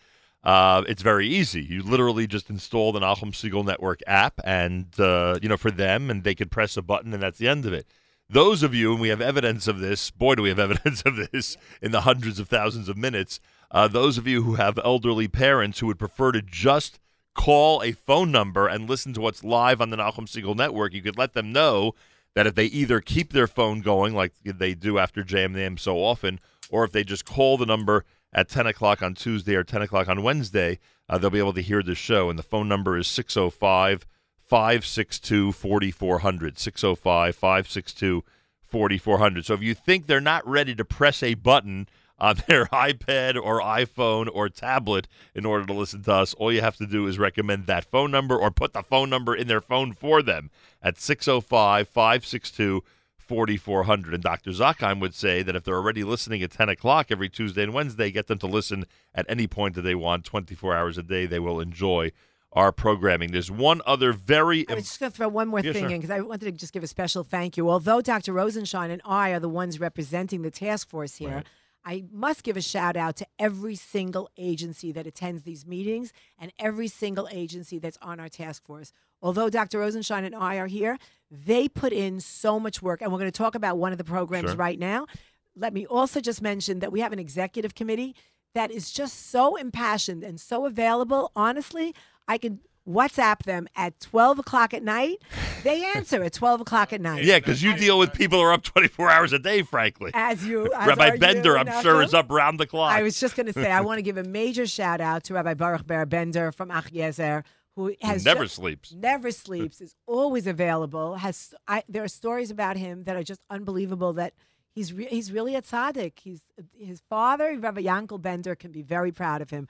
[0.43, 1.61] uh, it's very easy.
[1.61, 6.09] You literally just install the Nachum Segal Network app, and uh, you know for them,
[6.09, 7.85] and they could press a button, and that's the end of it.
[8.29, 10.09] Those of you, and we have evidence of this.
[10.09, 13.39] Boy, do we have evidence of this in the hundreds of thousands of minutes.
[13.69, 16.99] Uh, those of you who have elderly parents who would prefer to just
[17.33, 21.01] call a phone number and listen to what's live on the Nachum Segal Network, you
[21.01, 21.93] could let them know
[22.33, 26.39] that if they either keep their phone going like they do after JMM so often,
[26.69, 30.07] or if they just call the number at 10 o'clock on Tuesday or 10 o'clock
[30.07, 30.79] on Wednesday,
[31.09, 32.29] uh, they'll be able to hear the show.
[32.29, 34.05] And the phone number is 605
[34.51, 36.57] 562 4400.
[36.57, 38.23] 605 562
[38.71, 39.45] 4400.
[39.45, 41.87] So if you think they're not ready to press a button
[42.17, 46.61] on their iPad or iPhone or tablet in order to listen to us, all you
[46.61, 49.61] have to do is recommend that phone number or put the phone number in their
[49.61, 50.49] phone for them
[50.81, 53.00] at 605 562 4400.
[53.27, 54.51] And Dr.
[54.51, 58.11] Zakheim would say that if they're already listening at 10 o'clock every Tuesday and Wednesday,
[58.11, 61.25] get them to listen at any point that they want, 24 hours a day.
[61.25, 62.11] They will enjoy
[62.53, 63.31] our programming.
[63.31, 65.89] There's one other very I was just going to throw one more thing sure.
[65.89, 67.69] in because I wanted to just give a special thank you.
[67.69, 68.33] Although Dr.
[68.33, 71.43] Rosenshein and I are the ones representing the task force here,
[71.83, 76.51] I must give a shout out to every single agency that attends these meetings and
[76.59, 78.91] every single agency that's on our task force.
[79.21, 79.79] Although Dr.
[79.79, 80.97] Rosenshein and I are here,
[81.31, 83.01] they put in so much work.
[83.01, 84.57] And we're going to talk about one of the programs Sure.
[84.57, 85.07] right now.
[85.55, 88.15] Let me also just mention that we have an executive committee
[88.53, 91.31] that is just so impassioned and so available.
[91.35, 91.95] Honestly,
[92.27, 95.17] I can WhatsApp them at 12 o'clock at night.
[95.63, 97.23] They answer at 12 o'clock at night.
[97.23, 100.11] Yeah, because you deal with people who are up 24 hours a day, frankly.
[100.13, 102.91] As you, as Rabbi Bender, you, I'm sure, is up round the clock.
[102.91, 105.33] I was just going to say, I want to give a major shout out to
[105.35, 107.43] Rabbi Baruch Ber Bender from Achiezer,
[107.75, 108.91] who has never ju- sleeps.
[108.93, 109.81] Never sleeps.
[109.81, 111.15] Is always available.
[111.15, 114.13] Has I, there are stories about him that are just unbelievable.
[114.13, 114.33] That
[114.73, 116.13] he's re- he's really a tzaddik.
[116.19, 116.41] He's
[116.77, 119.67] his father, Rabbi Yankel Bender, can be very proud of him.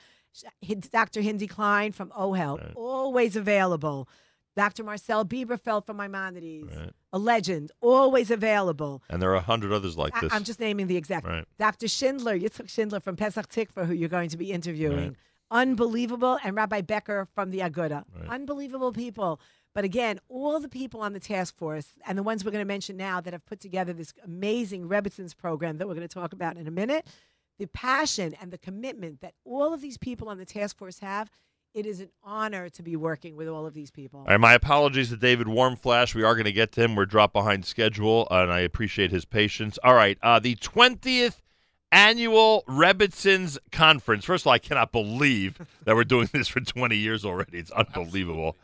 [0.91, 1.21] Dr.
[1.21, 4.07] Hindi Klein from OHEL, always available.
[4.55, 4.83] Dr.
[4.83, 6.73] Marcel Bieberfeld from Maimonides,
[7.13, 9.01] a legend, always available.
[9.09, 10.33] And there are a hundred others like I- this.
[10.33, 11.25] I'm just naming the exact.
[11.25, 11.45] Right.
[11.57, 11.87] Dr.
[11.87, 15.15] Schindler, Yitzhak Schindler from Pesach Tikva, who you're going to be interviewing.
[15.51, 15.61] Right.
[15.61, 16.39] Unbelievable.
[16.43, 18.05] And Rabbi Becker from the Aguda.
[18.29, 19.39] Unbelievable people.
[19.73, 22.67] But again, all the people on the task force and the ones we're going to
[22.67, 26.33] mention now that have put together this amazing Rebbitzins program that we're going to talk
[26.33, 27.07] about in a minute,
[27.57, 31.29] the passion and the commitment that all of these people on the task force have
[31.73, 34.21] It is an honor to be working with all of these people.
[34.21, 36.13] All right, my apologies to David Warmflash.
[36.13, 36.95] We are going to get to him.
[36.97, 39.79] We're dropped behind schedule, and I appreciate his patience.
[39.81, 41.39] All right, uh, the 20th
[41.91, 44.25] annual Rebbitzins Conference.
[44.25, 47.59] First of all, I cannot believe that we're doing this for 20 years already.
[47.59, 48.57] It's unbelievable.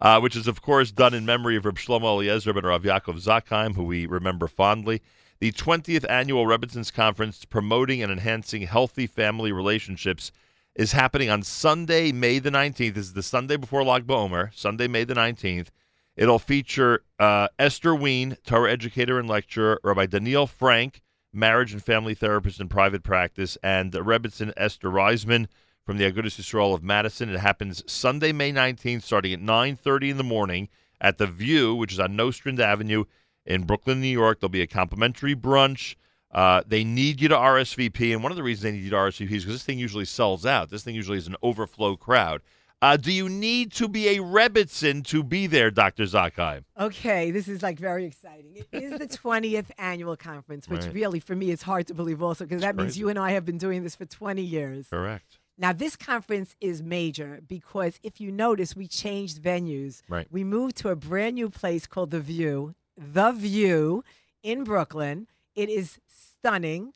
[0.00, 3.22] Uh, which is, of course, done in memory of Reb Shlomo Eliezer and Rav Yaakov
[3.22, 5.02] Zakheim, who we remember fondly.
[5.40, 10.32] The 20th annual Rebbitzins Conference, promoting and enhancing healthy family relationships,
[10.74, 12.94] is happening on Sunday, May the 19th.
[12.94, 15.68] This is the Sunday before Lag BaOmer, Sunday, May the 19th.
[16.16, 21.02] It'll feature uh, Esther Wein, Torah educator and lecturer, Rabbi Daniel Frank,
[21.32, 25.46] marriage and family therapist in private practice, and Rebbitzin Esther Reisman
[25.84, 27.30] from the Agudas Yisrael of Madison.
[27.30, 30.68] It happens Sunday, May 19th, starting at 9.30 in the morning
[31.00, 33.04] at The View, which is on Nostrand Avenue
[33.46, 34.40] in Brooklyn, New York.
[34.40, 35.96] There'll be a complimentary brunch.
[36.32, 38.96] Uh, they need you to RSVP, and one of the reasons they need you to
[38.96, 40.70] RSVP is because this thing usually sells out.
[40.70, 42.40] This thing usually is an overflow crowd.
[42.82, 46.04] Uh, do you need to be a Rebbitzin to be there, Dr.
[46.04, 46.64] Zakheim?
[46.78, 48.56] Okay, this is like very exciting.
[48.56, 50.94] It is the 20th annual conference, which Right.
[50.94, 53.44] really for me is hard to believe also because that means you and I have
[53.44, 54.88] been doing this for 20 years.
[54.88, 55.38] Correct.
[55.58, 60.00] Now, this conference is major because if you notice, we changed venues.
[60.08, 60.26] Right.
[60.30, 64.02] We moved to a brand new place called The View, The View
[64.42, 65.26] in Brooklyn.
[65.54, 66.94] It is stunning,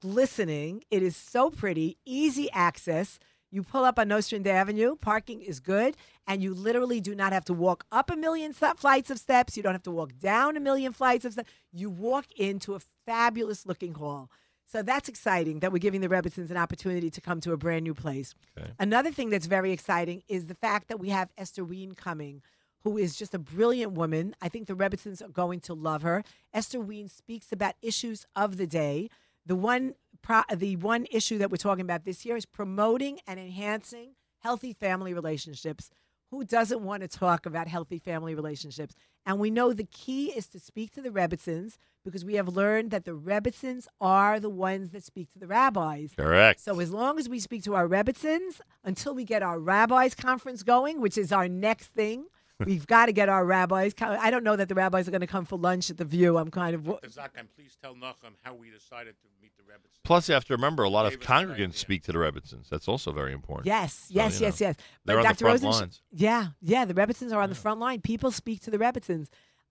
[0.00, 0.82] glistening.
[0.90, 3.18] It is so pretty, easy access.
[3.50, 5.96] You pull up on Nostrand Avenue, parking is good,
[6.26, 9.56] and you literally do not have to walk up a million st- flights of steps.
[9.56, 11.50] You don't have to walk down a million flights of steps.
[11.72, 14.30] You walk into a fabulous looking hall.
[14.66, 17.82] So that's exciting that we're giving the Rebbitzins an opportunity to come to a brand
[17.82, 18.36] new place.
[18.78, 22.42] Another thing that's very exciting is the fact that we have Esther Wein coming,
[22.84, 24.36] who is just a brilliant woman.
[24.40, 26.22] I think the Rebbitzins are going to love her.
[26.54, 29.10] Esther Wein speaks about issues of the day.
[29.44, 33.38] The one, pro- the one issue that we're talking about this year is promoting and
[33.40, 35.90] enhancing healthy family relationships.
[36.30, 38.94] Who doesn't want to talk about healthy family relationships?
[39.26, 42.90] And we know the key is to speak to the Rebbitzins because we have learned
[42.92, 46.12] that the Rebbitzins are the ones that speak to the rabbis.
[46.16, 46.60] Correct.
[46.60, 50.62] So as long as we speak to our Rebbitzins until we get our rabbis conference
[50.62, 52.26] going, which is our next thing,
[52.64, 53.94] we've got to get our rabbis.
[54.00, 56.38] I don't know that the rabbis are going to come for lunch at the View.
[56.38, 57.08] I'm kind of Dr.
[57.08, 59.80] Zakheim, please tell Nachum how we decided to meet the Rebbe.
[60.04, 62.12] Plus, you have to remember, a lot of Gave us a great congregants speak to
[62.12, 62.68] the Rebbitzins.
[62.68, 63.66] That's also very important.
[63.66, 64.76] Yes, yes, you yes, know, yes.
[65.04, 65.44] They're on the Dr.
[65.44, 66.02] front Rosensch- lines.
[66.12, 66.84] Yeah, yeah.
[66.84, 68.00] The Rebbitzins are on the front line.
[68.00, 69.28] People speak to the Rebbitzins.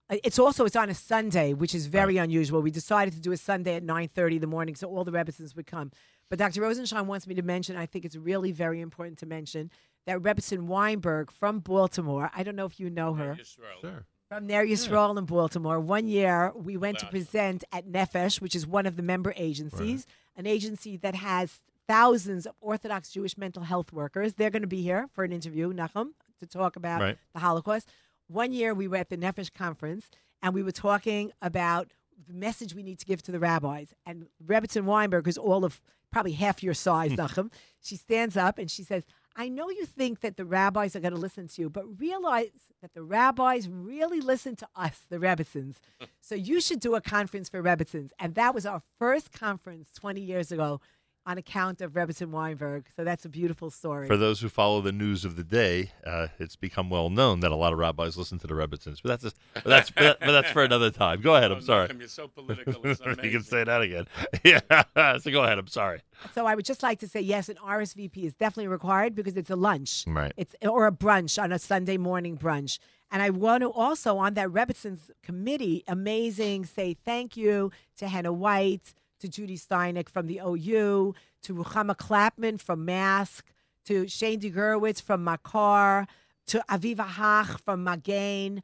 [0.09, 2.61] Uh, It's also it's on a Sunday, which is very unusual.
[2.61, 5.11] We decided to do a Sunday at nine thirty in the morning, so all the
[5.11, 5.91] Rebbitzins would come.
[6.29, 6.61] But Dr.
[6.61, 7.75] Rosenshein wants me to mention.
[7.75, 9.71] I think it's really very important to mention
[10.09, 12.31] that Rebbitzin Weinberg from Baltimore.
[12.35, 13.37] I don't know if you know her.
[13.43, 14.05] Sure.
[14.27, 15.79] From Ner Yisrael in Baltimore.
[15.79, 20.07] One year, we went to present at Nefesh, which is one of the member agencies,
[20.35, 24.33] an agency that has thousands of Orthodox Jewish mental health workers.
[24.33, 27.17] They're going to be here for an interview, Nachum, to talk about Right.
[27.33, 27.87] the Holocaust.
[28.27, 30.09] One year, we were at the Nefesh conference,
[30.41, 31.89] and we were talking about
[32.27, 33.93] the message we need to give to the rabbis.
[34.07, 35.81] And Rebbitzin Weinberg, is all of
[36.11, 39.03] probably half your size, Nachum, she stands up and she says,
[39.35, 42.49] I know you think that the rabbis are going to listen to you, but realize
[42.81, 45.75] that the rabbis really listen to us, the Rebbitzins.
[46.21, 48.09] so you should do a conference for Rebbitzins.
[48.19, 50.81] And that was our first conference 20 years ago
[51.25, 52.85] on account of Rebbitzin Weinberg.
[52.95, 54.07] So that's a beautiful story.
[54.07, 57.51] For those who follow the news of the day, uh, it's become well known that
[57.51, 59.01] a lot of rabbis listen to the Rebbitzins.
[59.03, 61.21] But that's just, but that's but, but that's for another time.
[61.21, 61.51] Go ahead.
[61.51, 61.87] I'm Oh, sorry.
[61.87, 62.81] Nachum, you're so political.
[63.23, 64.07] You can say that again.
[64.43, 65.17] Yeah.
[65.17, 65.59] so go ahead.
[65.59, 66.01] I'm sorry.
[66.33, 69.49] So I would just like to say yes, an RSVP is definitely required because it's
[69.49, 70.05] a lunch.
[70.07, 70.33] Right.
[70.37, 72.79] It's or a brunch on a Sunday morning brunch.
[73.11, 78.31] And I want to also on that Rebbitzins committee, amazing, say thank you to Hannah
[78.33, 83.45] White, to Judy Steinig from the OU, to Ruchama Klapman from Mask,
[83.85, 86.07] to Shane DeGurwitz from Makor,
[86.47, 88.61] to Aviva Hach from Magain,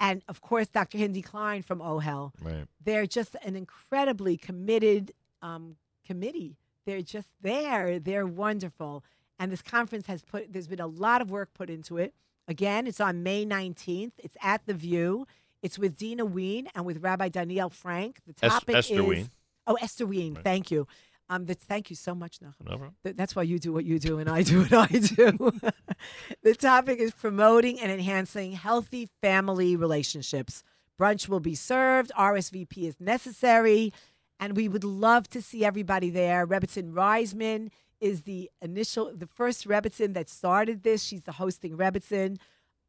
[0.00, 0.98] and of course Dr.
[0.98, 2.66] Hindi Klein from OHEL Right.
[2.84, 5.12] they're just an incredibly committed
[5.42, 6.56] um, committee.
[6.86, 7.98] They're just there.
[7.98, 9.04] They're wonderful.
[9.38, 12.14] And this conference has put, there's been a lot of work put into it.
[12.48, 14.12] Again, it's on May 19th.
[14.18, 15.26] It's at The View.
[15.62, 18.20] It's with Dina Wein and with Rabbi Danielle Frank.
[18.26, 19.28] The Es- topic Esther is.
[19.68, 20.36] Oh, Esther Wein.
[20.42, 20.86] Thank you.
[21.30, 22.64] Um, that's, thank you so much, Nachum.
[22.64, 22.94] No problem.
[23.04, 25.52] Th- That's why you do what you do and I do what I do.
[26.42, 30.64] the topic is promoting and enhancing healthy family relationships.
[30.98, 32.10] Brunch will be served.
[32.18, 33.92] RSVP is necessary.
[34.40, 36.46] And we would love to see everybody there.
[36.46, 37.68] Rebbitzin Reisman
[38.00, 41.02] is the initial, the first Rebbitzin that started this.
[41.02, 42.38] She's the hosting Rebbitzin.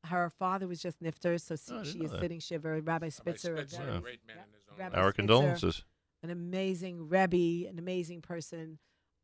[0.05, 2.21] Her father was just Nifter, so Oh, she is that.
[2.21, 2.79] sitting shiva.
[2.79, 5.83] Rabbi Spitzer, a Spitzer, very- a great man in his own Rabbi Our Spitzer, condolences.
[6.21, 8.79] An amazing Rebbe, an amazing person.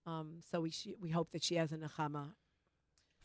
[0.06, 2.34] Um, so we we hope that she has a nechama.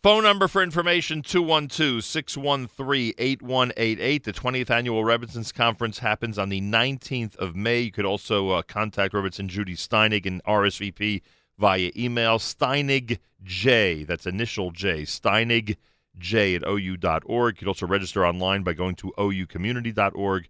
[0.02, 4.24] Phone number for information 212 613 8188.
[4.24, 7.80] The 20th annual Rebbitzins Conference happens on the 19th of May.
[7.80, 11.20] You could also uh, contact Rebbitzin Judy Steinig and RSVP
[11.58, 12.38] via email.
[12.38, 15.76] Steinig J, that's initial J, Steinig
[16.16, 17.56] J at OU.org.
[17.56, 20.48] You could also register online by going to OUcommunity.org.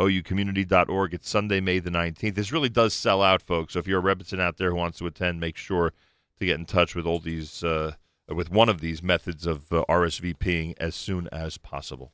[0.00, 1.14] OUcommunity.org.
[1.14, 2.34] It's Sunday, May the 19th.
[2.34, 3.74] This really does sell out, folks.
[3.74, 5.92] So if you're a Rebbitzin out there who wants to attend, make sure
[6.38, 7.62] to get in touch with all these.
[7.62, 7.92] Uh,
[8.34, 12.12] with one of these methods of uh, RSVPing as soon as possible.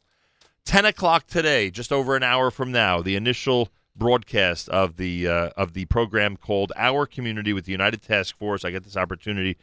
[0.64, 5.50] 10 o'clock today, just over an hour from now, the initial broadcast of the uh,
[5.56, 8.64] of the program called Our Community with the United Task Force.
[8.64, 9.56] I get this opportunity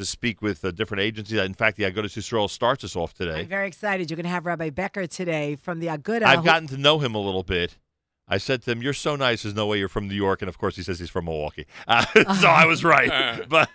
[0.00, 1.38] to speak with uh, different agencies.
[1.38, 3.40] In fact, the Agudas Yisrael starts us off today.
[3.40, 4.10] I'm very excited.
[4.10, 6.24] You're going to have Rabbi Becker today from the Aguda.
[6.24, 7.78] I've gotten to know him a little bit.
[8.26, 9.42] I said to him, "You're so nice.
[9.42, 11.66] There's no way you're from New York." And of course, he says he's from Milwaukee.
[11.88, 12.04] Uh,
[12.34, 13.68] so I was right, but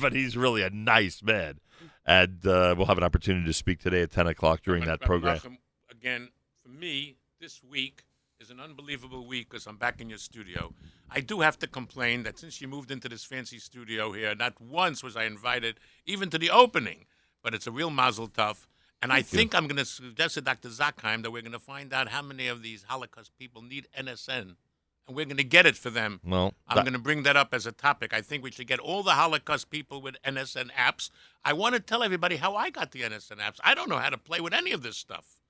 [0.00, 1.60] but he's really a nice man,
[2.04, 5.06] and uh, we'll have an opportunity to speak today at 10 o'clock during that But
[5.06, 5.38] program.
[5.38, 5.56] Menachem,
[5.90, 6.28] again,
[6.62, 8.11] for me, this week is
[8.52, 10.72] an unbelievable week because I'm back in your studio.
[11.10, 14.60] I do have to complain that since you moved into this fancy studio here, not
[14.60, 17.06] once was I invited even to the opening.
[17.42, 18.66] But it's a real mazel tov.
[19.02, 19.38] And I Thank you.
[19.38, 20.68] think I'm going to suggest to Dr.
[20.68, 24.54] Zakheim that we're going to find out how many of these Holocaust people need NSN.
[25.08, 26.20] And we're going to get it for them.
[26.24, 28.14] Well, I'm that- going to bring that up as a topic.
[28.14, 31.10] I think we should get all the Holocaust people with NSN apps.
[31.44, 33.58] I want to tell everybody how I got the NSN apps.
[33.64, 35.40] I don't know how to play with any of this stuff.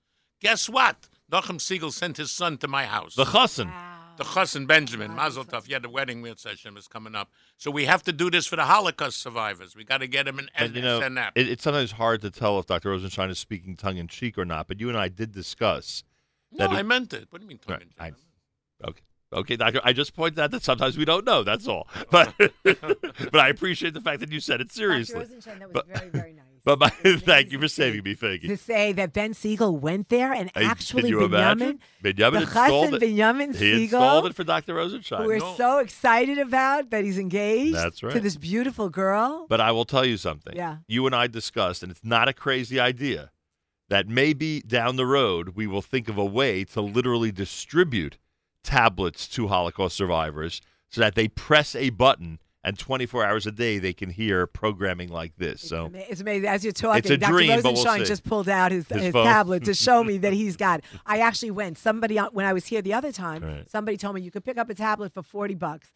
[0.40, 1.08] Guess what?
[1.32, 3.14] Nachum Segal sent his son to my house.
[3.14, 3.72] the chassan.
[4.18, 5.66] The chassan Benjamin, Mazel Tov.
[5.66, 7.30] Yeah, the wedding with session is coming up.
[7.56, 9.74] So we have to do this for the Holocaust survivors.
[9.74, 12.30] We got to get them an But, you know, NSN it, it's sometimes hard to
[12.30, 12.90] tell if Dr.
[12.90, 14.68] Rosenshein is speaking tongue in cheek or not.
[14.68, 16.04] But you and I did discuss
[16.52, 16.76] no, that.
[16.76, 17.28] I it- meant it.
[17.30, 17.58] What do you mean?
[17.66, 17.96] tongue in cheek?
[17.98, 19.00] I, okay.
[19.32, 19.80] Okay, doctor.
[19.82, 21.42] I just pointed out that sometimes we don't know.
[21.42, 21.88] That's all.
[22.10, 25.24] But but I appreciate the fact that you said it seriously.
[25.24, 26.44] Rosenshein, that was But- very, very nice.
[26.64, 28.46] But my, thank you for saving me, Faggy.
[28.46, 31.80] to say that Ben Segal went there and Hey, actually can you Benjamin?
[32.00, 33.00] Benjamin the installed it.
[33.00, 34.74] Benjamin he Segal, installed it for Dr.
[34.74, 35.26] Rosenshein.
[35.26, 35.54] we're No.
[35.56, 38.12] so excited about that he's engaged That's right.
[38.12, 39.46] to this beautiful girl.
[39.48, 40.54] But I will tell you something.
[40.54, 40.76] Yeah.
[40.86, 43.32] You and I discussed, and it's not a crazy idea,
[43.88, 48.18] that maybe down the road we will think of a way to literally distribute
[48.62, 53.78] tablets to Holocaust survivors so that they press a button and 24 hours a day
[53.78, 55.60] they can hear programming like this.
[55.62, 56.48] So Ama- It's amazing.
[56.48, 57.32] As you're talking, It's a Dr.
[57.32, 58.04] dream, but we'll Rosenshein see.
[58.04, 60.80] just pulled out his, His his, tablet to show me that he's got.
[61.06, 61.78] I actually went.
[61.78, 63.70] Somebody uh, when I was here the other time, Right.
[63.70, 65.92] somebody told me you could pick up a tablet for forty bucks.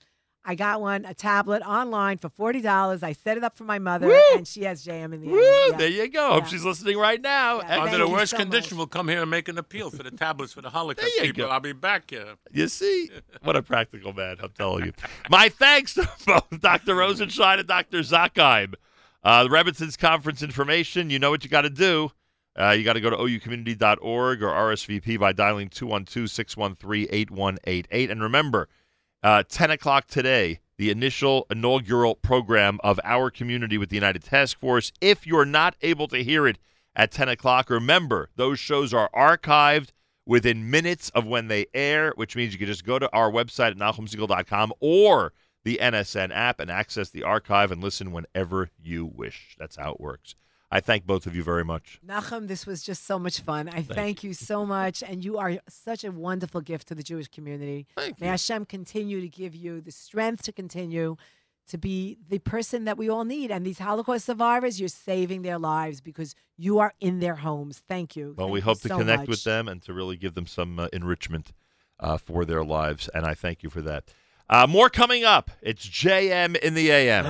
[0.49, 3.03] I got one, a tablet online for forty dollars.
[3.03, 4.21] I set it up for my mother, Woo!
[4.37, 5.73] and she has JM in the Woo, end.
[5.73, 5.77] Yeah.
[5.77, 6.33] there you go.
[6.35, 6.49] Hope Yeah.
[6.51, 7.59] she's listening right now.
[7.63, 7.83] Yeah.
[7.83, 8.79] Under the worst so condition, much.
[8.79, 11.47] we'll come here and make an appeal for the tablets for the Holocaust people.
[11.47, 11.51] go.
[11.51, 12.37] I'll be back here.
[12.53, 13.11] You see,
[13.43, 14.93] what a practical man, I'm telling you.
[15.29, 16.95] My thanks to both Dr.
[16.95, 17.99] Rosenshein and Dr.
[18.01, 18.75] Zakheim.
[19.25, 22.13] Uh, the Rebbitzins Conference information, you know what you got to do.
[22.57, 28.11] Uh, you got to go to oucommunity.org or RSVP by dialing 212 613 8188.
[28.11, 28.69] And remember,
[29.27, 34.61] uh, 10 o'clock today, the initial inaugural program of our community with the United Task
[34.61, 34.93] Force.
[35.01, 36.59] If you're not able to hear it
[36.95, 39.89] at 10 o'clock, remember those shows are archived
[40.27, 43.73] within minutes of when they air, which means you can just go to our website
[43.73, 45.33] at NachumSegal.com or
[45.65, 49.57] the NSN app and access the archive and listen whenever you wish.
[49.59, 50.37] That's how it works.
[50.71, 52.01] I thank both of you very much.
[52.07, 53.69] Nachum, this was just so much fun.
[53.69, 54.35] I thank, you.
[54.35, 57.87] so much, and you are such a wonderful gift to the Jewish community.
[57.97, 61.17] Thank May Hashem continue to give you the strength to continue
[61.69, 63.51] to be the person that we all need.
[63.51, 67.83] And these Holocaust survivors, you're saving their lives because you are in their homes.
[67.89, 68.35] Thank you.
[68.37, 69.29] Well, Thank we you hope to so connect much.
[69.29, 71.53] with them and to really give them some uh, enrichment
[71.99, 74.05] uh, for their lives, and I thank you for that.
[74.49, 75.51] Uh, more coming up.
[75.61, 77.25] It's JM in the AM.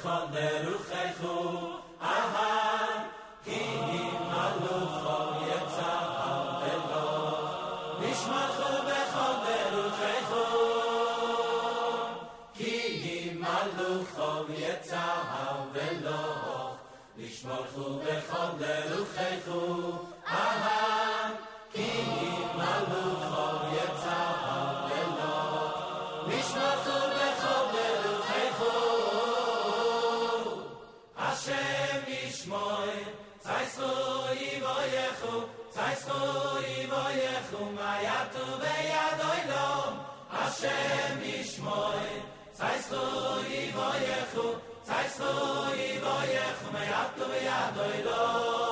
[0.00, 1.69] לשמורכו בכל
[36.09, 39.93] אי ווייך קומען יעדער טאָג ווען
[40.31, 42.21] השם ישמוי
[42.57, 42.89] אשэм
[43.51, 44.31] ישמויט
[44.83, 46.87] צייטס דו אי ווייך קומען
[47.43, 48.70] יעדער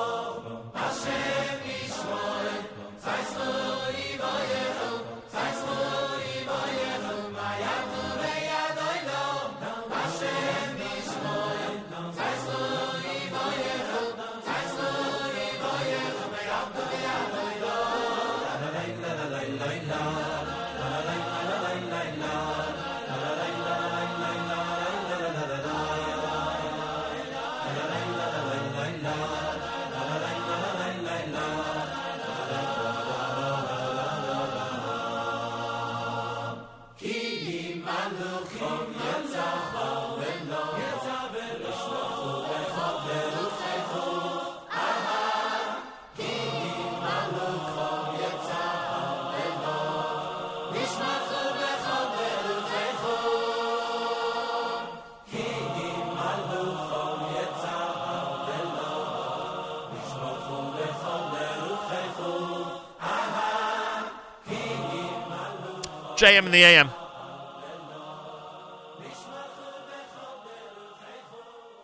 [66.20, 66.90] JM in the AM.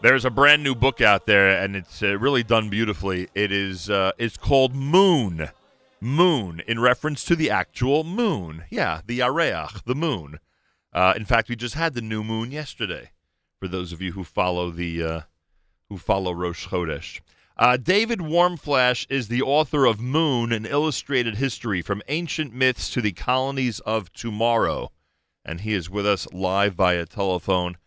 [0.03, 3.29] There's a brand new book out there, and it's uh, really done beautifully.
[3.35, 5.49] It is uh, it's called Moon,
[6.03, 8.65] Moon, in reference to the actual moon.
[8.69, 10.39] Yeah, the Areach, the moon.
[10.93, 13.13] Uh, in fact, we just had the new moon yesterday.
[13.59, 15.21] For those of you who follow the uh,
[15.89, 17.21] who follow Rosh Chodesh,
[17.57, 23.01] uh, David Warmflash is the author of Moon: An Illustrated History from Ancient Myths to
[23.01, 24.93] the Colonies of Tomorrow,
[25.45, 27.79] and he is with us live via telephone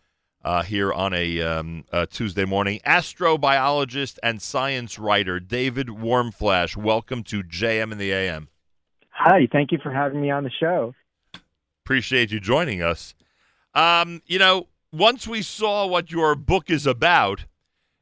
[0.44, 2.80] uh, here on a, um, a Tuesday morning.
[2.86, 8.48] Astrobiologist and science writer David Warmflash, welcome to JM in the AM.
[9.10, 10.94] Hi, thank you for having me on the show.
[11.84, 13.14] Appreciate you joining us.
[13.74, 17.44] Um, you know, once we saw what your book is about,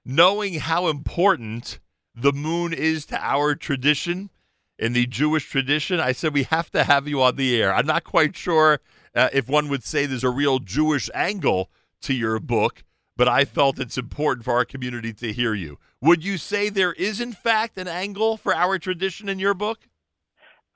[0.04, 1.78] knowing how important
[2.14, 4.30] the moon is to our tradition
[4.78, 7.72] in the Jewish tradition, I said we have to have you on the air.
[7.72, 8.80] I'm not quite sure
[9.14, 11.70] uh, if one would say there's a real Jewish angle
[12.02, 12.84] to your book,
[13.16, 15.78] but I felt it's important for our community to hear you.
[16.00, 19.88] Would you say there is, in fact, an angle for our tradition in your book?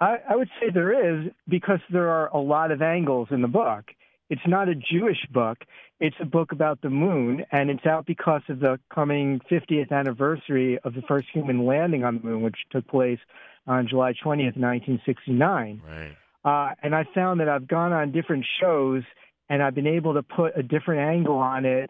[0.01, 3.49] I, I would say there is because there are a lot of angles in the
[3.49, 3.84] book.
[4.31, 5.59] It's not a Jewish book.
[6.02, 10.76] It's a book about the moon, and it's out because of the coming 50th anniversary
[10.82, 13.20] of the first human landing on the moon, which took place
[13.68, 15.81] on July 20th, 1969.
[15.86, 16.16] Right.
[16.44, 19.05] Uh, and I found that I've gone on different shows
[19.48, 21.89] and I've been able to put a different angle on it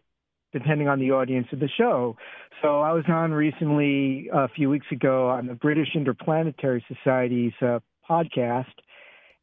[0.53, 2.19] depending on the audience of the show.
[2.61, 7.79] So I was on recently a few weeks ago on the British Interplanetary Society's uh,
[8.07, 8.75] podcast,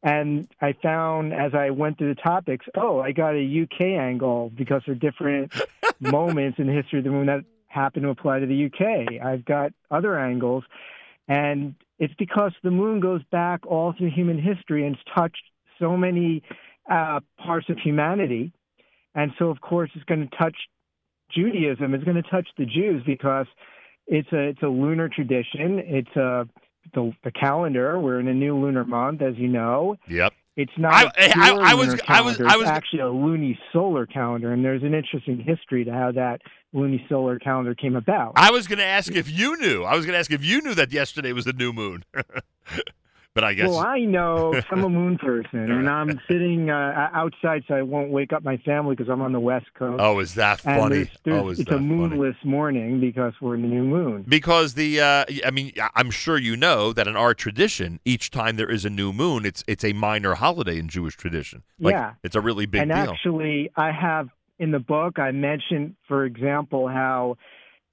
[0.02, 4.50] and I found as I went through the topics, oh, I got a UK angle
[4.54, 5.52] because there are different
[6.00, 9.22] moments in the history of the moon that happen to apply to the UK.
[9.24, 10.64] I've got other angles,
[11.28, 15.42] and it's because the moon goes back all through human history and it's touched
[15.78, 16.42] so many
[16.90, 18.52] uh, parts of humanity.
[19.14, 20.56] And so, of course, it's going to touch
[21.30, 21.94] Judaism.
[21.94, 23.46] It's going to touch the Jews because
[24.06, 25.78] it's a it's a lunar tradition.
[25.84, 26.48] It's a
[26.94, 27.98] the, the calendar.
[27.98, 29.96] We're in a new lunar month, as you know.
[30.08, 30.32] Yep.
[30.56, 30.92] It's not.
[30.92, 34.04] I- a I- pure I was- I was- I was- It's actually a luni solar
[34.06, 36.42] calendar, and there's an interesting history to how that
[36.72, 38.32] luni solar calendar came about.
[38.36, 39.84] I was going to ask if you knew.
[39.84, 42.04] I was going to ask if you knew that yesterday was the new moon.
[43.34, 43.68] but I guess.
[43.68, 48.10] Well, I know I'm a moon person, and I'm sitting uh, outside so I won't
[48.10, 50.00] wake up my family because I'm on the West Coast.
[50.02, 50.96] Oh, is that funny?
[51.04, 54.24] there's- there's- oh, is it's that a moonless morning because we're in the new moon.
[54.28, 58.56] Because the, uh, I mean, I'm sure you know that in our tradition, each time
[58.56, 61.62] there is a new moon, it's it's a minor holiday in Jewish tradition.
[61.78, 62.12] Like, Yeah.
[62.24, 63.12] it's a really big and deal.
[63.12, 64.28] actually, I have
[64.58, 67.36] in the book I mentioned, for example, how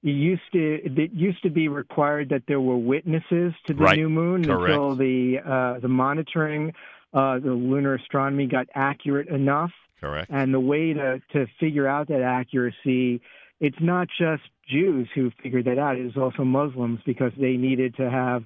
[0.04, 3.98] it used to it used to be required that there were witnesses to the Right.
[3.98, 6.74] new moon until the uh, the monitoring
[7.14, 9.72] uh, the lunar astronomy got accurate enough.
[10.00, 10.30] Correct.
[10.32, 13.22] And the way to to figure out that accuracy,
[13.60, 15.98] it's not just Jews who figured that out.
[15.98, 18.44] It was also Muslims because they needed to have.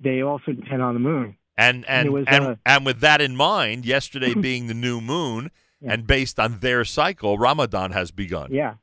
[0.00, 1.36] They also depend on the moon.
[1.56, 5.50] And and was, and, uh, and with that in mind, yesterday being the new moon,
[5.84, 8.52] and based on their cycle, Ramadan has begun.
[8.52, 8.74] Yeah.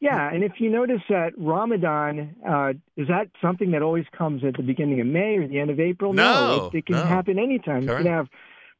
[0.00, 4.56] Yeah, and if you notice that Ramadan uh, is that something that always comes at
[4.56, 6.14] the beginning of May or the end of April?
[6.14, 7.02] No, it, it can no.
[7.04, 7.82] happen anytime.
[7.82, 8.28] You can have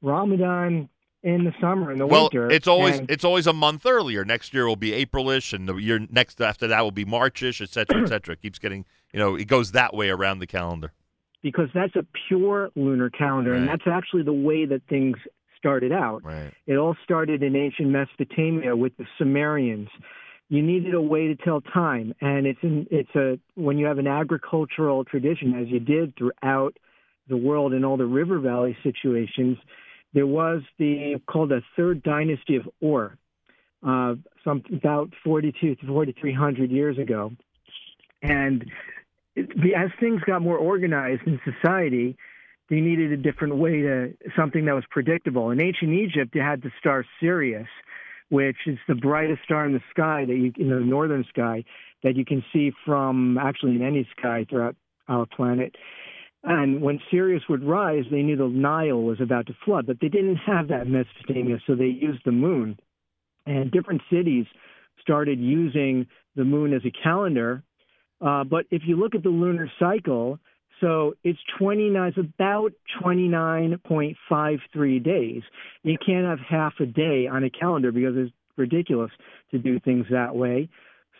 [0.03, 0.89] Ramadan
[1.23, 2.51] in the summer in the well, winter.
[2.51, 4.25] it's always and- it's always a month earlier.
[4.25, 7.69] Next year will be Aprilish, and the year next after that will be Marchish, et
[7.69, 8.33] cetera, et cetera.
[8.33, 10.93] It keeps getting you know it goes that way around the calendar.
[11.43, 15.19] because that's a pure lunar calendar, and that's actually the way that things
[15.59, 16.25] started out.
[16.25, 16.51] Right.
[16.67, 19.89] It all started in ancient Mesopotamia with the Sumerians.
[20.51, 23.99] You needed a way to tell time, and it's in, it's a when you have
[23.99, 26.77] an agricultural tradition, as you did throughout
[27.29, 29.59] the world in all the river valley situations.
[30.13, 33.17] There was the called the third dynasty of Ur,
[33.85, 37.31] uh, some about 42 to 4300 years ago,
[38.21, 38.69] and
[39.37, 42.17] it- as things got more organized in society,
[42.69, 45.53] they needed a different way to something that was predictable.
[45.53, 47.69] In ancient Egypt, you had the star Sirius,
[48.31, 51.65] which is the brightest star in the sky that you in the northern sky
[52.03, 54.77] that you can see from actually in any sky throughout
[55.09, 55.77] our planet.
[56.43, 60.09] And when Sirius would rise, they knew the Nile was about to flood, but they
[60.09, 62.79] didn't have that in Mesopotamia, so they used the moon.
[63.45, 64.47] And different cities
[65.03, 67.63] started using the moon as a calendar.
[68.21, 70.39] Uh, but if you look at the lunar cycle,
[70.81, 75.43] so it's 29, it's about 29.53 days.
[75.83, 79.11] You can't have half a day on a calendar because it's ridiculous
[79.51, 80.69] to do things that way.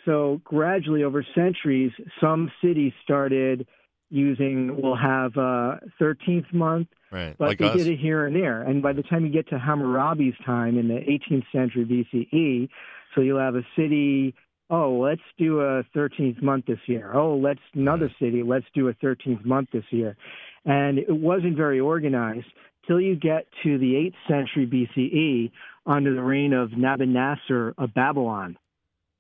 [0.05, 3.67] So gradually over centuries, some cities started
[4.09, 7.37] using, we'll have a 13th month, Right.
[7.39, 7.77] but like they us.
[7.77, 8.63] did it here and there.
[8.63, 12.69] And by the time you get to Hammurabi's time in the 18th century BCE,
[13.15, 14.35] so you'll have a city,
[14.71, 17.13] oh, let's do a 13th month this year.
[17.15, 20.17] Oh, let's another city, let's do a 13th month this year.
[20.65, 22.47] And it wasn't very organized
[22.87, 23.95] till you get to the
[24.29, 25.51] 8th century BCE
[25.87, 28.57] under the reign of Nabonassar of Babylon.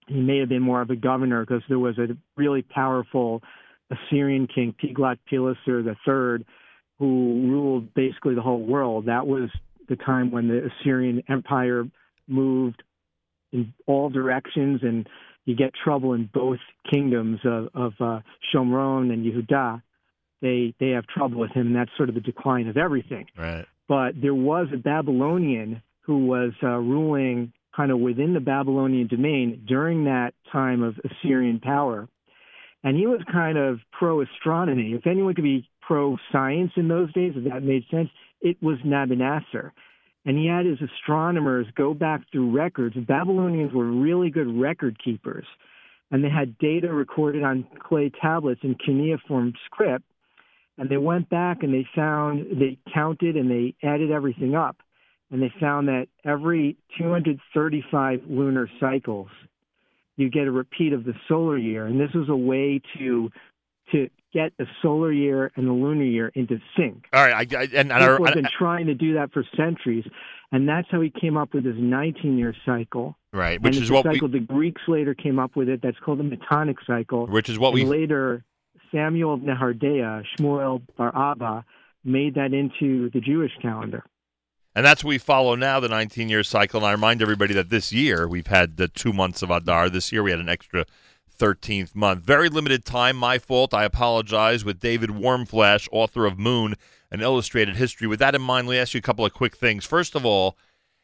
[0.07, 3.43] He may have been more of a governor because there was a really powerful
[3.91, 6.45] Assyrian king, Tiglath-Pileser III,
[6.99, 9.07] who ruled basically the whole world.
[9.07, 9.51] That was
[9.89, 11.85] the time when the Assyrian Empire
[12.29, 12.83] moved
[13.53, 15.09] in all directions, and
[15.51, 18.21] you get trouble in both kingdoms of, of uh,
[18.55, 19.83] Shomron and Yehuda.
[20.41, 23.27] They they have trouble with him, and that's sort of the decline of everything.
[23.37, 23.67] Right.
[23.89, 29.65] But there was a Babylonian who was uh, ruling kind of within the Babylonian domain
[29.67, 32.09] during that time of Assyrian power.
[32.83, 34.93] And he was kind of pro astronomy.
[34.93, 38.09] If anyone could be pro science in those days, if that made sense,
[38.41, 39.73] it was Nabonassar.
[40.27, 42.95] And had his astronomers go back through records.
[42.97, 45.47] Babylonians were really good record keepers.
[46.11, 50.05] And they had data recorded on clay tablets in cuneiform script.
[50.77, 54.77] And they went back and they found, they counted and they added everything up.
[55.31, 59.29] And they found that every 235 lunar cycles,
[60.17, 61.87] you get a repeat of the solar year.
[61.87, 63.31] And this was a way to
[63.93, 67.07] to get the solar year and the lunar year into sync.
[67.13, 69.33] All right, I, I, and, and I, People have I- been trying to do that
[69.33, 70.05] for centuries,
[70.53, 73.17] and that's how he came up with his 19-year cycle.
[73.33, 75.81] right, which is what we, the Greeks later came up with it.
[75.83, 77.27] That's called the Metonic cycle.
[77.27, 78.45] which is what we later
[78.93, 81.65] Samuel of Nehardea, Shmuel Bar Abba,
[82.05, 84.05] made that into the Jewish calendar.
[84.75, 86.79] And that's what we follow now, the 19 year cycle.
[86.79, 89.91] And I remind everybody that this year we've had the two months of Adar.
[89.91, 90.87] This year we had an extra
[91.41, 92.23] 13th month.
[92.25, 93.73] Very limited time, my fault.
[93.73, 94.65] I apologize.
[94.65, 96.75] With David Warmflash, author of Moon,
[97.11, 98.07] an illustrated history.
[98.07, 99.85] With that in mind, let me ask you a couple of quick things.
[99.85, 100.57] First of all,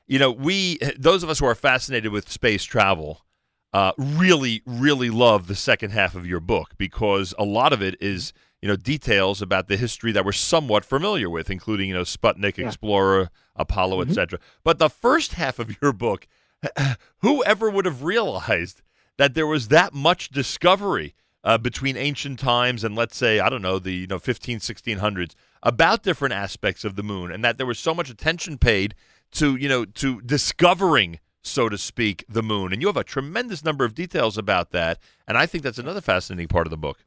[0.07, 3.25] you know, we, those of us who are fascinated with space travel,
[3.73, 7.97] uh, really, really love the second half of your book because a lot of it
[8.01, 8.33] is,
[8.63, 12.57] you know, details about the history that we're somewhat familiar with, including, you know, Sputnik,
[12.59, 12.67] Yeah.
[12.67, 14.11] Explorer, Apollo, Mhm.
[14.11, 14.39] etc.
[14.63, 16.29] But the first half of your book,
[17.19, 18.83] whoever would have realized
[19.19, 21.15] that there was that much discovery
[21.45, 25.35] uh, between ancient times and let's say I don't know the you know 15 1600s
[25.62, 28.95] about different aspects of the moon and that there was so much attention paid
[29.33, 33.65] to you know to discovering so to speak the moon and you have a tremendous
[33.65, 37.05] number of details about that and I think that's another fascinating part of the book.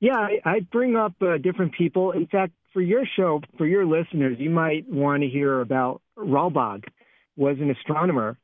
[0.00, 2.12] Yeah, I, I bring up uh, different people.
[2.12, 6.84] In fact, for your show, for your listeners, you might want to hear about Ralbag,
[7.36, 8.38] was an astronomer,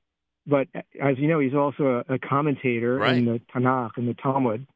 [0.47, 0.69] but
[1.01, 3.17] as you know, he's also a, a commentator Right.
[3.17, 4.67] in the Tanakh and the Talmud.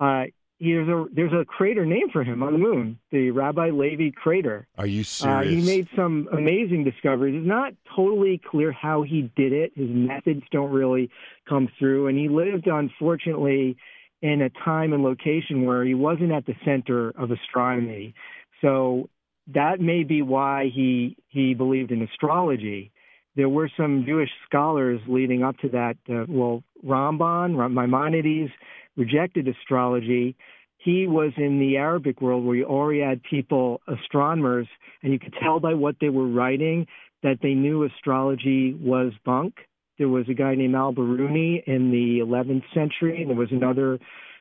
[0.00, 0.24] Uh,
[0.58, 4.66] there's a there's a crater named for him on the moon, the Rabbi Levi crater.
[4.78, 5.64] Are you Uh, serious?
[5.66, 7.34] he made some amazing discoveries.
[7.36, 9.72] It's not totally clear how he did it.
[9.74, 11.10] His methods don't really
[11.46, 13.76] come through, and he lived, unfortunately,
[14.22, 18.14] in a time and location where he wasn't at the center of astronomy.
[18.62, 19.10] So
[19.48, 22.92] that may be why he he believed in astrology.
[23.36, 25.96] There were some Jewish scholars leading up to that.
[26.08, 28.50] Uh, well, Rambam, Maimonides
[28.96, 30.34] rejected astrology.
[30.78, 34.66] He was in the Arabic world where you already had people, astronomers,
[35.02, 36.86] and you could tell by what they were writing
[37.22, 39.54] that they knew astrology was bunk.
[39.98, 43.98] There was a guy named Al-Biruni in the 11th century, and there was another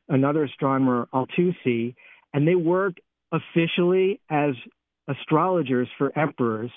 [0.07, 1.95] another astronomer, Altusi,
[2.33, 2.99] and they worked
[3.32, 4.53] officially as
[5.07, 6.72] astrologers for emperors.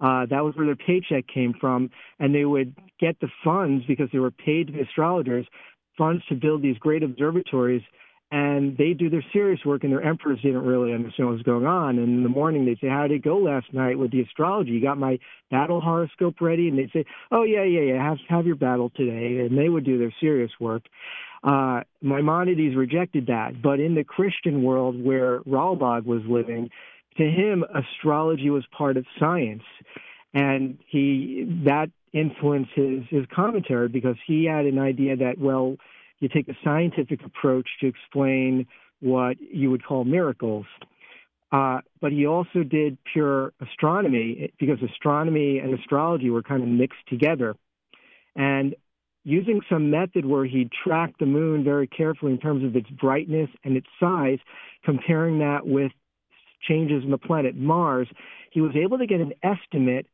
[0.00, 4.08] Uh, that was where their paycheck came from, and they would get the funds because
[4.12, 5.46] they were paid to be astrologers,
[5.96, 7.82] funds to build these great observatories.
[8.32, 11.66] And they do their serious work, and their emperors didn't really understand what was going
[11.66, 11.98] on.
[11.98, 14.72] And in the morning, they'd say, "How did it go last night with the astrology?
[14.72, 15.20] You got my
[15.52, 18.02] battle horoscope ready?" And they'd say, "Oh yeah, yeah, yeah.
[18.02, 20.82] Have have your battle today." And they would do their serious work.
[21.44, 26.70] Uh, Maimonides rejected that, but in the Christian world where Ralbag was living,
[27.16, 29.62] to him, astrology was part of science,
[30.32, 35.76] and he that influenced his his commentary because he had an idea that well,
[36.20, 38.66] you take a scientific approach to explain
[39.00, 40.66] what you would call miracles.
[41.52, 47.06] Uh, but he also did pure astronomy because astronomy and astrology were kind of mixed
[47.08, 47.54] together.
[48.34, 48.74] And
[49.22, 53.48] using some method where he tracked the moon very carefully in terms of its brightness
[53.62, 54.38] and its size,
[54.84, 55.92] comparing that with
[56.68, 58.08] changes in the planet Mars,
[58.50, 60.06] he was able to get an estimate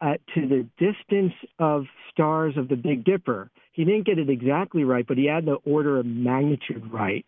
[0.00, 3.50] uh, to the distance of stars of the Big Dipper.
[3.72, 7.26] He didn't get it exactly right, but he had the order of magnitude right,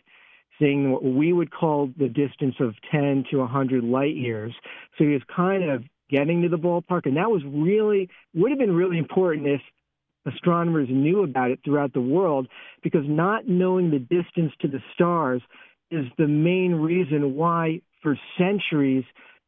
[0.60, 4.52] saying what we would call the distance of 10 to 100 light years.
[4.96, 8.58] So he was kind of getting to the ballpark, and that was really would have
[8.58, 9.60] been really important if
[10.26, 12.48] astronomers knew about it throughout the world,
[12.82, 15.42] because not knowing the distance to the stars
[15.90, 19.04] is the main reason why, for centuries,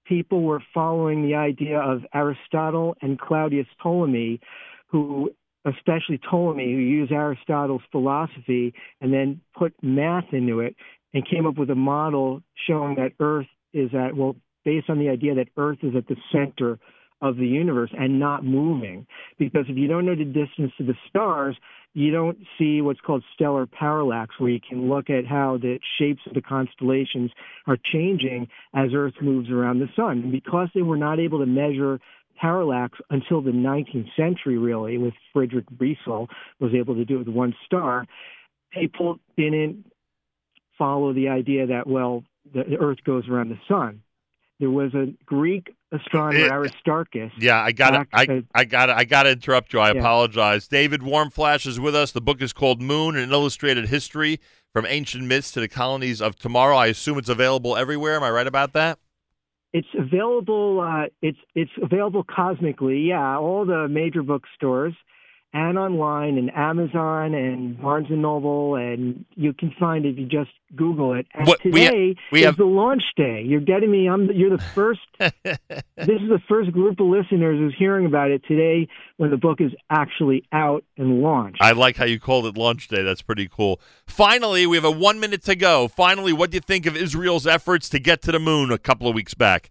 [0.07, 4.41] people were following the idea of Aristotle and Claudius Ptolemy,
[4.89, 5.31] who,
[5.65, 10.75] especially Ptolemy, who used Aristotle's philosophy and then put math into it
[11.15, 15.09] and came up with a model showing that Earth is at, well, based on the
[15.09, 16.79] idea that Earth is at the center
[17.21, 19.07] of the universe and not moving.
[19.39, 21.57] Because if you don't know the distance to the stars,
[21.93, 26.21] you don't see what's called stellar parallax, where you can look at how the shapes
[26.27, 27.31] of the constellations
[27.67, 30.19] are changing as Earth moves around the sun.
[30.19, 32.01] And because they were not able to measure
[32.41, 37.29] parallax until the 19th century, really, with Friedrich Bessel was able to do it with
[37.29, 38.07] one star,
[38.73, 39.85] people didn't
[40.79, 42.25] follow the idea that, well,
[42.55, 44.01] the Earth goes around the sun.
[44.61, 46.53] There was a Greek astronomer, Yeah.
[46.53, 47.33] Aristarchus.
[47.39, 49.81] Yeah, I got I, I got I got to interrupt you.
[49.81, 49.99] I Yeah.
[50.01, 50.69] apologize.
[50.69, 52.13] David Warmflash is with us.
[52.13, 54.39] The book is called Moon: An Illustrated History
[54.73, 56.77] from Ancient Myths to the Colonies of Tomorrow.
[56.77, 58.17] I assume it's available everywhere.
[58.17, 58.99] Am I right about that?
[59.73, 60.81] It's available.
[60.81, 62.99] Uh, it's it's available cosmically.
[63.01, 64.95] Yeah, all the major bookstores,
[65.53, 70.27] and online, and Amazon, and Barnes and Noble, and you can find it if you
[70.27, 71.27] just Google it.
[71.35, 73.43] And What- we ha- today we is have- the launch day.
[73.45, 74.09] You're getting me.
[74.09, 74.31] I'm.
[74.31, 75.01] You're the first.
[75.19, 79.61] this is the first group of listeners who's hearing about it today when the book
[79.61, 81.59] is actually out and launched.
[81.61, 83.03] I like how you called it launch day.
[83.03, 83.81] That's pretty cool.
[84.07, 85.89] Finally, we have a one minute to go.
[85.89, 89.09] Finally, what do you think of Israel's efforts to get to the moon a couple
[89.09, 89.71] of weeks back?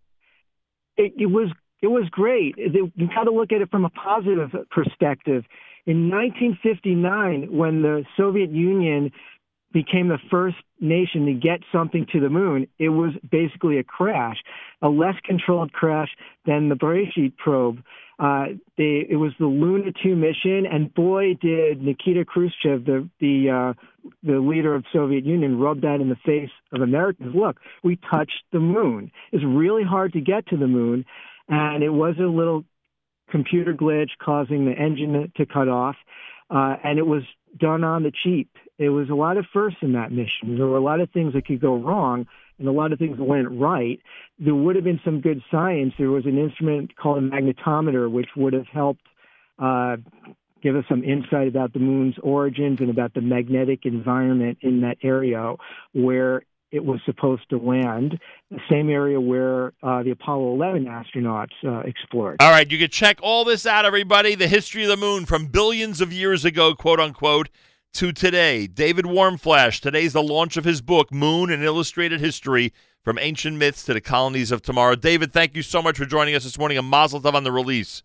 [0.98, 1.50] it, it was
[1.82, 2.56] it was great.
[2.58, 5.46] It, you got to look at it from a positive perspective.
[5.86, 9.12] In 1959, when the Soviet Union
[9.72, 14.38] became the first nation to get something to the moon, it was basically a crash,
[14.82, 16.10] a less controlled crash
[16.46, 17.80] than the Beresheet probe.
[18.20, 23.50] Uh, they, it was the Luna 2 mission, and boy, did Nikita Khrushchev, the the
[23.50, 27.34] uh, the leader of Soviet Union, rub that in the face of Americans.
[27.34, 29.12] Look, we touched the moon.
[29.32, 31.06] It's really hard to get to the moon,
[31.50, 32.64] and it was a little
[33.30, 35.96] computer glitch causing the engine to cut off,
[36.50, 37.24] uh, and it was
[37.58, 38.50] done on the cheap.
[38.78, 40.56] It was a lot of firsts in that mission.
[40.58, 43.18] There were a lot of things that could go wrong, and a lot of things
[43.20, 44.00] went right.
[44.40, 45.94] There would have been some good science.
[45.98, 49.02] There was an instrument called a magnetometer, which would have helped
[49.58, 49.98] uh,
[50.62, 54.98] give us some insight about the moon's origins and about the magnetic environment in that
[55.04, 55.56] area
[55.94, 58.20] where it was supposed to land,
[58.52, 62.38] the same area where uh, the Apollo 11 astronauts uh, explored.
[62.40, 64.36] All right, you can check all this out, everybody.
[64.36, 67.50] The history of the moon from billions of years ago, quote unquote,
[67.94, 68.68] to today.
[68.68, 69.80] David Warmflash.
[69.80, 72.72] Today's the launch of his book, Moon: An Illustrated History
[73.04, 74.96] from Ancient Myths to the Colonies of Tomorrow.
[74.96, 76.78] David, thank you so much for joining us this morning.
[76.78, 78.04] A mazel tov on the release.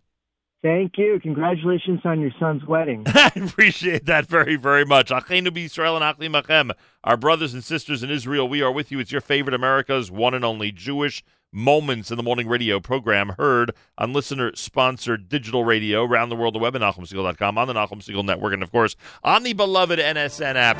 [0.65, 1.19] Thank you.
[1.21, 3.03] Congratulations on your son's wedding.
[3.07, 5.09] I appreciate that very, very much.
[5.11, 6.71] Achenu b'Yisrael and achli machem.
[7.05, 8.99] Our brothers and sisters in Israel, we are with you.
[8.99, 13.73] It's your favorite America's one and only Jewish Moments in the Morning radio program heard
[13.95, 18.25] on listener-sponsored digital radio around the world, the web at NachumSegal.com, on the Nachum Segal
[18.25, 20.77] Network, and, of course, on the beloved NSN app.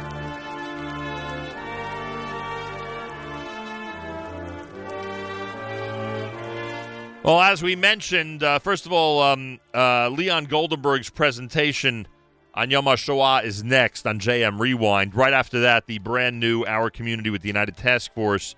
[7.23, 12.07] Well, as we mentioned, uh, first of all, um, uh, Leon Goldenberg's presentation
[12.55, 15.13] on Yom HaShoah is next on JM Rewind.
[15.13, 18.55] Right after that, the brand new Our Community with the United Task Force,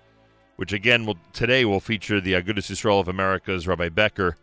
[0.56, 4.36] which again will today will feature the Agudas Yisrael of America's Rabbi Becker,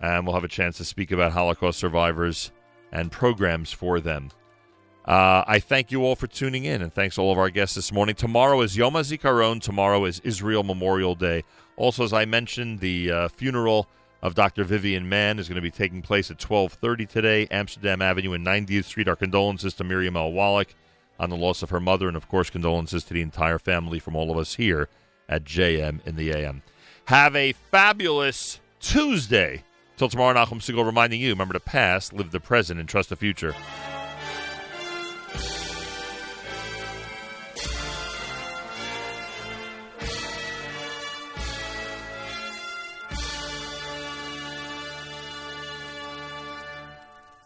[0.00, 2.50] and we'll have a chance to speak about Holocaust survivors
[2.90, 4.30] and programs for them.
[5.04, 7.92] Uh, I thank you all for tuning in, and thanks all of our guests this
[7.92, 8.14] morning.
[8.14, 9.60] Tomorrow is Yom HaZikaron.
[9.60, 11.44] Tomorrow is Israel Memorial Day.
[11.76, 13.86] Also, as I mentioned, the uh, funeral
[14.24, 14.64] of Dr.
[14.64, 18.86] Vivian Mann is going to be taking place at 12:30 today, Amsterdam Avenue and 90th
[18.86, 19.06] Street.
[19.06, 20.32] Our condolences to Miriam L.
[20.32, 20.74] Wallach
[21.20, 24.16] on the loss of her mother, and of course, condolences to the entire family from
[24.16, 24.88] all of us here
[25.28, 26.62] at JM in the AM.
[27.04, 29.62] Have a fabulous Tuesday.
[29.98, 33.16] Till tomorrow, Nachum Segal reminding you: remember the past, live the present, and trust the
[33.16, 33.54] future.